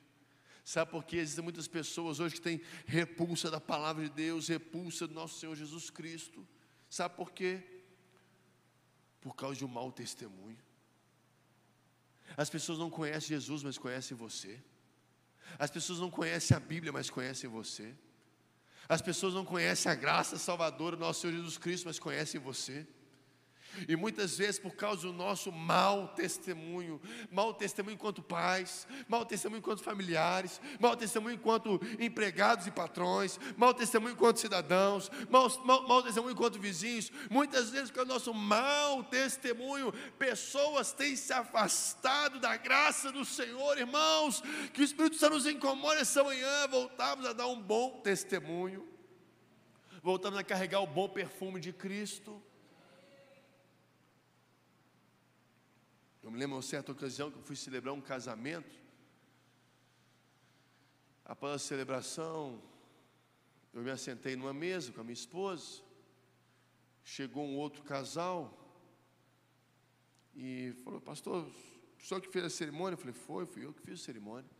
Sabe 0.69 0.91
por 0.91 1.03
quê? 1.03 1.17
Existem 1.17 1.43
muitas 1.43 1.67
pessoas 1.67 2.21
hoje 2.21 2.35
que 2.35 2.43
têm 2.43 2.61
repulsa 2.85 3.51
da 3.51 3.59
palavra 3.59 4.05
de 4.05 4.11
Deus, 4.11 4.49
repulsa 4.49 5.07
do 5.07 5.15
nosso 5.15 5.41
Senhor 5.41 5.57
Jesus 5.57 5.89
Cristo. 5.89 6.47
Sabe 6.91 7.17
por 7.17 7.33
quê? 7.33 7.63
Por 9.19 9.35
causa 9.35 9.57
de 9.57 9.65
um 9.65 9.69
mau 9.69 9.91
testemunho. 9.91 10.59
As 12.37 12.51
pessoas 12.51 12.79
não 12.79 12.91
conhecem 12.91 13.29
Jesus, 13.31 13.63
mas 13.63 13.79
conhecem 13.79 14.15
você. 14.15 14.63
As 15.59 15.71
pessoas 15.71 16.01
não 16.01 16.11
conhecem 16.11 16.55
a 16.55 16.61
Bíblia, 16.61 16.93
mas 16.93 17.09
conhecem 17.09 17.49
você. 17.49 17.97
As 18.87 19.01
pessoas 19.01 19.33
não 19.33 19.47
conhecem 19.47 19.91
a 19.91 19.95
graça 19.95 20.37
salvadora 20.37 20.97
do 20.97 21.01
nosso 21.01 21.23
Senhor 21.23 21.33
Jesus 21.33 21.57
Cristo, 21.57 21.87
mas 21.87 21.99
conhecem 21.99 22.39
você. 22.39 22.87
E 23.87 23.97
muitas 23.97 24.39
vezes, 24.39 24.59
por 24.59 24.75
causa 24.75 25.03
do 25.03 25.13
nosso 25.13 25.53
mau 25.53 26.09
testemunho, 26.09 27.01
mau 27.31 27.53
testemunho 27.53 27.95
enquanto 27.95 28.23
pais, 28.23 28.87
mau 29.07 29.25
testemunho 29.25 29.59
enquanto 29.59 29.83
familiares, 29.83 30.61
mau 30.81 30.97
testemunho 30.97 31.35
enquanto 31.35 31.81
empregados 31.99 32.67
e 32.67 32.71
patrões, 32.71 33.39
mau 33.57 33.75
testemunho 33.75 34.15
enquanto 34.15 34.41
cidadãos, 34.41 35.11
mau, 35.29 35.49
mau, 35.65 35.87
mau 35.87 36.03
testemunho 36.03 36.33
enquanto 36.33 36.59
vizinhos, 36.59 37.13
muitas 37.31 37.71
vezes, 37.71 37.91
com 37.91 38.01
o 38.01 38.05
nosso 38.05 38.33
mau 38.33 39.05
testemunho, 39.05 39.93
pessoas 40.19 40.93
têm 40.93 41.15
se 41.17 41.33
afastado 41.33 42.41
da 42.41 42.57
graça 42.57 43.13
do 43.13 43.25
Senhor, 43.25 43.79
irmãos. 43.79 44.43
Que 44.73 44.81
o 44.81 44.85
Espírito 44.85 45.17
Santo 45.17 45.35
nos 45.35 45.47
incomode 45.47 46.01
essa 46.01 46.23
manhã, 46.25 46.67
voltamos 46.69 47.27
a 47.27 47.33
dar 47.33 47.47
um 47.47 47.61
bom 47.61 48.01
testemunho, 48.01 48.87
voltamos 50.03 50.39
a 50.39 50.45
carregar 50.45 50.81
o 50.81 50.87
bom 50.87 51.09
perfume 51.09 51.61
de 51.61 51.73
Cristo. 51.73 52.43
Eu 56.23 56.31
me 56.31 56.39
lembro 56.39 56.57
uma 56.57 56.63
certa 56.63 56.93
ocasião 56.93 57.31
que 57.31 57.39
eu 57.39 57.43
fui 57.43 57.57
celebrar 57.57 57.95
um 57.95 58.01
casamento. 58.01 58.77
Após 61.25 61.55
a 61.55 61.59
celebração, 61.59 62.63
eu 63.73 63.83
me 63.83 63.91
assentei 63.91 64.35
numa 64.35 64.53
mesa 64.53 64.93
com 64.93 65.01
a 65.01 65.05
minha 65.05 65.15
esposa. 65.15 65.83
Chegou 67.05 67.45
um 67.45 67.57
outro 67.57 67.83
casal 67.83 68.53
e 70.35 70.73
falou: 70.85 71.01
Pastor, 71.01 71.51
senhor 71.99 72.21
que 72.21 72.29
fez 72.29 72.45
a 72.45 72.51
cerimônia? 72.51 72.95
Eu 72.95 72.99
falei: 72.99 73.15
Foi, 73.15 73.47
fui 73.47 73.65
eu 73.65 73.73
que 73.73 73.83
fiz 73.83 74.01
a 74.01 74.05
cerimônia. 74.05 74.51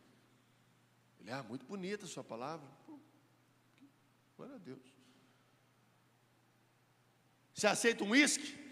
Ele, 1.19 1.31
ah, 1.31 1.43
muito 1.43 1.65
bonita 1.65 2.05
a 2.05 2.07
sua 2.07 2.23
palavra. 2.23 2.67
Glória 4.37 4.55
a 4.55 4.59
Deus. 4.59 4.93
Você 7.53 7.67
aceita 7.67 8.03
um 8.05 8.11
uísque? 8.11 8.68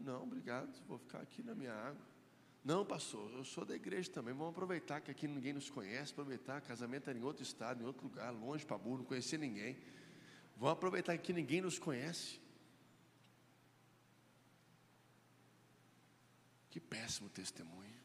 Falei, 0.00 0.14
não, 0.14 0.22
obrigado, 0.22 0.82
vou 0.86 0.98
ficar 0.98 1.20
aqui 1.20 1.42
na 1.42 1.54
minha 1.54 1.72
água. 1.72 2.00
Não, 2.64 2.84
pastor, 2.84 3.30
eu 3.32 3.44
sou 3.44 3.64
da 3.64 3.74
igreja 3.74 4.10
também. 4.10 4.34
Vamos 4.34 4.52
aproveitar 4.52 5.00
que 5.00 5.10
aqui 5.10 5.26
ninguém 5.26 5.52
nos 5.52 5.70
conhece, 5.70 6.12
aproveitar, 6.12 6.60
casamento 6.60 7.08
era 7.08 7.18
em 7.18 7.22
outro 7.22 7.42
estado, 7.42 7.82
em 7.82 7.86
outro 7.86 8.04
lugar, 8.04 8.30
longe 8.32 8.64
para 8.66 8.78
burro, 8.78 8.98
não 8.98 9.04
conhecia 9.04 9.38
ninguém. 9.38 9.78
Vamos 10.56 10.72
aproveitar 10.72 11.16
que 11.18 11.32
ninguém 11.32 11.60
nos 11.60 11.78
conhece. 11.78 12.40
Que 16.68 16.80
péssimo 16.80 17.28
testemunho. 17.28 17.98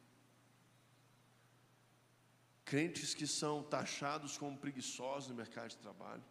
Crentes 2.63 3.13
que 3.13 3.27
são 3.27 3.62
taxados 3.62 4.38
como 4.38 4.58
preguiçosos 4.58 5.29
no 5.29 5.36
mercado 5.36 5.69
de 5.69 5.77
trabalho, 5.77 6.23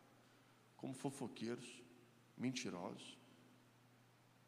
como 0.77 0.93
fofoqueiros, 0.93 1.83
mentirosos. 2.37 3.24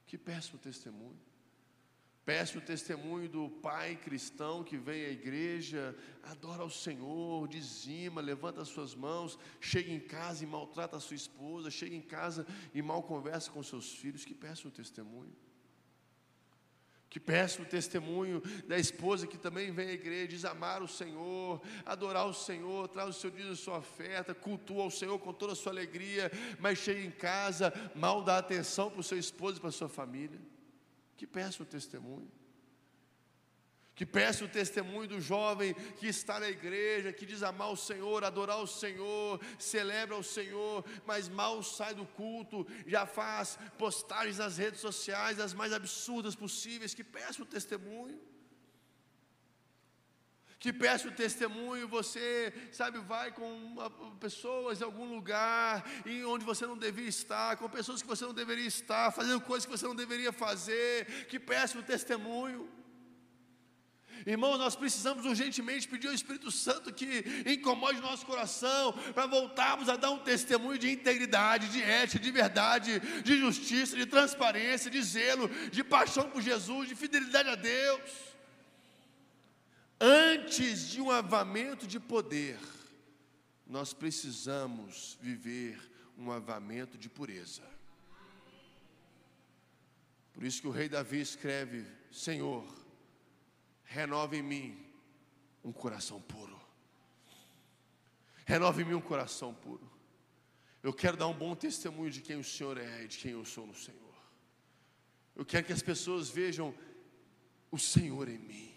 Que 0.07 0.17
péssimo 0.17 0.59
testemunho. 0.59 1.19
Péssimo 2.25 2.61
testemunho 2.61 3.29
do 3.29 3.49
pai 3.49 3.95
cristão 3.95 4.65
que 4.65 4.77
vem 4.77 5.05
à 5.05 5.11
igreja, 5.11 5.97
adora 6.25 6.63
ao 6.63 6.71
Senhor, 6.71 7.47
dizima, 7.47 8.21
levanta 8.21 8.63
as 8.63 8.69
suas 8.69 8.97
mãos, 8.97 9.39
chega 9.61 9.93
em 9.93 10.01
casa 10.01 10.43
e 10.43 10.47
maltrata 10.47 10.97
a 10.97 11.01
sua 11.01 11.15
esposa, 11.15 11.71
chega 11.71 11.95
em 11.95 12.01
casa 12.01 12.45
e 12.75 12.83
mal 12.83 13.01
conversa 13.05 13.49
com 13.51 13.63
seus 13.63 13.93
filhos. 13.93 14.25
Que 14.25 14.35
péssimo 14.35 14.73
testemunho. 14.73 15.33
Que 17.17 17.21
péssimo 17.21 17.65
testemunho 17.65 18.43
da 18.69 18.79
esposa 18.79 19.27
que 19.27 19.39
também 19.39 19.73
vem 19.73 19.89
à 19.89 19.93
igreja, 19.93 20.29
diz 20.29 20.45
amar 20.45 20.83
o 20.83 20.87
Senhor, 20.87 21.63
adorar 21.87 22.27
o 22.27 22.35
Senhor, 22.35 22.89
traz 22.89 23.09
o 23.09 23.19
seu 23.19 23.31
dia 23.31 23.51
a 23.51 23.57
sua 23.57 23.79
oferta, 23.79 24.35
cultua 24.35 24.85
o 24.85 24.91
Senhor 24.91 25.19
com 25.19 25.33
toda 25.33 25.55
a 25.55 25.57
sua 25.57 25.73
alegria, 25.73 26.31
mas 26.59 26.77
chega 26.77 27.01
em 27.01 27.11
casa, 27.11 27.73
mal 27.95 28.23
dá 28.23 28.37
atenção 28.37 28.91
para 28.91 29.01
o 29.01 29.03
seu 29.03 29.19
esposo 29.19 29.57
e 29.57 29.61
para 29.61 29.71
a 29.71 29.73
sua 29.73 29.89
família. 29.89 30.39
Que 31.17 31.27
péssimo 31.27 31.65
testemunho. 31.65 32.31
Que 33.97 34.05
peça 34.05 34.45
o 34.45 34.49
testemunho 34.49 35.09
do 35.09 35.19
jovem 35.19 35.73
que 35.99 36.07
está 36.07 36.39
na 36.39 36.51
igreja, 36.51 37.15
que 37.15 37.25
diz 37.25 37.43
amar 37.43 37.73
o 37.73 37.77
Senhor, 37.79 38.23
adorar 38.23 38.59
o 38.59 38.67
Senhor, 38.67 39.41
celebra 39.59 40.15
o 40.15 40.23
Senhor, 40.23 40.85
mas 41.07 41.31
mal 41.31 41.63
sai 41.63 41.95
do 41.95 42.05
culto, 42.05 42.67
já 42.87 43.07
faz 43.07 43.59
postagens 43.79 44.37
nas 44.37 44.59
redes 44.59 44.81
sociais, 44.81 45.41
as 45.41 45.55
mais 45.55 45.73
absurdas 45.73 46.37
possíveis. 46.37 46.93
Que 46.93 47.03
peça 47.03 47.43
o 47.43 47.47
testemunho. 47.47 48.21
Que 50.59 50.75
peça 50.75 51.09
o 51.09 51.13
testemunho, 51.13 51.89
você, 51.89 52.53
sabe, 52.73 52.99
vai 52.99 53.33
com 53.33 53.51
uma, 53.51 53.89
pessoas 54.21 54.83
em 54.83 54.85
algum 54.85 55.09
lugar 55.15 55.89
em 56.05 56.23
onde 56.23 56.45
você 56.45 56.67
não 56.67 56.77
devia 56.77 57.09
estar, 57.09 57.57
com 57.57 57.67
pessoas 57.71 58.03
que 58.03 58.09
você 58.09 58.27
não 58.27 58.35
deveria 58.35 58.67
estar, 58.67 59.11
fazendo 59.11 59.41
coisas 59.41 59.65
que 59.65 59.73
você 59.73 59.87
não 59.87 59.95
deveria 59.95 60.33
fazer. 60.35 61.27
Que 61.29 61.41
peça 61.41 61.79
o 61.79 61.83
testemunho. 61.83 62.76
Irmãos, 64.25 64.59
nós 64.59 64.77
precisamos 64.77 65.27
urgentemente 65.27 65.89
pedir 65.89 66.09
ao 66.09 66.15
Espírito 66.15 66.51
Santo 66.51 66.93
que 66.93 67.25
incomode 67.47 68.01
nosso 68.01 68.25
coração 68.25 68.93
para 69.13 69.27
voltarmos 69.27 69.89
a 69.89 69.97
dar 69.97 70.11
um 70.11 70.19
testemunho 70.19 70.79
de 70.79 70.91
integridade, 70.91 71.69
de 71.69 71.83
ética, 71.83 72.23
de 72.23 72.31
verdade, 72.31 73.01
de 73.23 73.39
justiça, 73.39 73.97
de 73.97 74.07
transparência, 74.07 74.91
de 74.91 75.03
zelo, 75.03 75.49
de 75.71 75.85
paixão 75.85 76.31
por 76.31 76.41
Jesus, 76.41 76.89
de 76.89 76.95
fidelidade 76.95 77.49
a 77.49 77.55
Deus. 77.55 78.11
Antes 80.01 80.89
de 80.89 81.01
um 81.01 81.11
avamento 81.11 81.87
de 81.87 81.99
poder, 81.99 82.59
nós 83.67 83.93
precisamos 83.93 85.19
viver 85.21 85.79
um 86.17 86.31
avamento 86.31 86.97
de 86.97 87.09
pureza. 87.09 87.63
Por 90.33 90.45
isso 90.45 90.61
que 90.61 90.69
o 90.69 90.71
rei 90.71 90.89
Davi 90.89 91.21
escreve: 91.21 91.87
Senhor, 92.13 92.65
renova 93.87 94.37
em 94.37 94.43
mim 94.43 94.87
um 95.65 95.73
coração 95.73 96.21
puro. 96.21 96.61
Renova 98.45 98.81
em 98.83 98.85
mim 98.85 98.95
um 98.95 99.01
coração 99.01 99.55
puro. 99.55 99.91
Eu 100.83 100.93
quero 100.93 101.17
dar 101.17 101.27
um 101.27 101.35
bom 101.35 101.55
testemunho 101.55 102.11
de 102.11 102.21
quem 102.21 102.37
o 102.37 102.45
Senhor 102.45 102.79
é 102.79 103.05
e 103.05 103.09
de 103.09 103.19
quem 103.19 103.33
eu 103.33 103.45
sou 103.45 103.67
no 103.67 103.75
Senhor. 103.75 104.01
Eu 105.35 105.45
quero 105.45 105.67
que 105.67 105.73
as 105.73 105.83
pessoas 105.83 106.29
vejam 106.29 106.75
o 107.71 107.79
Senhor 107.79 108.29
em 108.29 108.39
mim. 108.39 108.73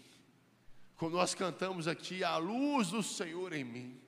Como 0.96 1.16
nós 1.16 1.34
cantamos 1.34 1.86
aqui, 1.86 2.24
a 2.24 2.36
luz 2.36 2.88
do 2.88 3.02
Senhor 3.02 3.52
em 3.52 3.64
mim. 3.64 4.00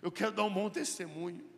Eu 0.00 0.10
quero 0.10 0.32
dar 0.32 0.44
um 0.44 0.52
bom 0.52 0.70
testemunho. 0.70 1.51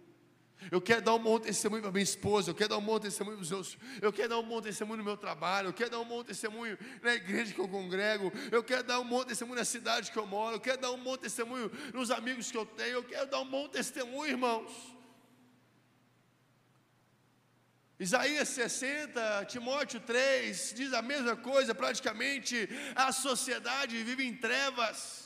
Eu 0.70 0.81
quero 0.81 1.03
dar 1.03 1.14
um 1.14 1.18
bom 1.18 1.38
testemunho 1.38 1.83
para 1.83 1.92
minha 1.92 2.03
esposa, 2.03 2.50
eu 2.50 2.55
quero 2.55 2.70
dar 2.70 2.79
um 2.79 2.85
bom 2.85 2.98
testemunho 2.98 3.37
para 3.37 3.42
os 3.42 3.50
meus, 3.50 3.79
eu 4.00 4.12
quero 4.12 4.29
dar 4.29 4.38
um 4.38 4.48
bom 4.48 4.61
testemunho 4.61 4.98
no 4.98 5.05
meu 5.05 5.16
trabalho, 5.16 5.68
eu 5.68 5.72
quero 5.72 5.90
dar 5.90 6.00
um 6.00 6.05
bom 6.05 6.22
testemunho 6.22 6.79
na 7.03 7.14
igreja 7.14 7.53
que 7.53 7.61
eu 7.61 7.68
congrego, 7.68 8.33
eu 8.50 8.62
quero 8.62 8.85
dar 8.85 9.00
um 9.00 9.09
bom 9.09 9.24
testemunho 9.24 9.59
na 9.59 9.64
cidade 9.64 10.11
que 10.11 10.18
eu 10.18 10.27
moro, 10.27 10.57
eu 10.57 10.61
quero 10.61 10.81
dar 10.81 10.90
um 10.90 11.03
bom 11.03 11.16
testemunho 11.16 11.70
nos 11.92 12.11
amigos 12.11 12.50
que 12.50 12.57
eu 12.57 12.66
tenho, 12.66 12.94
eu 12.94 13.05
quero 13.05 13.27
dar 13.27 13.40
um 13.40 13.48
bom 13.48 13.68
testemunho, 13.68 14.31
irmãos. 14.31 14.94
Isaías 17.98 18.48
60, 18.48 19.44
Timóteo 19.46 20.00
3 20.00 20.74
diz 20.74 20.92
a 20.92 21.00
mesma 21.00 21.37
coisa, 21.37 21.74
praticamente 21.74 22.68
a 22.94 23.12
sociedade 23.12 24.03
vive 24.03 24.24
em 24.24 24.35
trevas. 24.35 25.23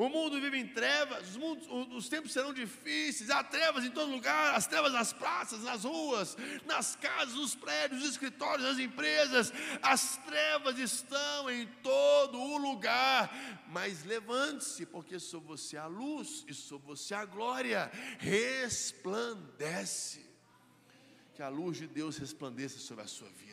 O 0.00 0.08
mundo 0.08 0.40
vive 0.40 0.56
em 0.56 0.66
trevas, 0.66 1.28
os, 1.28 1.36
mundos, 1.36 1.68
os, 1.94 2.08
tempos 2.08 2.32
serão 2.32 2.54
difíceis, 2.54 3.28
há 3.28 3.44
trevas 3.44 3.84
em 3.84 3.90
todo 3.90 4.10
lugar, 4.10 4.54
as 4.54 4.66
trevas 4.66 4.94
nas 4.94 5.12
praças, 5.12 5.62
nas 5.62 5.84
ruas, 5.84 6.38
nas 6.64 6.96
casas, 6.96 7.34
nos 7.34 7.54
prédios, 7.54 8.00
nos 8.00 8.12
escritórios, 8.12 8.66
nas 8.66 8.78
empresas, 8.78 9.52
as 9.82 10.16
trevas 10.24 10.78
estão 10.78 11.50
em 11.50 11.66
todo 11.82 12.40
o 12.40 12.56
lugar. 12.56 13.30
Mas 13.68 14.02
levante-se, 14.02 14.86
porque 14.86 15.18
sou 15.18 15.42
você 15.42 15.76
a 15.76 15.86
luz 15.86 16.46
e 16.48 16.54
sou 16.54 16.78
você 16.78 17.12
a 17.12 17.26
glória, 17.26 17.90
resplandece. 18.20 20.24
Que 21.34 21.42
a 21.42 21.50
luz 21.50 21.76
de 21.76 21.86
Deus 21.86 22.16
resplandeça 22.16 22.78
sobre 22.78 23.04
a 23.04 23.06
sua 23.06 23.28
vida 23.28 23.49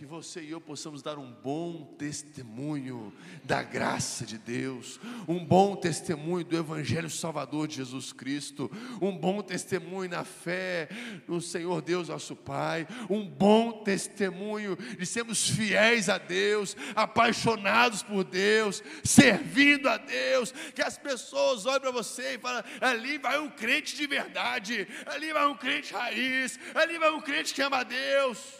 que 0.00 0.06
você 0.06 0.40
e 0.40 0.50
eu 0.50 0.62
possamos 0.62 1.02
dar 1.02 1.18
um 1.18 1.30
bom 1.30 1.84
testemunho 1.98 3.12
da 3.44 3.62
graça 3.62 4.24
de 4.24 4.38
Deus, 4.38 4.98
um 5.28 5.44
bom 5.44 5.76
testemunho 5.76 6.42
do 6.42 6.56
Evangelho 6.56 7.10
Salvador 7.10 7.68
de 7.68 7.76
Jesus 7.76 8.10
Cristo, 8.10 8.70
um 8.98 9.14
bom 9.14 9.42
testemunho 9.42 10.08
na 10.08 10.24
fé 10.24 10.88
no 11.28 11.38
Senhor 11.38 11.82
Deus 11.82 12.08
nosso 12.08 12.34
Pai, 12.34 12.88
um 13.10 13.28
bom 13.28 13.84
testemunho 13.84 14.74
de 14.74 15.04
sermos 15.04 15.50
fiéis 15.50 16.08
a 16.08 16.16
Deus, 16.16 16.74
apaixonados 16.96 18.02
por 18.02 18.24
Deus, 18.24 18.82
servindo 19.04 19.86
a 19.86 19.98
Deus, 19.98 20.50
que 20.74 20.80
as 20.80 20.96
pessoas 20.96 21.66
olhem 21.66 21.78
para 21.78 21.90
você 21.90 22.36
e 22.36 22.38
falem: 22.38 22.64
ali 22.80 23.18
vai 23.18 23.38
um 23.38 23.50
crente 23.50 23.94
de 23.94 24.06
verdade, 24.06 24.88
ali 25.04 25.30
vai 25.30 25.46
um 25.46 25.58
crente 25.58 25.92
raiz, 25.92 26.58
ali 26.74 26.98
vai 26.98 27.10
um 27.10 27.20
crente 27.20 27.52
que 27.52 27.60
ama 27.60 27.80
a 27.80 27.84
Deus. 27.84 28.59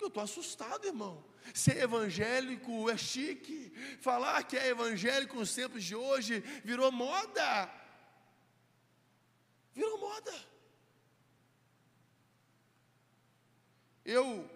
Eu 0.00 0.08
estou 0.08 0.22
assustado, 0.22 0.86
irmão. 0.86 1.24
Ser 1.52 1.78
evangélico 1.78 2.88
é 2.88 2.96
chique. 2.96 3.70
Falar 4.00 4.42
que 4.44 4.56
é 4.56 4.68
evangélico 4.68 5.36
nos 5.36 5.54
tempos 5.54 5.82
de 5.82 5.94
hoje 5.94 6.40
virou 6.64 6.90
moda. 6.92 7.72
Virou 9.74 9.98
moda. 9.98 10.34
Eu 14.04 14.48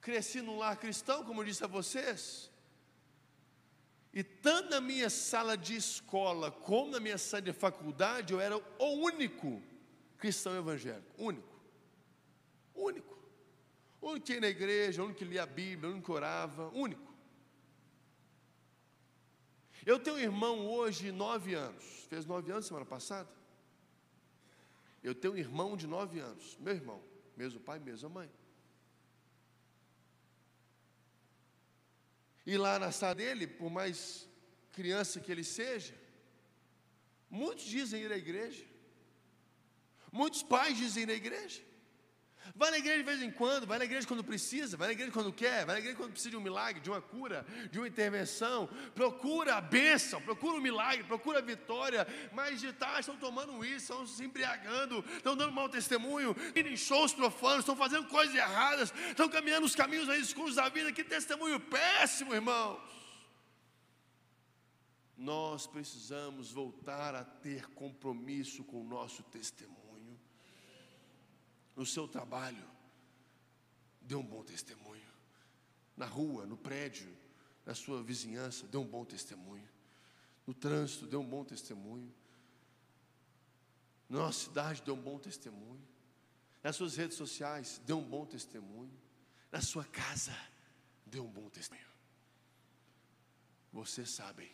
cresci 0.00 0.40
num 0.40 0.58
lar 0.58 0.76
cristão, 0.78 1.24
como 1.24 1.42
eu 1.42 1.44
disse 1.44 1.62
a 1.62 1.66
vocês. 1.66 2.50
E 4.12 4.22
tanto 4.24 4.70
na 4.70 4.80
minha 4.80 5.10
sala 5.10 5.56
de 5.56 5.76
escola 5.76 6.50
como 6.50 6.92
na 6.92 7.00
minha 7.00 7.18
sala 7.18 7.42
de 7.42 7.52
faculdade, 7.52 8.32
eu 8.32 8.40
era 8.40 8.56
o 8.56 8.86
único 9.04 9.62
cristão 10.16 10.56
evangélico. 10.56 11.12
Único. 11.18 11.47
Único. 12.78 13.18
O 14.00 14.10
único 14.10 14.26
que 14.26 14.34
ia 14.34 14.40
na 14.40 14.48
igreja, 14.48 15.02
o 15.02 15.04
único 15.04 15.18
que 15.18 15.24
lia 15.24 15.42
a 15.42 15.46
Bíblia, 15.46 15.88
o 15.88 15.92
único 15.92 16.06
que 16.06 16.12
orava, 16.12 16.68
único. 16.68 17.08
Eu 19.84 19.98
tenho 19.98 20.16
um 20.16 20.20
irmão 20.20 20.66
hoje, 20.66 21.10
nove 21.10 21.54
anos, 21.54 22.06
fez 22.08 22.24
nove 22.24 22.52
anos 22.52 22.66
semana 22.66 22.86
passada. 22.86 23.28
Eu 25.02 25.14
tenho 25.14 25.34
um 25.34 25.36
irmão 25.36 25.76
de 25.76 25.86
nove 25.86 26.20
anos, 26.20 26.56
meu 26.60 26.74
irmão, 26.74 27.02
mesmo 27.36 27.60
pai, 27.60 27.78
mesma 27.78 28.08
mãe. 28.08 28.30
E 32.46 32.56
lá 32.56 32.78
na 32.78 32.92
sala 32.92 33.14
dele, 33.14 33.46
por 33.46 33.70
mais 33.70 34.28
criança 34.72 35.20
que 35.20 35.30
ele 35.30 35.44
seja, 35.44 35.94
muitos 37.28 37.64
dizem 37.64 38.02
ir 38.02 38.12
à 38.12 38.16
igreja, 38.16 38.64
muitos 40.12 40.42
pais 40.42 40.76
dizem 40.76 41.02
ir 41.04 41.10
à 41.10 41.14
igreja. 41.14 41.62
Vai 42.54 42.70
na 42.70 42.78
igreja 42.78 42.98
de 42.98 43.04
vez 43.04 43.22
em 43.22 43.30
quando, 43.30 43.66
vai 43.66 43.78
na 43.78 43.84
igreja 43.84 44.06
quando 44.06 44.24
precisa, 44.24 44.76
vai 44.76 44.88
na 44.88 44.92
igreja 44.92 45.12
quando 45.12 45.32
quer, 45.32 45.64
vai 45.64 45.76
na 45.76 45.78
igreja 45.80 45.96
quando 45.96 46.12
precisa 46.12 46.30
de 46.30 46.36
um 46.36 46.40
milagre, 46.40 46.80
de 46.80 46.90
uma 46.90 47.00
cura, 47.00 47.44
de 47.70 47.78
uma 47.78 47.88
intervenção. 47.88 48.68
Procura 48.94 49.56
a 49.56 49.60
bênção, 49.60 50.20
procura 50.20 50.54
o 50.54 50.58
um 50.58 50.62
milagre, 50.62 51.04
procura 51.04 51.38
a 51.38 51.42
vitória. 51.42 52.06
Mas 52.32 52.60
de 52.60 52.72
tarde 52.72 53.00
estão 53.00 53.16
tomando 53.16 53.64
isso, 53.64 53.92
estão 53.92 54.06
se 54.06 54.24
embriagando, 54.24 55.04
estão 55.16 55.36
dando 55.36 55.52
mau 55.52 55.68
testemunho, 55.68 56.34
indo 56.54 56.68
em 56.68 56.76
shows 56.76 57.12
profanos, 57.12 57.60
estão 57.60 57.76
fazendo 57.76 58.08
coisas 58.08 58.34
erradas, 58.34 58.92
estão 59.08 59.28
caminhando 59.28 59.66
os 59.66 59.74
caminhos 59.74 60.06
mais 60.06 60.22
escuros 60.22 60.54
da 60.54 60.68
vida. 60.68 60.92
Que 60.92 61.04
testemunho 61.04 61.60
péssimo, 61.60 62.34
irmãos. 62.34 62.80
Nós 65.16 65.66
precisamos 65.66 66.52
voltar 66.52 67.14
a 67.14 67.24
ter 67.24 67.68
compromisso 67.70 68.62
com 68.62 68.80
o 68.80 68.84
nosso 68.84 69.22
testemunho 69.24 69.77
no 71.78 71.86
seu 71.86 72.08
trabalho, 72.08 72.68
dê 74.00 74.16
um 74.16 74.22
bom 74.22 74.42
testemunho. 74.42 75.06
Na 75.96 76.06
rua, 76.06 76.44
no 76.44 76.56
prédio, 76.56 77.08
na 77.64 77.72
sua 77.72 78.02
vizinhança, 78.02 78.66
dê 78.66 78.76
um 78.76 78.84
bom 78.84 79.04
testemunho. 79.04 79.66
No 80.44 80.52
trânsito, 80.52 81.06
dê 81.06 81.16
um 81.16 81.24
bom 81.24 81.44
testemunho. 81.44 82.12
Na 84.08 84.18
nossa 84.18 84.46
cidade, 84.46 84.82
dê 84.82 84.90
um 84.90 85.00
bom 85.00 85.20
testemunho. 85.20 85.80
Nas 86.64 86.74
suas 86.74 86.96
redes 86.96 87.16
sociais, 87.16 87.80
dê 87.86 87.92
um 87.92 88.02
bom 88.02 88.26
testemunho. 88.26 88.98
Na 89.52 89.60
sua 89.60 89.84
casa, 89.84 90.36
dê 91.06 91.20
um 91.20 91.30
bom 91.30 91.48
testemunho. 91.48 91.86
Vocês 93.72 94.10
sabem 94.10 94.50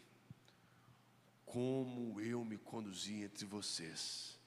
como 1.46 2.20
eu 2.20 2.44
me 2.44 2.58
conduzi 2.58 3.22
entre 3.22 3.46
vocês 3.46 4.38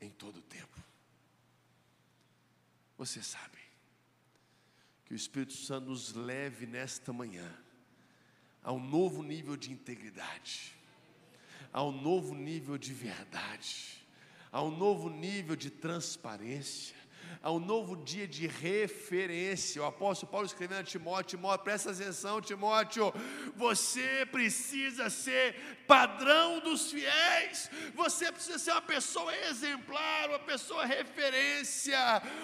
em 0.00 0.10
todo 0.10 0.38
o 0.38 0.42
tempo. 0.42 0.93
Você 2.96 3.22
sabe 3.22 3.58
que 5.04 5.12
o 5.12 5.16
Espírito 5.16 5.54
Santo 5.54 5.88
nos 5.90 6.12
leve 6.12 6.66
nesta 6.66 7.12
manhã 7.12 7.52
a 8.62 8.72
um 8.72 8.80
novo 8.80 9.22
nível 9.22 9.56
de 9.56 9.70
integridade, 9.70 10.74
a 11.72 11.82
um 11.82 11.92
novo 11.92 12.34
nível 12.34 12.78
de 12.78 12.94
verdade, 12.94 14.06
a 14.50 14.62
um 14.62 14.74
novo 14.74 15.10
nível 15.10 15.54
de 15.54 15.68
transparência, 15.70 16.96
a 17.42 17.50
um 17.50 17.58
novo 17.58 17.96
dia 17.96 18.26
de 18.26 18.46
referência. 18.46 19.82
O 19.82 19.86
apóstolo 19.86 20.30
Paulo 20.30 20.46
escrevendo 20.46 20.80
a 20.80 20.84
Timóteo, 20.84 21.38
Timóteo, 21.38 21.64
presta 21.64 21.90
atenção, 21.90 22.40
Timóteo, 22.40 23.12
você 23.56 24.26
precisa 24.26 25.10
ser 25.10 25.54
padrão 25.86 26.60
dos 26.60 26.90
fiéis, 26.90 27.70
você 27.94 28.32
precisa 28.32 28.58
ser 28.58 28.72
uma 28.72 28.82
pessoa 28.82 29.34
exemplar, 29.48 30.28
uma 30.28 30.38
pessoa 30.38 30.84
referência, 30.84 31.98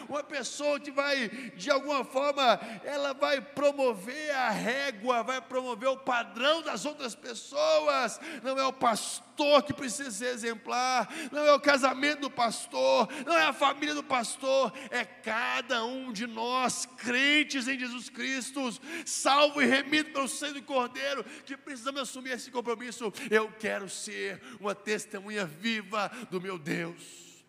uma 0.09 0.23
pessoa 0.23 0.79
que 0.79 0.91
vai, 0.91 1.29
de 1.57 1.71
alguma 1.71 2.05
forma, 2.05 2.61
ela 2.85 3.15
vai 3.15 3.41
promover 3.41 4.31
a 4.35 4.51
régua, 4.51 5.23
vai 5.23 5.41
promover 5.41 5.89
o 5.89 5.97
padrão 5.97 6.63
das 6.63 6.85
outras 6.85 7.15
pessoas, 7.15 8.21
não 8.43 8.59
é 8.59 8.67
o 8.67 8.73
pastor 8.73 9.63
que 9.65 9.73
precisa 9.73 10.11
ser 10.11 10.27
exemplar, 10.27 11.09
não 11.33 11.45
é 11.45 11.53
o 11.55 11.61
casamento 11.61 12.21
do 12.21 12.31
pastor, 12.31 13.09
não 13.25 13.37
é 13.37 13.47
a 13.47 13.53
família 13.53 13.95
do 13.95 14.03
pastor, 14.03 14.73
é 14.91 15.05
cada 15.05 15.85
um 15.85 16.13
de 16.13 16.27
nós, 16.27 16.87
crentes 16.87 17.69
em 17.69 17.79
Jesus 17.79 18.09
Cristo, 18.09 18.61
salvo 19.05 19.61
e 19.61 19.67
remido 19.67 20.13
pelo 20.13 20.29
sangue 20.29 20.61
do 20.61 20.67
Cordeiro, 20.67 21.25
que 21.45 21.57
precisamos 21.57 22.01
assumir 22.01 22.33
esse 22.33 22.51
compromisso. 22.51 23.13
Eu 23.31 23.53
quero 23.53 23.89
ser 23.89 24.41
uma 24.61 24.75
testemunha 24.75 25.45
viva 25.45 26.09
do 26.31 26.41
meu 26.41 26.59
Deus. 26.59 27.45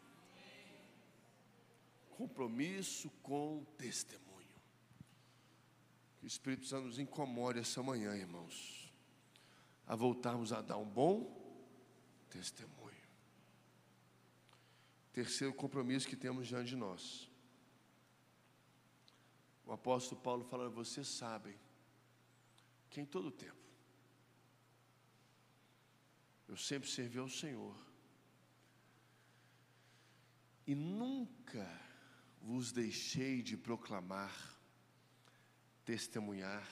Compromisso 2.12 3.10
com 3.24 3.66
testemunho. 3.78 4.22
Que 6.20 6.26
o 6.26 6.28
Espírito 6.28 6.68
Santo 6.68 6.86
nos 6.86 7.00
incomode 7.00 7.60
essa 7.60 7.82
manhã, 7.82 8.16
irmãos, 8.16 8.94
a 9.88 9.96
voltarmos 9.96 10.54
a 10.54 10.62
dar 10.62 10.78
um 10.78 10.86
bom 10.86 11.42
testemunho. 12.30 12.81
Terceiro 15.12 15.54
compromisso 15.54 16.08
que 16.08 16.16
temos 16.16 16.48
diante 16.48 16.70
de 16.70 16.76
nós. 16.76 17.30
O 19.66 19.72
apóstolo 19.72 20.22
Paulo 20.22 20.44
fala: 20.46 20.70
vocês 20.70 21.08
sabem 21.08 21.58
que 22.90 23.02
em 23.02 23.06
todo 23.06 23.32
tempo 23.32 23.62
eu 26.48 26.58
sempre 26.58 26.90
servi 26.90 27.18
ao 27.18 27.30
Senhor 27.30 27.76
e 30.68 30.76
nunca 30.76 31.66
vos 32.42 32.72
deixei 32.72 33.42
de 33.42 33.56
proclamar, 33.56 34.34
testemunhar, 35.86 36.68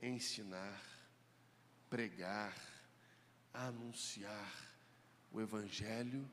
ensinar, 0.00 0.82
pregar, 1.90 2.54
anunciar 3.52 4.52
o 5.30 5.40
Evangelho 5.40 6.30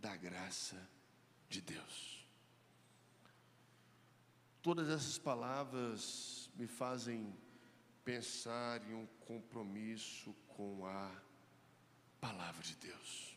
da 0.00 0.16
graça 0.16 0.76
de 1.48 1.60
Deus. 1.60 2.26
Todas 4.62 4.88
essas 4.88 5.18
palavras 5.18 6.50
me 6.54 6.66
fazem 6.66 7.34
pensar 8.04 8.82
em 8.88 8.94
um 8.94 9.06
compromisso 9.26 10.34
com 10.48 10.86
a 10.86 11.22
palavra 12.20 12.62
de 12.62 12.74
Deus. 12.76 13.36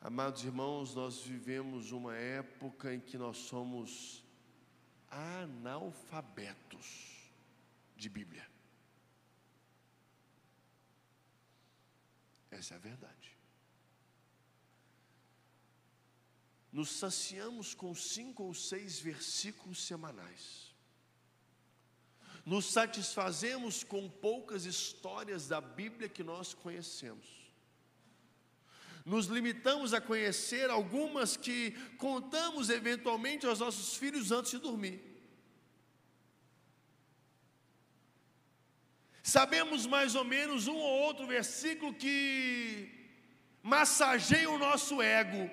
Amados 0.00 0.44
irmãos, 0.44 0.94
nós 0.94 1.22
vivemos 1.22 1.92
uma 1.92 2.16
época 2.16 2.92
em 2.92 3.00
que 3.00 3.16
nós 3.16 3.36
somos 3.36 4.24
analfabetos 5.08 7.30
de 7.96 8.08
Bíblia. 8.08 8.50
Essa 12.50 12.74
é 12.74 12.76
a 12.76 12.80
verdade. 12.80 13.41
Nos 16.72 16.88
saciamos 16.88 17.74
com 17.74 17.94
cinco 17.94 18.44
ou 18.44 18.54
seis 18.54 18.98
versículos 18.98 19.84
semanais. 19.84 20.72
Nos 22.46 22.64
satisfazemos 22.72 23.84
com 23.84 24.08
poucas 24.08 24.64
histórias 24.64 25.46
da 25.46 25.60
Bíblia 25.60 26.08
que 26.08 26.24
nós 26.24 26.54
conhecemos. 26.54 27.26
Nos 29.04 29.26
limitamos 29.26 29.92
a 29.92 30.00
conhecer 30.00 30.70
algumas 30.70 31.36
que 31.36 31.72
contamos 31.98 32.70
eventualmente 32.70 33.46
aos 33.46 33.58
nossos 33.58 33.96
filhos 33.96 34.32
antes 34.32 34.52
de 34.52 34.58
dormir. 34.58 35.12
Sabemos 39.22 39.86
mais 39.86 40.14
ou 40.14 40.24
menos 40.24 40.66
um 40.66 40.76
ou 40.76 41.00
outro 41.00 41.26
versículo 41.26 41.94
que 41.94 42.90
massageia 43.62 44.50
o 44.50 44.58
nosso 44.58 45.00
ego 45.00 45.50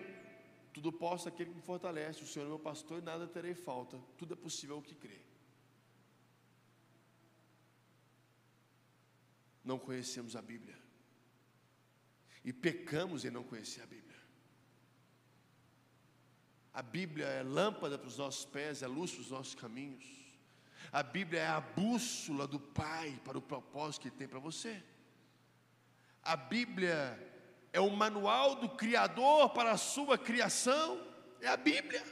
tudo 0.79 0.93
posso 0.93 1.27
aquele 1.27 1.49
que 1.49 1.57
me 1.57 1.61
fortalece. 1.61 2.23
O 2.23 2.27
Senhor 2.27 2.45
é 2.45 2.47
meu 2.47 2.57
pastor 2.57 2.99
e 2.99 3.01
nada 3.01 3.27
terei 3.27 3.53
falta. 3.53 3.99
Tudo 4.17 4.33
é 4.33 4.37
possível 4.37 4.77
ao 4.77 4.81
que 4.81 4.95
crê. 4.95 5.19
Não 9.61 9.77
conhecemos 9.77 10.37
a 10.37 10.41
Bíblia. 10.41 10.79
E 12.45 12.53
pecamos 12.53 13.25
em 13.25 13.29
não 13.29 13.43
conhecer 13.43 13.81
a 13.81 13.85
Bíblia. 13.85 14.17
A 16.73 16.81
Bíblia 16.81 17.25
é 17.25 17.43
lâmpada 17.43 17.97
para 17.97 18.07
os 18.07 18.17
nossos 18.17 18.45
pés, 18.45 18.81
é 18.81 18.87
luz 18.87 19.11
para 19.11 19.21
os 19.21 19.31
nossos 19.31 19.55
caminhos. 19.55 20.05
A 20.93 21.03
Bíblia 21.03 21.41
é 21.41 21.47
a 21.47 21.59
bússola 21.59 22.47
do 22.47 22.57
Pai 22.59 23.19
para 23.25 23.37
o 23.37 23.41
propósito 23.41 24.03
que 24.03 24.07
Ele 24.07 24.15
tem 24.15 24.29
para 24.29 24.39
você. 24.39 24.81
A 26.23 26.37
Bíblia 26.37 27.28
é 27.71 27.79
o 27.79 27.89
manual 27.89 28.55
do 28.55 28.69
Criador 28.69 29.49
para 29.49 29.71
a 29.71 29.77
sua 29.77 30.17
criação. 30.17 30.99
É 31.41 31.47
a 31.47 31.57
Bíblia. 31.57 32.03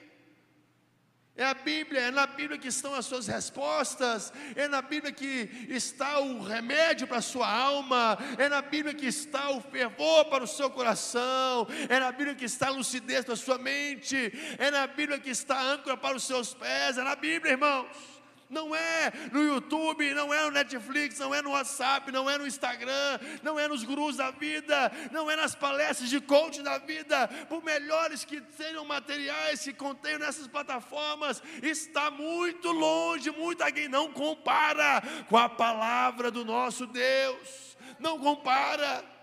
É 1.38 1.45
a 1.45 1.53
Bíblia, 1.53 2.01
é 2.01 2.10
na 2.10 2.26
Bíblia 2.26 2.58
que 2.58 2.68
estão 2.68 2.95
as 2.95 3.05
suas 3.05 3.28
respostas, 3.28 4.34
é 4.55 4.68
na 4.68 4.82
Bíblia 4.82 5.12
que 5.12 5.68
está 5.70 6.18
o 6.18 6.41
remédio 6.41 7.05
para 7.05 7.18
a 7.18 7.22
sua 7.22 7.47
alma, 7.47 8.18
é 8.39 8.49
na 8.49 8.60
Bíblia 8.60 8.95
que 8.95 9.05
está 9.05 9.51
o 9.51 9.62
fervor 9.62 10.26
para 10.26 10.43
o 10.43 10.47
seu 10.47 10.68
coração, 10.72 11.68
é 11.88 11.99
na 11.99 12.12
Bíblia 12.12 12.34
que 12.34 12.45
está 12.45 12.70
a 12.70 12.72
lucidez 12.72 13.24
para 13.24 13.36
a 13.36 13.38
sua 13.38 13.60
mente, 13.60 14.34
é 14.58 14.72
na 14.72 14.88
Bíblia 14.88 15.20
que 15.20 15.30
está 15.30 15.58
a 15.58 15.74
âncora 15.74 15.95
para 15.95 16.18
os 16.18 16.24
seus 16.24 16.55
pés, 16.55 16.97
é 16.97 17.03
na 17.03 17.16
Bíblia, 17.16 17.51
irmãos. 17.51 18.16
Não 18.50 18.74
é 18.74 19.12
no 19.32 19.43
YouTube, 19.43 20.14
não 20.14 20.34
é 20.34 20.43
no 20.45 20.52
Netflix, 20.52 21.20
não 21.20 21.36
é 21.36 21.41
no 21.41 21.52
WhatsApp, 21.52 22.12
não 22.12 22.30
é 22.30 22.38
no 22.38 22.48
Instagram, 22.48 23.20
não 23.43 23.60
é 23.60 23.68
nos 23.68 23.84
gurus 23.84 24.16
da 24.16 24.32
vida, 24.32 24.91
não 25.12 25.30
é 25.30 25.36
nas 25.36 25.54
palestras 25.54 26.10
de 26.10 26.22
coaching 26.22 26.64
da 26.64 26.78
vida, 26.78 27.28
por 27.50 27.62
melhores 27.64 28.24
que 28.24 28.41
sejam 28.56 28.86
materiais 28.86 29.64
que 29.64 29.74
contenham 29.74 30.20
nessas 30.20 30.48
plataformas, 30.48 31.43
está 31.62 32.10
muito 32.10 32.72
longe, 32.72 33.32
muito 33.32 33.64
aqui. 33.64 33.88
Não 33.89 34.14
compara 34.14 35.02
com 35.28 35.38
a 35.38 35.50
palavra 35.50 36.32
do 36.32 36.45
nosso 36.45 36.88
Deus, 36.88 37.78
não 38.00 38.18
compara. 38.18 39.16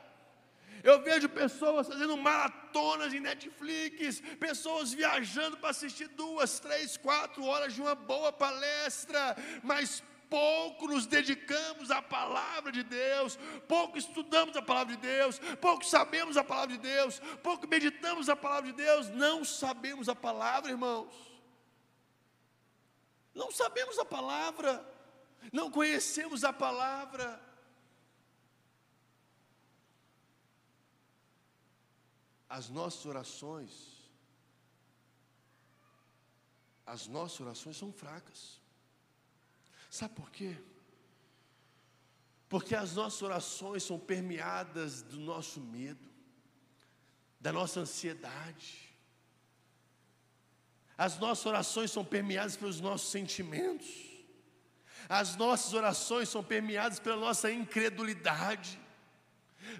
Eu 0.84 1.00
vejo 1.00 1.30
pessoas 1.30 1.88
fazendo 1.88 2.14
maratonas 2.14 3.14
em 3.14 3.18
Netflix, 3.18 4.20
pessoas 4.38 4.92
viajando 4.92 5.56
para 5.56 5.70
assistir 5.70 6.08
duas, 6.08 6.60
três, 6.60 6.98
quatro 6.98 7.42
horas 7.46 7.72
de 7.72 7.80
uma 7.80 7.94
boa 7.94 8.30
palestra, 8.30 9.34
mas 9.62 10.02
pouco 10.28 10.86
nos 10.86 11.06
dedicamos 11.06 11.90
à 11.90 12.02
palavra 12.02 12.70
de 12.70 12.82
Deus, 12.82 13.38
pouco 13.66 13.96
estudamos 13.96 14.58
a 14.58 14.62
palavra 14.62 14.94
de 14.94 15.00
Deus, 15.00 15.38
pouco 15.58 15.86
sabemos 15.86 16.36
a 16.36 16.44
palavra 16.44 16.76
de 16.76 16.82
Deus, 16.82 17.18
pouco 17.42 17.66
meditamos 17.66 18.28
a 18.28 18.36
palavra 18.36 18.70
de 18.70 18.76
Deus, 18.76 19.08
não 19.08 19.42
sabemos 19.42 20.06
a 20.06 20.14
palavra, 20.14 20.70
irmãos. 20.70 21.14
Não 23.34 23.50
sabemos 23.50 23.98
a 23.98 24.04
palavra, 24.04 24.86
não 25.50 25.70
conhecemos 25.70 26.44
a 26.44 26.52
palavra. 26.52 27.40
As 32.56 32.68
nossas 32.68 33.04
orações, 33.04 33.72
as 36.86 37.08
nossas 37.08 37.40
orações 37.40 37.76
são 37.76 37.92
fracas. 37.92 38.60
Sabe 39.90 40.14
por 40.14 40.30
quê? 40.30 40.56
Porque 42.48 42.76
as 42.76 42.94
nossas 42.94 43.20
orações 43.22 43.82
são 43.82 43.98
permeadas 43.98 45.02
do 45.02 45.18
nosso 45.18 45.60
medo, 45.60 46.08
da 47.40 47.52
nossa 47.52 47.80
ansiedade. 47.80 48.88
As 50.96 51.18
nossas 51.18 51.46
orações 51.46 51.90
são 51.90 52.04
permeadas 52.04 52.56
pelos 52.56 52.80
nossos 52.80 53.10
sentimentos. 53.10 53.90
As 55.08 55.34
nossas 55.34 55.74
orações 55.74 56.28
são 56.28 56.44
permeadas 56.44 57.00
pela 57.00 57.16
nossa 57.16 57.50
incredulidade. 57.50 58.78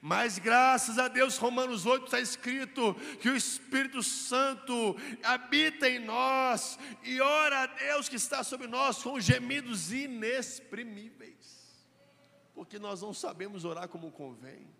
Mas 0.01 0.39
graças 0.39 0.99
a 0.99 1.09
Deus, 1.09 1.37
Romanos 1.37 1.87
8 1.87 2.05
está 2.05 2.21
escrito 2.21 2.95
que 3.21 3.29
o 3.29 3.37
Espírito 3.37 4.03
Santo 4.03 4.97
habita 5.23 5.89
em 5.89 5.99
nós 5.99 6.79
e 7.03 7.21
ora 7.21 7.63
a 7.63 7.67
Deus 7.67 8.09
que 8.09 8.17
está 8.17 8.43
sobre 8.45 8.67
nós 8.67 9.03
com 9.03 9.19
gemidos 9.21 9.93
inexprimíveis, 9.93 11.87
porque 12.55 12.79
nós 12.79 13.03
não 13.03 13.15
sabemos 13.15 13.65
orar 13.65 13.89
como 13.89 14.11
convém. 14.11 14.73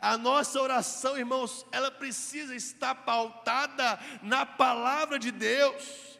A 0.00 0.18
nossa 0.18 0.60
oração, 0.60 1.16
irmãos, 1.16 1.64
ela 1.72 1.90
precisa 1.90 2.54
estar 2.54 2.94
pautada 2.94 3.98
na 4.22 4.44
palavra 4.44 5.18
de 5.18 5.30
Deus. 5.30 6.17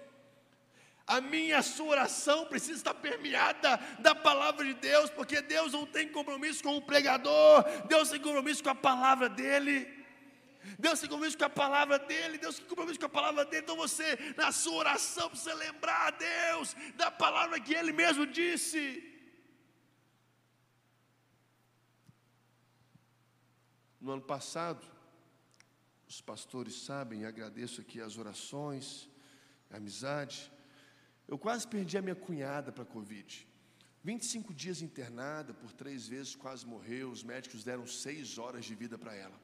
A 1.08 1.22
minha 1.22 1.58
a 1.58 1.62
sua 1.62 1.86
oração 1.86 2.44
precisa 2.44 2.74
estar 2.74 2.92
permeada 2.92 3.78
da 3.98 4.14
palavra 4.14 4.62
de 4.62 4.74
Deus, 4.74 5.08
porque 5.08 5.40
Deus 5.40 5.72
não 5.72 5.86
tem 5.86 6.06
compromisso 6.06 6.62
com 6.62 6.76
o 6.76 6.82
pregador, 6.82 7.64
Deus 7.86 8.10
tem 8.10 8.20
compromisso 8.20 8.62
com 8.62 8.68
a 8.68 8.74
palavra 8.74 9.26
dele. 9.26 9.76
Deus 10.78 11.00
tem 11.00 11.08
compromisso 11.08 11.38
com 11.38 11.46
a 11.46 11.50
palavra 11.50 11.98
dele, 11.98 12.36
Deus 12.36 12.58
tem 12.58 12.66
compromisso 12.66 13.00
com 13.00 13.06
a 13.06 13.08
palavra 13.08 13.46
dele. 13.46 13.62
Então 13.62 13.76
você, 13.76 14.18
na 14.36 14.52
sua 14.52 14.74
oração, 14.74 15.30
precisa 15.30 15.54
lembrar 15.54 16.08
a 16.08 16.10
Deus 16.10 16.76
da 16.94 17.10
palavra 17.10 17.58
que 17.58 17.72
ele 17.72 17.90
mesmo 17.90 18.26
disse. 18.26 19.02
No 23.98 24.10
ano 24.12 24.22
passado, 24.22 24.86
os 26.06 26.20
pastores 26.20 26.74
sabem, 26.82 27.24
agradeço 27.24 27.80
aqui 27.80 27.98
as 27.98 28.18
orações, 28.18 29.08
a 29.70 29.78
amizade. 29.78 30.52
Eu 31.28 31.38
quase 31.38 31.68
perdi 31.68 31.98
a 31.98 32.02
minha 32.02 32.16
cunhada 32.16 32.72
para 32.72 32.82
a 32.82 32.86
Covid. 32.86 33.46
25 34.02 34.54
dias 34.54 34.80
internada, 34.80 35.52
por 35.52 35.70
três 35.72 36.08
vezes 36.08 36.34
quase 36.34 36.66
morreu. 36.66 37.10
Os 37.10 37.22
médicos 37.22 37.62
deram 37.62 37.86
seis 37.86 38.38
horas 38.38 38.64
de 38.64 38.74
vida 38.74 38.96
para 38.96 39.14
ela. 39.14 39.38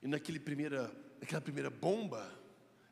E 0.00 0.06
naquele 0.06 0.38
primeira, 0.38 0.94
naquela 1.20 1.40
primeira 1.40 1.68
bomba, 1.68 2.32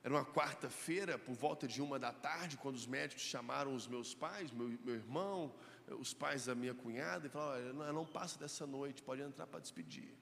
era 0.02 0.12
uma 0.12 0.24
quarta-feira, 0.24 1.16
por 1.18 1.34
volta 1.34 1.68
de 1.68 1.80
uma 1.80 1.98
da 1.98 2.12
tarde, 2.12 2.56
quando 2.56 2.74
os 2.74 2.86
médicos 2.86 3.22
chamaram 3.22 3.74
os 3.74 3.86
meus 3.86 4.14
pais, 4.14 4.50
meu, 4.50 4.68
meu 4.84 4.94
irmão, 4.94 5.54
os 6.00 6.12
pais 6.12 6.46
da 6.46 6.54
minha 6.54 6.74
cunhada, 6.74 7.26
e 7.26 7.30
falaram: 7.30 7.64
Olha, 7.64 7.72
não, 7.72 7.92
não 7.92 8.06
passa 8.06 8.38
dessa 8.38 8.66
noite, 8.66 9.02
pode 9.02 9.22
entrar 9.22 9.46
para 9.46 9.60
despedir. 9.60 10.16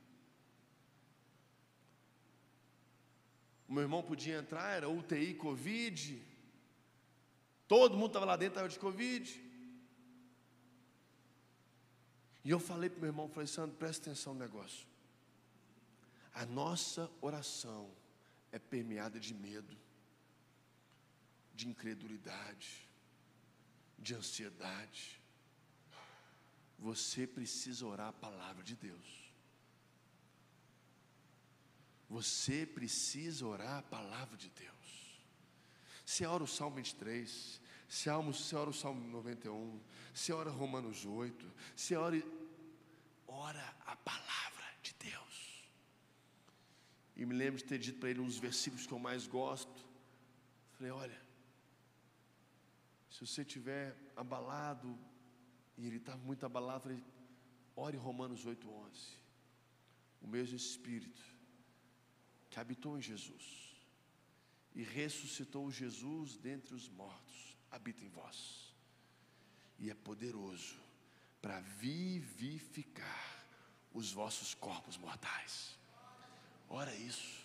Meu 3.75 3.83
irmão 3.83 4.05
podia 4.05 4.39
entrar, 4.39 4.77
era 4.77 4.89
UTI 4.89 5.35
Covid. 5.35 6.23
Todo 7.67 7.97
mundo 7.97 8.07
estava 8.07 8.25
lá 8.25 8.37
dentro, 8.37 8.53
estava 8.53 8.69
de 8.69 8.79
Covid. 8.79 9.43
E 12.45 12.51
eu 12.51 12.61
falei 12.61 12.89
para 12.89 12.99
o 12.99 13.01
meu 13.01 13.11
irmão, 13.11 13.29
falei, 13.29 13.49
Sandro, 13.49 13.75
presta 13.77 14.11
atenção 14.11 14.33
no 14.33 14.39
negócio. 14.39 14.87
A 16.33 16.47
nossa 16.47 17.11
oração 17.21 17.91
é 18.53 18.61
permeada 18.61 19.19
de 19.19 19.35
medo, 19.35 19.77
de 21.53 21.69
incredulidade, 21.69 22.89
de 23.99 24.15
ansiedade. 24.15 25.21
Você 26.79 27.27
precisa 27.27 27.85
orar 27.85 28.09
a 28.11 28.13
palavra 28.13 28.63
de 28.63 28.77
Deus. 28.77 29.24
Você 32.09 32.67
precisa 32.67 33.47
orar 33.47 33.79
a 33.79 33.83
palavra 33.83 34.37
de 34.37 34.51
Deus. 34.51 34.75
Você 36.05 36.27
ora 36.27 36.45
o 36.45 36.47
Salmo 36.47 36.77
23, 36.77 37.61
você 37.89 38.11
ora, 38.11 38.23
você 38.23 38.57
ora 38.57 38.71
o 38.71 38.75
Salmo 38.75 39.09
91, 39.09 39.81
você 40.13 40.33
ora 40.33 40.51
Romanos 40.51 41.07
8, 41.07 41.51
você 41.75 41.97
ora, 41.97 42.23
ora 43.27 43.77
a 43.87 43.97
palavra 43.97 44.65
de 44.83 44.95
Deus. 44.99 45.65
E 47.17 47.25
me 47.25 47.35
lembro 47.35 47.59
de 47.59 47.65
ter 47.65 47.79
dito 47.79 48.01
para 48.01 48.11
ele 48.11 48.21
uns 48.21 48.37
versículos 48.37 48.87
que 48.87 48.93
eu 48.93 48.99
mais 48.99 49.27
gosto. 49.27 49.85
Falei, 50.73 50.93
olha, 50.93 51.23
se 53.09 53.27
você 53.27 53.43
estiver 53.43 53.97
abalado, 54.15 54.99
e 55.79 55.87
ele 55.87 55.97
estava 55.97 56.19
muito 56.19 56.45
abalado, 56.45 56.83
falei, 56.83 57.03
ore 57.75 57.97
Romanos 57.97 58.45
8, 58.45 58.69
11. 58.69 59.25
O 60.21 60.27
mesmo 60.27 60.57
Espírito 60.57 61.34
que 62.55 62.61
habitou 62.61 62.97
em 62.97 63.03
Jesus 63.03 63.75
e 64.77 64.83
ressuscitou 64.85 65.73
Jesus 65.73 66.37
dentre 66.37 66.73
os 66.73 66.89
mortos, 66.89 67.57
habita 67.69 68.05
em 68.05 68.09
vós 68.09 68.73
e 69.77 69.91
é 69.91 69.95
poderoso 69.95 70.77
para 71.43 71.59
vivificar 71.61 73.45
os 73.93 74.13
vossos 74.13 74.55
corpos 74.55 74.97
mortais. 74.97 75.77
Ora 76.69 76.95
isso, 76.95 77.45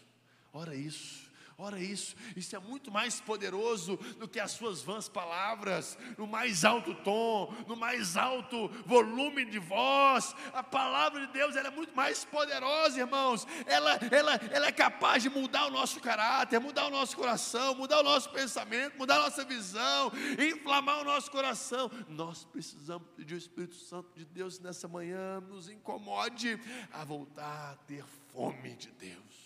ora 0.53 0.75
isso. 0.75 1.28
Ora 1.61 1.77
isso, 1.77 2.15
isso 2.37 2.55
é 2.55 2.59
muito 2.59 2.89
mais 2.89 3.19
poderoso 3.19 3.97
do 4.17 4.29
que 4.29 4.39
as 4.39 4.51
suas 4.51 4.81
vãs 4.81 5.09
palavras, 5.09 5.97
no 6.17 6.25
mais 6.25 6.63
alto 6.63 6.95
tom, 6.95 7.53
no 7.67 7.75
mais 7.75 8.15
alto 8.15 8.69
volume 8.85 9.43
de 9.43 9.59
voz. 9.59 10.33
A 10.53 10.63
palavra 10.63 11.27
de 11.27 11.33
Deus 11.33 11.57
é 11.57 11.69
muito 11.69 11.93
mais 11.93 12.23
poderosa, 12.23 12.97
irmãos. 12.97 13.45
Ela, 13.65 13.99
ela, 14.09 14.35
ela 14.51 14.67
é 14.67 14.71
capaz 14.71 15.21
de 15.21 15.29
mudar 15.29 15.65
o 15.67 15.69
nosso 15.69 15.99
caráter, 15.99 16.57
mudar 16.61 16.87
o 16.87 16.89
nosso 16.89 17.17
coração, 17.17 17.75
mudar 17.75 17.99
o 17.99 18.03
nosso 18.03 18.29
pensamento, 18.29 18.97
mudar 18.97 19.17
a 19.17 19.23
nossa 19.23 19.43
visão, 19.43 20.13
inflamar 20.39 21.01
o 21.01 21.03
nosso 21.03 21.29
coração. 21.29 21.91
Nós 22.07 22.45
precisamos 22.45 23.05
pedir 23.17 23.35
o 23.35 23.37
Espírito 23.37 23.75
Santo 23.75 24.09
de 24.15 24.23
Deus 24.23 24.59
nessa 24.61 24.87
manhã, 24.87 25.41
nos 25.41 25.67
incomode 25.67 26.57
a 26.93 27.03
voltar 27.03 27.73
a 27.73 27.75
ter 27.85 28.05
fome 28.31 28.75
de 28.75 28.91
Deus, 28.91 29.38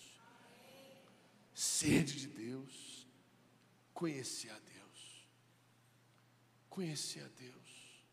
sede 1.54 2.20
de 2.20 2.28
Deus, 2.28 3.08
conhecer 3.93 4.49
a 4.49 4.60
Deus, 4.60 5.28
conhecer 6.70 7.24
a 7.24 7.28
Deus, 7.28 8.06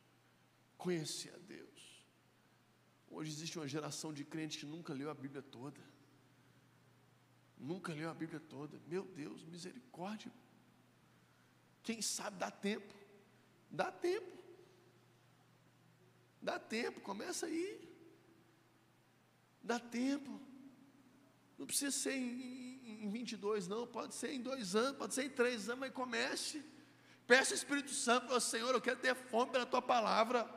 conhecer 0.77 1.35
a 1.35 1.39
Deus. 1.39 1.71
Hoje 3.09 3.31
existe 3.31 3.59
uma 3.59 3.67
geração 3.67 4.13
de 4.13 4.25
crentes 4.25 4.61
que 4.61 4.67
nunca 4.67 4.93
leu 4.93 5.11
a 5.11 5.15
Bíblia 5.15 5.43
toda. 5.43 5.81
Nunca 7.59 7.93
leu 7.93 8.09
a 8.09 8.15
Bíblia 8.15 8.41
toda. 8.41 8.81
Meu 8.87 9.05
Deus, 9.05 9.45
misericórdia. 9.45 10.33
Quem 11.83 12.01
sabe 12.01 12.39
dá 12.39 12.51
tempo. 12.51 12.95
Dá 13.71 13.91
tempo. 13.91 14.39
Dá 16.41 16.59
tempo, 16.59 17.01
começa 17.01 17.47
aí. 17.47 17.89
Dá 19.63 19.79
tempo. 19.79 20.41
Não 21.61 21.67
precisa 21.67 21.91
ser 21.91 22.15
em, 22.15 23.03
em 23.03 23.11
22, 23.11 23.69
não. 23.69 23.87
Pode 23.87 24.15
ser 24.15 24.33
em 24.33 24.41
dois 24.41 24.75
anos, 24.75 24.97
pode 24.97 25.13
ser 25.13 25.25
em 25.25 25.29
três 25.29 25.69
anos, 25.69 25.81
mas 25.81 25.93
comece. 25.93 26.65
Peça 27.27 27.53
o 27.53 27.55
Espírito 27.55 27.91
Santo 27.91 28.29
para 28.29 28.37
o 28.39 28.41
Senhor, 28.41 28.75
eu 28.75 28.81
quero 28.81 28.99
ter 28.99 29.15
fome 29.15 29.53
pela 29.53 29.67
tua 29.67 29.83
palavra. 29.83 30.49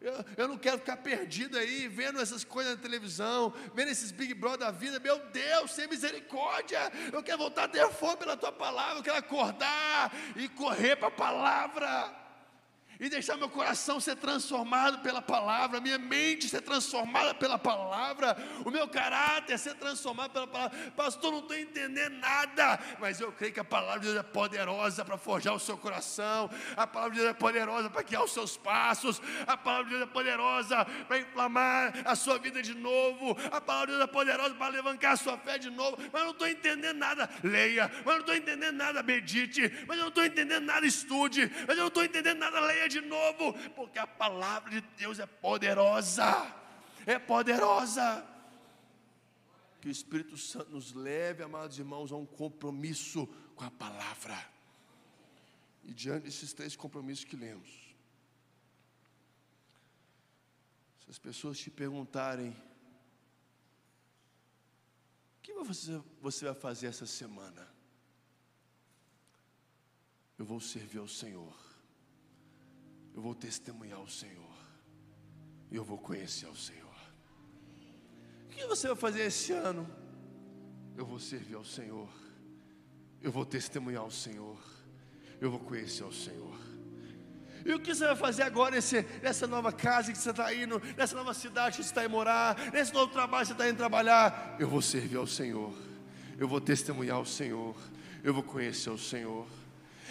Eu, 0.00 0.14
eu, 0.34 0.48
não 0.48 0.56
quero 0.56 0.78
ficar 0.78 0.96
perdido 0.96 1.58
aí, 1.58 1.88
vendo 1.88 2.18
essas 2.18 2.42
coisas 2.42 2.74
na 2.74 2.80
televisão, 2.80 3.52
vendo 3.74 3.90
esses 3.90 4.10
Big 4.10 4.32
Brother 4.32 4.60
da 4.60 4.70
vida. 4.70 4.98
Meu 4.98 5.18
Deus, 5.26 5.72
sem 5.72 5.86
misericórdia. 5.88 6.90
Eu 7.12 7.22
quero 7.22 7.36
voltar 7.36 7.64
a 7.64 7.68
ter 7.68 7.86
fome 7.90 8.16
pela 8.16 8.36
tua 8.36 8.50
palavra. 8.50 9.00
Eu 9.00 9.02
quero 9.02 9.18
acordar 9.18 10.10
e 10.36 10.48
correr 10.48 10.96
para 10.96 11.08
a 11.08 11.10
palavra 11.10 12.25
e 12.98 13.08
deixar 13.08 13.36
meu 13.36 13.48
coração 13.48 14.00
ser 14.00 14.16
transformado 14.16 14.98
pela 15.02 15.20
palavra, 15.20 15.80
minha 15.80 15.98
mente 15.98 16.48
ser 16.48 16.62
transformada 16.62 17.34
pela 17.34 17.58
palavra, 17.58 18.36
o 18.64 18.70
meu 18.70 18.88
caráter 18.88 19.58
ser 19.58 19.74
transformado 19.74 20.32
pela 20.32 20.46
palavra. 20.46 20.92
Pastor, 20.96 21.32
não 21.32 21.40
estou 21.40 21.56
entendendo 21.56 22.14
nada, 22.14 22.78
mas 22.98 23.20
eu 23.20 23.32
creio 23.32 23.52
que 23.52 23.60
a 23.60 23.64
palavra 23.64 24.00
de 24.00 24.06
Deus 24.06 24.18
é 24.18 24.22
poderosa 24.22 25.04
para 25.04 25.18
forjar 25.18 25.54
o 25.54 25.60
seu 25.60 25.76
coração, 25.76 26.50
a 26.76 26.86
palavra 26.86 27.14
de 27.14 27.20
Deus 27.20 27.30
é 27.30 27.34
poderosa 27.34 27.90
para 27.90 28.02
guiar 28.02 28.24
os 28.24 28.32
seus 28.32 28.56
passos, 28.56 29.20
a 29.46 29.56
palavra 29.56 29.84
de 29.84 29.90
Deus 29.90 30.02
é 30.02 30.06
poderosa 30.06 30.84
para 31.06 31.18
inflamar 31.18 31.92
a 32.04 32.14
sua 32.14 32.38
vida 32.38 32.62
de 32.62 32.74
novo, 32.74 33.36
a 33.50 33.60
palavra 33.60 33.88
de 33.88 33.92
Deus 33.92 34.04
é 34.04 34.12
poderosa 34.12 34.54
para 34.54 34.68
levantar 34.68 35.12
a 35.12 35.16
sua 35.16 35.38
fé 35.38 35.58
de 35.58 35.70
novo, 35.70 35.98
mas 36.12 36.22
não 36.22 36.30
estou 36.30 36.48
entendendo 36.48 36.98
nada. 36.98 37.28
Leia, 37.42 37.90
mas 38.04 38.14
não 38.14 38.20
estou 38.20 38.34
entendendo 38.34 38.76
nada, 38.76 39.02
medite, 39.02 39.72
mas 39.86 39.96
eu 39.96 40.04
não 40.04 40.08
estou 40.08 40.24
entendendo 40.24 40.64
nada, 40.64 40.86
estude, 40.86 41.50
mas 41.66 41.76
eu 41.76 41.82
não 41.82 41.88
estou 41.88 42.04
entendendo 42.04 42.38
nada, 42.38 42.60
leia 42.60 42.85
de 42.88 43.00
novo, 43.00 43.52
porque 43.74 43.98
a 43.98 44.06
palavra 44.06 44.70
de 44.70 44.80
Deus 44.96 45.18
é 45.18 45.26
poderosa, 45.26 46.54
é 47.06 47.18
poderosa. 47.18 48.26
Que 49.80 49.88
o 49.88 49.90
Espírito 49.90 50.36
Santo 50.36 50.70
nos 50.70 50.92
leve, 50.92 51.42
amados 51.42 51.78
irmãos, 51.78 52.10
a 52.12 52.16
um 52.16 52.26
compromisso 52.26 53.26
com 53.54 53.64
a 53.64 53.70
palavra. 53.70 54.36
E 55.84 55.92
diante 55.92 56.24
desses 56.24 56.52
três 56.52 56.74
compromissos 56.74 57.24
que 57.24 57.36
lemos, 57.36 57.70
se 61.04 61.10
as 61.10 61.18
pessoas 61.18 61.58
te 61.58 61.70
perguntarem, 61.70 62.50
o 65.38 65.42
que 65.42 65.52
você, 65.52 66.02
você 66.20 66.44
vai 66.46 66.54
fazer 66.54 66.88
essa 66.88 67.06
semana? 67.06 67.68
Eu 70.36 70.44
vou 70.44 70.60
servir 70.60 70.98
ao 70.98 71.08
Senhor 71.08 71.65
eu 73.16 73.22
vou 73.22 73.34
testemunhar 73.34 73.98
o 73.98 74.08
Senhor, 74.08 74.54
eu 75.72 75.82
vou 75.82 75.96
conhecer 75.96 76.46
o 76.46 76.54
Senhor. 76.54 76.84
O 78.44 78.48
que 78.48 78.66
você 78.66 78.88
vai 78.88 78.96
fazer 78.96 79.22
esse 79.22 79.52
ano? 79.52 79.88
Eu 80.94 81.06
vou 81.06 81.18
servir 81.18 81.54
ao 81.54 81.64
Senhor, 81.64 82.10
eu 83.22 83.32
vou 83.32 83.46
testemunhar 83.46 84.04
o 84.04 84.10
Senhor, 84.10 84.58
eu 85.40 85.50
vou 85.50 85.58
conhecer 85.58 86.04
o 86.04 86.12
Senhor. 86.12 86.54
E 87.64 87.72
o 87.72 87.80
que 87.80 87.94
você 87.94 88.06
vai 88.06 88.16
fazer 88.16 88.42
agora 88.42 88.76
nesse, 88.76 89.02
nessa 89.22 89.46
nova 89.46 89.72
casa 89.72 90.12
que 90.12 90.18
você 90.18 90.30
está 90.30 90.54
indo, 90.54 90.80
nessa 90.94 91.16
nova 91.16 91.32
cidade 91.32 91.78
que 91.78 91.84
você 91.84 91.88
está 91.88 92.04
indo 92.04 92.10
morar, 92.10 92.70
nesse 92.70 92.92
novo 92.92 93.10
trabalho 93.10 93.42
que 93.42 93.48
você 93.48 93.52
está 93.54 93.68
indo 93.68 93.78
trabalhar? 93.78 94.56
Eu 94.60 94.68
vou 94.68 94.82
servir 94.82 95.16
ao 95.16 95.26
Senhor, 95.26 95.74
eu 96.38 96.46
vou 96.46 96.60
testemunhar 96.60 97.18
o 97.18 97.26
Senhor, 97.26 97.74
eu 98.22 98.34
vou 98.34 98.42
conhecer 98.42 98.90
o 98.90 98.98
Senhor. 98.98 99.46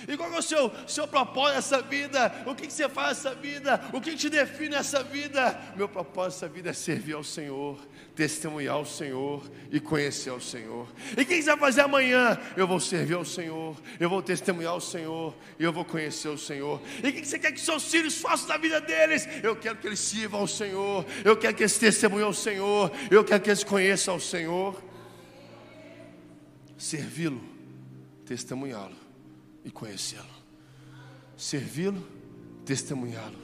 E 0.08 0.18
qual 0.18 0.32
é 0.34 0.38
o 0.38 0.42
seu, 0.42 0.72
seu 0.88 1.08
propósito 1.08 1.56
nessa 1.56 1.82
vida? 1.82 2.44
O 2.46 2.54
que, 2.54 2.68
que 2.68 2.74
você 2.74 2.88
faz 2.90 3.18
nessa 3.18 3.34
vida? 3.34 3.82
O 3.94 4.02
que, 4.02 4.12
que 4.12 4.18
te 4.18 4.30
define 4.30 4.70
nessa 4.70 5.02
vida? 5.04 5.60
Meu 5.76 5.88
propósito 5.88 6.42
nessa 6.42 6.54
vida 6.54 6.70
é 6.70 6.74
servir 6.74 7.14
ao 7.14 7.24
Senhor, 7.24 7.80
testemunhar 8.14 8.76
ao 8.76 8.86
Senhor 8.86 9.50
e 9.72 9.80
conhecer 9.80 10.30
ao 10.30 10.42
Senhor. 10.42 10.88
E 11.18 11.22
o 11.22 11.26
que 11.26 11.42
você 11.42 11.50
vai 11.52 11.58
fazer 11.58 11.82
amanhã? 11.82 12.38
Eu 12.58 12.68
vou 12.68 12.80
servir 12.80 13.16
ao 13.16 13.26
Senhor, 13.26 13.76
eu 14.00 14.10
vou 14.10 14.22
testemunhar 14.22 14.74
ao 14.74 14.82
Senhor 14.82 15.34
e 15.58 15.64
eu 15.64 15.72
vou 15.72 15.86
conhecer 15.86 16.28
o 16.28 16.38
Senhor. 16.38 16.82
E 17.04 17.10
o 17.10 17.14
que 17.14 17.26
você 17.26 17.40
quer 17.40 17.52
que 17.52 17.62
seus 17.62 17.90
filhos 17.90 18.18
façam 18.18 18.48
da 18.48 18.58
vida 18.58 18.82
deles? 18.82 19.28
Eu 19.42 19.56
quero 19.56 19.78
que 19.78 19.88
eles 19.88 20.00
sirvam 20.00 20.42
ao 20.42 20.48
Senhor, 20.48 21.06
eu 21.24 21.38
quero 21.38 21.56
que 21.56 21.64
eles 21.64 21.78
testemunhem 21.78 22.26
ao 22.26 22.34
Senhor, 22.34 22.92
eu 23.10 23.24
quero 23.24 23.42
que 23.42 23.50
eles 23.50 23.64
conheçam 23.64 24.16
ao 24.16 24.20
Senhor. 24.20 24.84
Servi-lo, 26.78 27.42
testemunhá-lo 28.26 29.05
e 29.66 29.72
conhecê-lo. 29.72 30.24
Servi-lo, 31.36 32.08
testemunhá-lo 32.64 33.38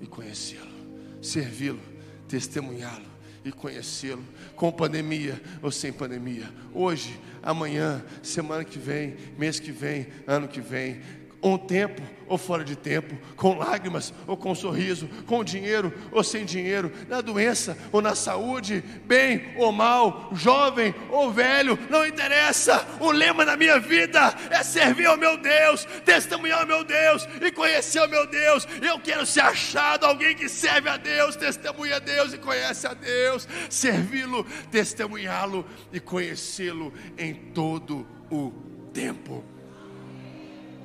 e 0.00 0.06
conhecê-lo. 0.06 0.74
Servi-lo, 1.22 1.80
testemunhá-lo 2.26 3.06
e 3.44 3.52
conhecê-lo, 3.52 4.24
com 4.56 4.72
pandemia 4.72 5.40
ou 5.62 5.70
sem 5.70 5.92
pandemia. 5.92 6.52
Hoje, 6.74 7.20
amanhã, 7.42 8.04
semana 8.20 8.64
que 8.64 8.78
vem, 8.78 9.16
mês 9.38 9.60
que 9.60 9.70
vem, 9.70 10.08
ano 10.26 10.48
que 10.48 10.60
vem, 10.60 11.00
um 11.42 11.58
tempo 11.58 12.02
ou 12.28 12.36
fora 12.36 12.64
de 12.64 12.74
tempo, 12.74 13.16
com 13.36 13.56
lágrimas 13.56 14.12
ou 14.26 14.36
com 14.36 14.54
sorriso, 14.54 15.08
com 15.26 15.44
dinheiro 15.44 15.92
ou 16.10 16.24
sem 16.24 16.44
dinheiro, 16.44 16.92
na 17.08 17.20
doença 17.20 17.78
ou 17.92 18.02
na 18.02 18.14
saúde, 18.14 18.82
bem 19.04 19.54
ou 19.56 19.70
mal, 19.70 20.30
jovem 20.32 20.94
ou 21.10 21.30
velho, 21.30 21.78
não 21.88 22.04
interessa. 22.04 22.84
O 23.00 23.12
lema 23.12 23.44
da 23.44 23.56
minha 23.56 23.78
vida 23.78 24.34
é 24.50 24.62
servir 24.62 25.06
ao 25.06 25.16
meu 25.16 25.36
Deus, 25.36 25.84
testemunhar 26.04 26.60
ao 26.60 26.66
meu 26.66 26.84
Deus 26.84 27.28
e 27.40 27.50
conhecer 27.52 28.00
o 28.00 28.08
meu 28.08 28.26
Deus. 28.26 28.66
Eu 28.82 28.98
quero 28.98 29.24
ser 29.24 29.40
achado 29.40 30.04
alguém 30.04 30.34
que 30.34 30.48
serve 30.48 30.88
a 30.88 30.96
Deus, 30.96 31.36
testemunha 31.36 31.96
a 31.96 32.00
Deus 32.00 32.32
e 32.32 32.38
conhece 32.38 32.86
a 32.86 32.94
Deus, 32.94 33.48
servi-lo, 33.70 34.44
testemunhá-lo 34.70 35.64
e 35.92 36.00
conhecê-lo 36.00 36.92
em 37.16 37.34
todo 37.34 38.06
o 38.30 38.50
tempo 38.92 39.55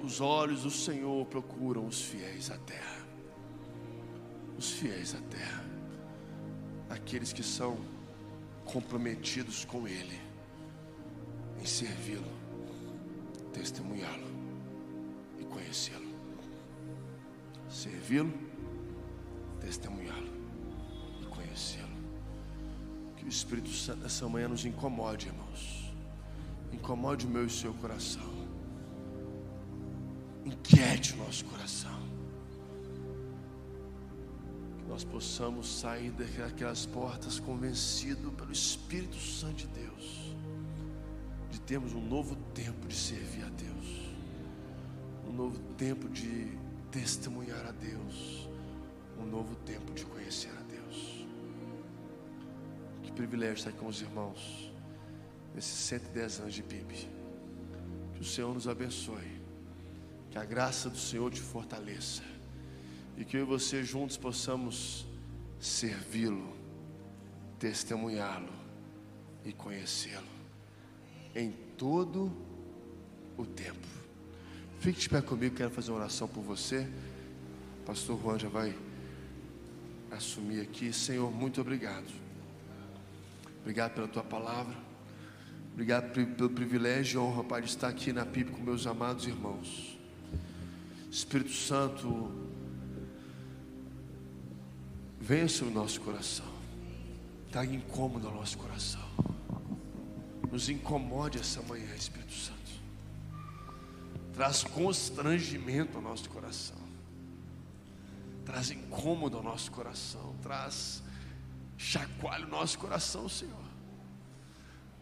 os 0.05 0.19
olhos 0.19 0.63
do 0.63 0.71
Senhor 0.71 1.25
procuram 1.27 1.85
os 1.85 2.01
fiéis 2.01 2.49
à 2.49 2.57
terra. 2.57 3.05
Os 4.57 4.71
fiéis 4.71 5.15
à 5.15 5.21
terra. 5.21 5.63
Aqueles 6.89 7.31
que 7.31 7.43
são 7.43 7.77
comprometidos 8.65 9.65
com 9.65 9.87
Ele, 9.87 10.19
em 11.61 11.65
servi-lo, 11.65 12.31
testemunhá-lo 13.53 14.27
e 15.39 15.45
conhecê-lo. 15.45 16.11
Servi-lo, 17.69 18.33
testemunhá-lo 19.59 20.31
e 21.21 21.25
conhecê-lo. 21.25 21.87
Que 23.15 23.25
o 23.25 23.29
Espírito 23.29 23.69
Santo 23.69 24.01
nessa 24.01 24.27
manhã 24.27 24.47
nos 24.47 24.65
incomode, 24.65 25.27
irmãos. 25.27 25.93
Incomode 26.73 27.25
o 27.25 27.29
meu 27.29 27.43
e 27.43 27.47
o 27.47 27.49
seu 27.49 27.73
coração 27.75 28.30
inquiete 30.71 31.13
o 31.13 31.17
nosso 31.17 31.43
coração. 31.45 31.99
Que 34.77 34.85
nós 34.85 35.03
possamos 35.03 35.67
sair 35.67 36.11
daquelas 36.11 36.85
portas 36.85 37.39
convencidos 37.39 38.33
pelo 38.33 38.51
Espírito 38.51 39.17
Santo 39.17 39.55
de 39.55 39.67
Deus, 39.67 40.33
de 41.49 41.59
termos 41.61 41.93
um 41.93 42.01
novo 42.01 42.35
tempo 42.53 42.87
de 42.87 42.95
servir 42.95 43.43
a 43.43 43.49
Deus, 43.49 44.13
um 45.27 45.33
novo 45.33 45.59
tempo 45.77 46.07
de 46.07 46.57
testemunhar 46.89 47.65
a 47.65 47.71
Deus, 47.71 48.49
um 49.19 49.25
novo 49.25 49.55
tempo 49.65 49.91
de 49.93 50.05
conhecer 50.05 50.51
a 50.51 50.61
Deus. 50.63 51.27
Que 53.03 53.11
privilégio 53.11 53.55
estar 53.55 53.73
com 53.73 53.87
os 53.87 54.01
irmãos 54.01 54.71
nesses 55.53 55.73
110 55.73 56.39
anos 56.39 56.53
de 56.53 56.63
PIB. 56.63 57.09
Que 58.13 58.21
o 58.21 58.25
Senhor 58.25 58.53
nos 58.53 58.67
abençoe 58.67 59.40
que 60.31 60.37
a 60.37 60.45
graça 60.45 60.89
do 60.89 60.97
Senhor 60.97 61.29
te 61.29 61.41
fortaleça. 61.41 62.23
E 63.17 63.25
que 63.25 63.37
eu 63.37 63.41
e 63.41 63.45
você 63.45 63.83
juntos 63.83 64.17
possamos 64.17 65.05
servi-lo, 65.59 66.55
testemunhá-lo 67.59 68.51
e 69.45 69.51
conhecê-lo 69.51 70.31
em 71.35 71.51
todo 71.77 72.31
o 73.37 73.45
tempo. 73.45 73.87
Fique 74.79 75.01
de 75.01 75.09
pé 75.09 75.21
comigo, 75.21 75.55
quero 75.55 75.69
fazer 75.69 75.91
uma 75.91 75.99
oração 75.99 76.27
por 76.27 76.41
você. 76.41 76.87
Pastor 77.85 78.19
Juan 78.19 78.39
já 78.39 78.49
vai 78.49 78.75
assumir 80.09 80.61
aqui. 80.61 80.91
Senhor, 80.91 81.31
muito 81.31 81.61
obrigado. 81.61 82.11
Obrigado 83.59 83.93
pela 83.93 84.07
tua 84.07 84.23
palavra. 84.23 84.75
Obrigado 85.73 86.11
pelo 86.11 86.49
privilégio 86.49 87.21
e 87.21 87.23
honra, 87.23 87.43
Pai, 87.43 87.61
de 87.61 87.69
estar 87.69 87.87
aqui 87.87 88.11
na 88.11 88.25
PIB 88.25 88.51
com 88.51 88.61
meus 88.61 88.87
amados 88.87 89.25
irmãos. 89.27 90.00
Espírito 91.11 91.51
Santo, 91.51 92.31
venha 95.19 95.49
sobre 95.49 95.73
o 95.73 95.75
nosso 95.75 95.99
coração. 95.99 96.45
Traga 97.51 97.75
incômodo 97.75 98.29
ao 98.29 98.33
nosso 98.33 98.57
coração. 98.57 99.01
Nos 100.49 100.69
incomode 100.69 101.37
essa 101.37 101.61
manhã, 101.63 101.93
Espírito 101.93 102.33
Santo. 102.33 102.71
Traz 104.33 104.63
constrangimento 104.63 105.97
ao 105.97 106.01
nosso 106.01 106.29
coração. 106.29 106.79
Traz 108.45 108.71
incômodo 108.71 109.35
ao 109.35 109.43
nosso 109.43 109.69
coração. 109.69 110.33
Traz 110.41 111.03
chacoalho 111.77 112.45
ao 112.45 112.51
nosso 112.51 112.79
coração, 112.79 113.27
Senhor. 113.27 113.65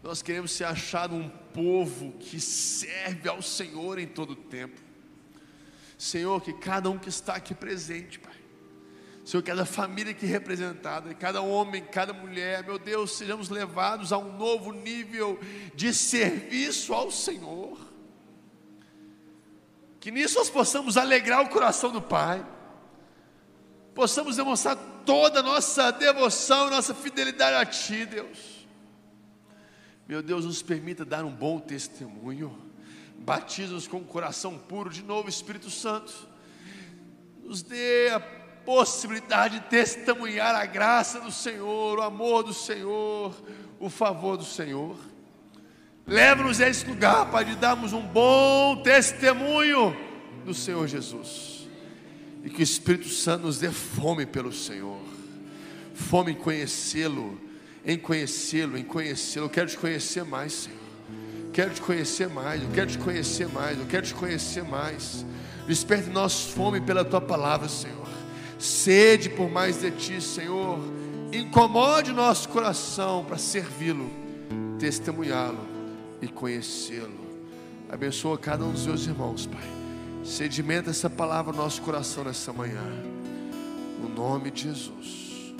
Nós 0.02 0.22
queremos 0.22 0.50
ser 0.50 0.64
achado 0.64 1.14
um 1.14 1.28
povo 1.28 2.10
que 2.18 2.40
serve 2.40 3.28
ao 3.28 3.40
Senhor 3.40 3.96
em 4.00 4.08
todo 4.08 4.32
o 4.32 4.36
tempo. 4.36 4.89
Senhor, 6.00 6.40
que 6.40 6.54
cada 6.54 6.88
um 6.88 6.98
que 6.98 7.10
está 7.10 7.34
aqui 7.34 7.54
presente, 7.54 8.18
Pai. 8.18 8.32
Senhor, 9.22 9.42
cada 9.42 9.66
família 9.66 10.12
aqui 10.12 10.24
representada, 10.24 11.12
cada 11.12 11.42
homem, 11.42 11.84
cada 11.84 12.14
mulher, 12.14 12.64
meu 12.64 12.78
Deus, 12.78 13.18
sejamos 13.18 13.50
levados 13.50 14.10
a 14.10 14.16
um 14.16 14.34
novo 14.34 14.72
nível 14.72 15.38
de 15.74 15.92
serviço 15.92 16.94
ao 16.94 17.10
Senhor. 17.10 17.78
Que 20.00 20.10
nisso 20.10 20.38
nós 20.38 20.48
possamos 20.48 20.96
alegrar 20.96 21.42
o 21.42 21.50
coração 21.50 21.92
do 21.92 22.00
Pai, 22.00 22.46
possamos 23.94 24.36
demonstrar 24.36 24.78
toda 25.04 25.40
a 25.40 25.42
nossa 25.42 25.90
devoção, 25.90 26.70
nossa 26.70 26.94
fidelidade 26.94 27.56
a 27.56 27.66
Ti, 27.66 28.06
Deus. 28.06 28.66
Meu 30.08 30.22
Deus, 30.22 30.46
nos 30.46 30.62
permita 30.62 31.04
dar 31.04 31.26
um 31.26 31.30
bom 31.30 31.60
testemunho. 31.60 32.69
Batiza-nos 33.20 33.86
com 33.86 33.98
o 33.98 34.04
coração 34.04 34.58
puro 34.58 34.90
de 34.90 35.02
novo, 35.02 35.28
Espírito 35.28 35.70
Santo. 35.70 36.12
Nos 37.44 37.62
dê 37.62 38.08
a 38.08 38.20
possibilidade 38.20 39.60
de 39.60 39.66
testemunhar 39.66 40.54
a 40.54 40.66
graça 40.66 41.20
do 41.20 41.30
Senhor, 41.30 41.98
o 41.98 42.02
amor 42.02 42.42
do 42.42 42.52
Senhor, 42.52 43.34
o 43.78 43.88
favor 43.88 44.36
do 44.36 44.44
Senhor. 44.44 44.96
Leva-nos 46.06 46.60
a 46.60 46.68
esse 46.68 46.86
lugar, 46.86 47.30
Pai, 47.30 47.44
de 47.44 47.54
darmos 47.54 47.92
um 47.92 48.02
bom 48.02 48.82
testemunho 48.82 49.96
do 50.44 50.52
Senhor 50.52 50.88
Jesus. 50.88 51.68
E 52.42 52.50
que 52.50 52.60
o 52.60 52.62
Espírito 52.62 53.08
Santo 53.08 53.46
nos 53.46 53.58
dê 53.58 53.70
fome 53.70 54.26
pelo 54.26 54.52
Senhor, 54.52 55.00
fome 55.94 56.32
em 56.32 56.36
conhecê-lo 56.36 57.50
em 57.84 57.98
conhecê-lo, 57.98 58.76
em 58.76 58.84
conhecê-lo. 58.84 59.46
Eu 59.46 59.50
quero 59.50 59.68
te 59.68 59.76
conhecer 59.76 60.24
mais, 60.24 60.52
Senhor. 60.52 60.79
Quero 61.52 61.74
te 61.74 61.80
conhecer 61.80 62.28
mais, 62.28 62.62
eu 62.62 62.68
quero 62.70 62.90
te 62.90 62.98
conhecer 62.98 63.48
mais, 63.48 63.78
eu 63.78 63.86
quero 63.86 64.06
te 64.06 64.14
conhecer 64.14 64.62
mais. 64.62 65.24
Desperte 65.66 66.08
nossa 66.08 66.48
fome 66.52 66.80
pela 66.80 67.04
tua 67.04 67.20
palavra, 67.20 67.68
Senhor. 67.68 68.08
Sede 68.58 69.28
por 69.30 69.50
mais 69.50 69.80
de 69.80 69.90
ti, 69.90 70.20
Senhor. 70.20 70.78
Incomode 71.32 72.12
nosso 72.12 72.48
coração 72.48 73.24
para 73.24 73.38
servi-lo, 73.38 74.10
testemunhá-lo 74.78 75.66
e 76.20 76.28
conhecê-lo. 76.28 77.20
Abençoa 77.88 78.38
cada 78.38 78.64
um 78.64 78.72
dos 78.72 78.86
meus 78.86 79.06
irmãos, 79.06 79.46
Pai. 79.46 79.80
Sedimenta 80.24 80.90
essa 80.90 81.08
palavra 81.08 81.52
no 81.52 81.58
nosso 81.58 81.82
coração 81.82 82.24
nessa 82.24 82.52
manhã. 82.52 82.84
No 84.00 84.08
nome 84.08 84.50
de 84.50 84.62
Jesus. 84.62 85.54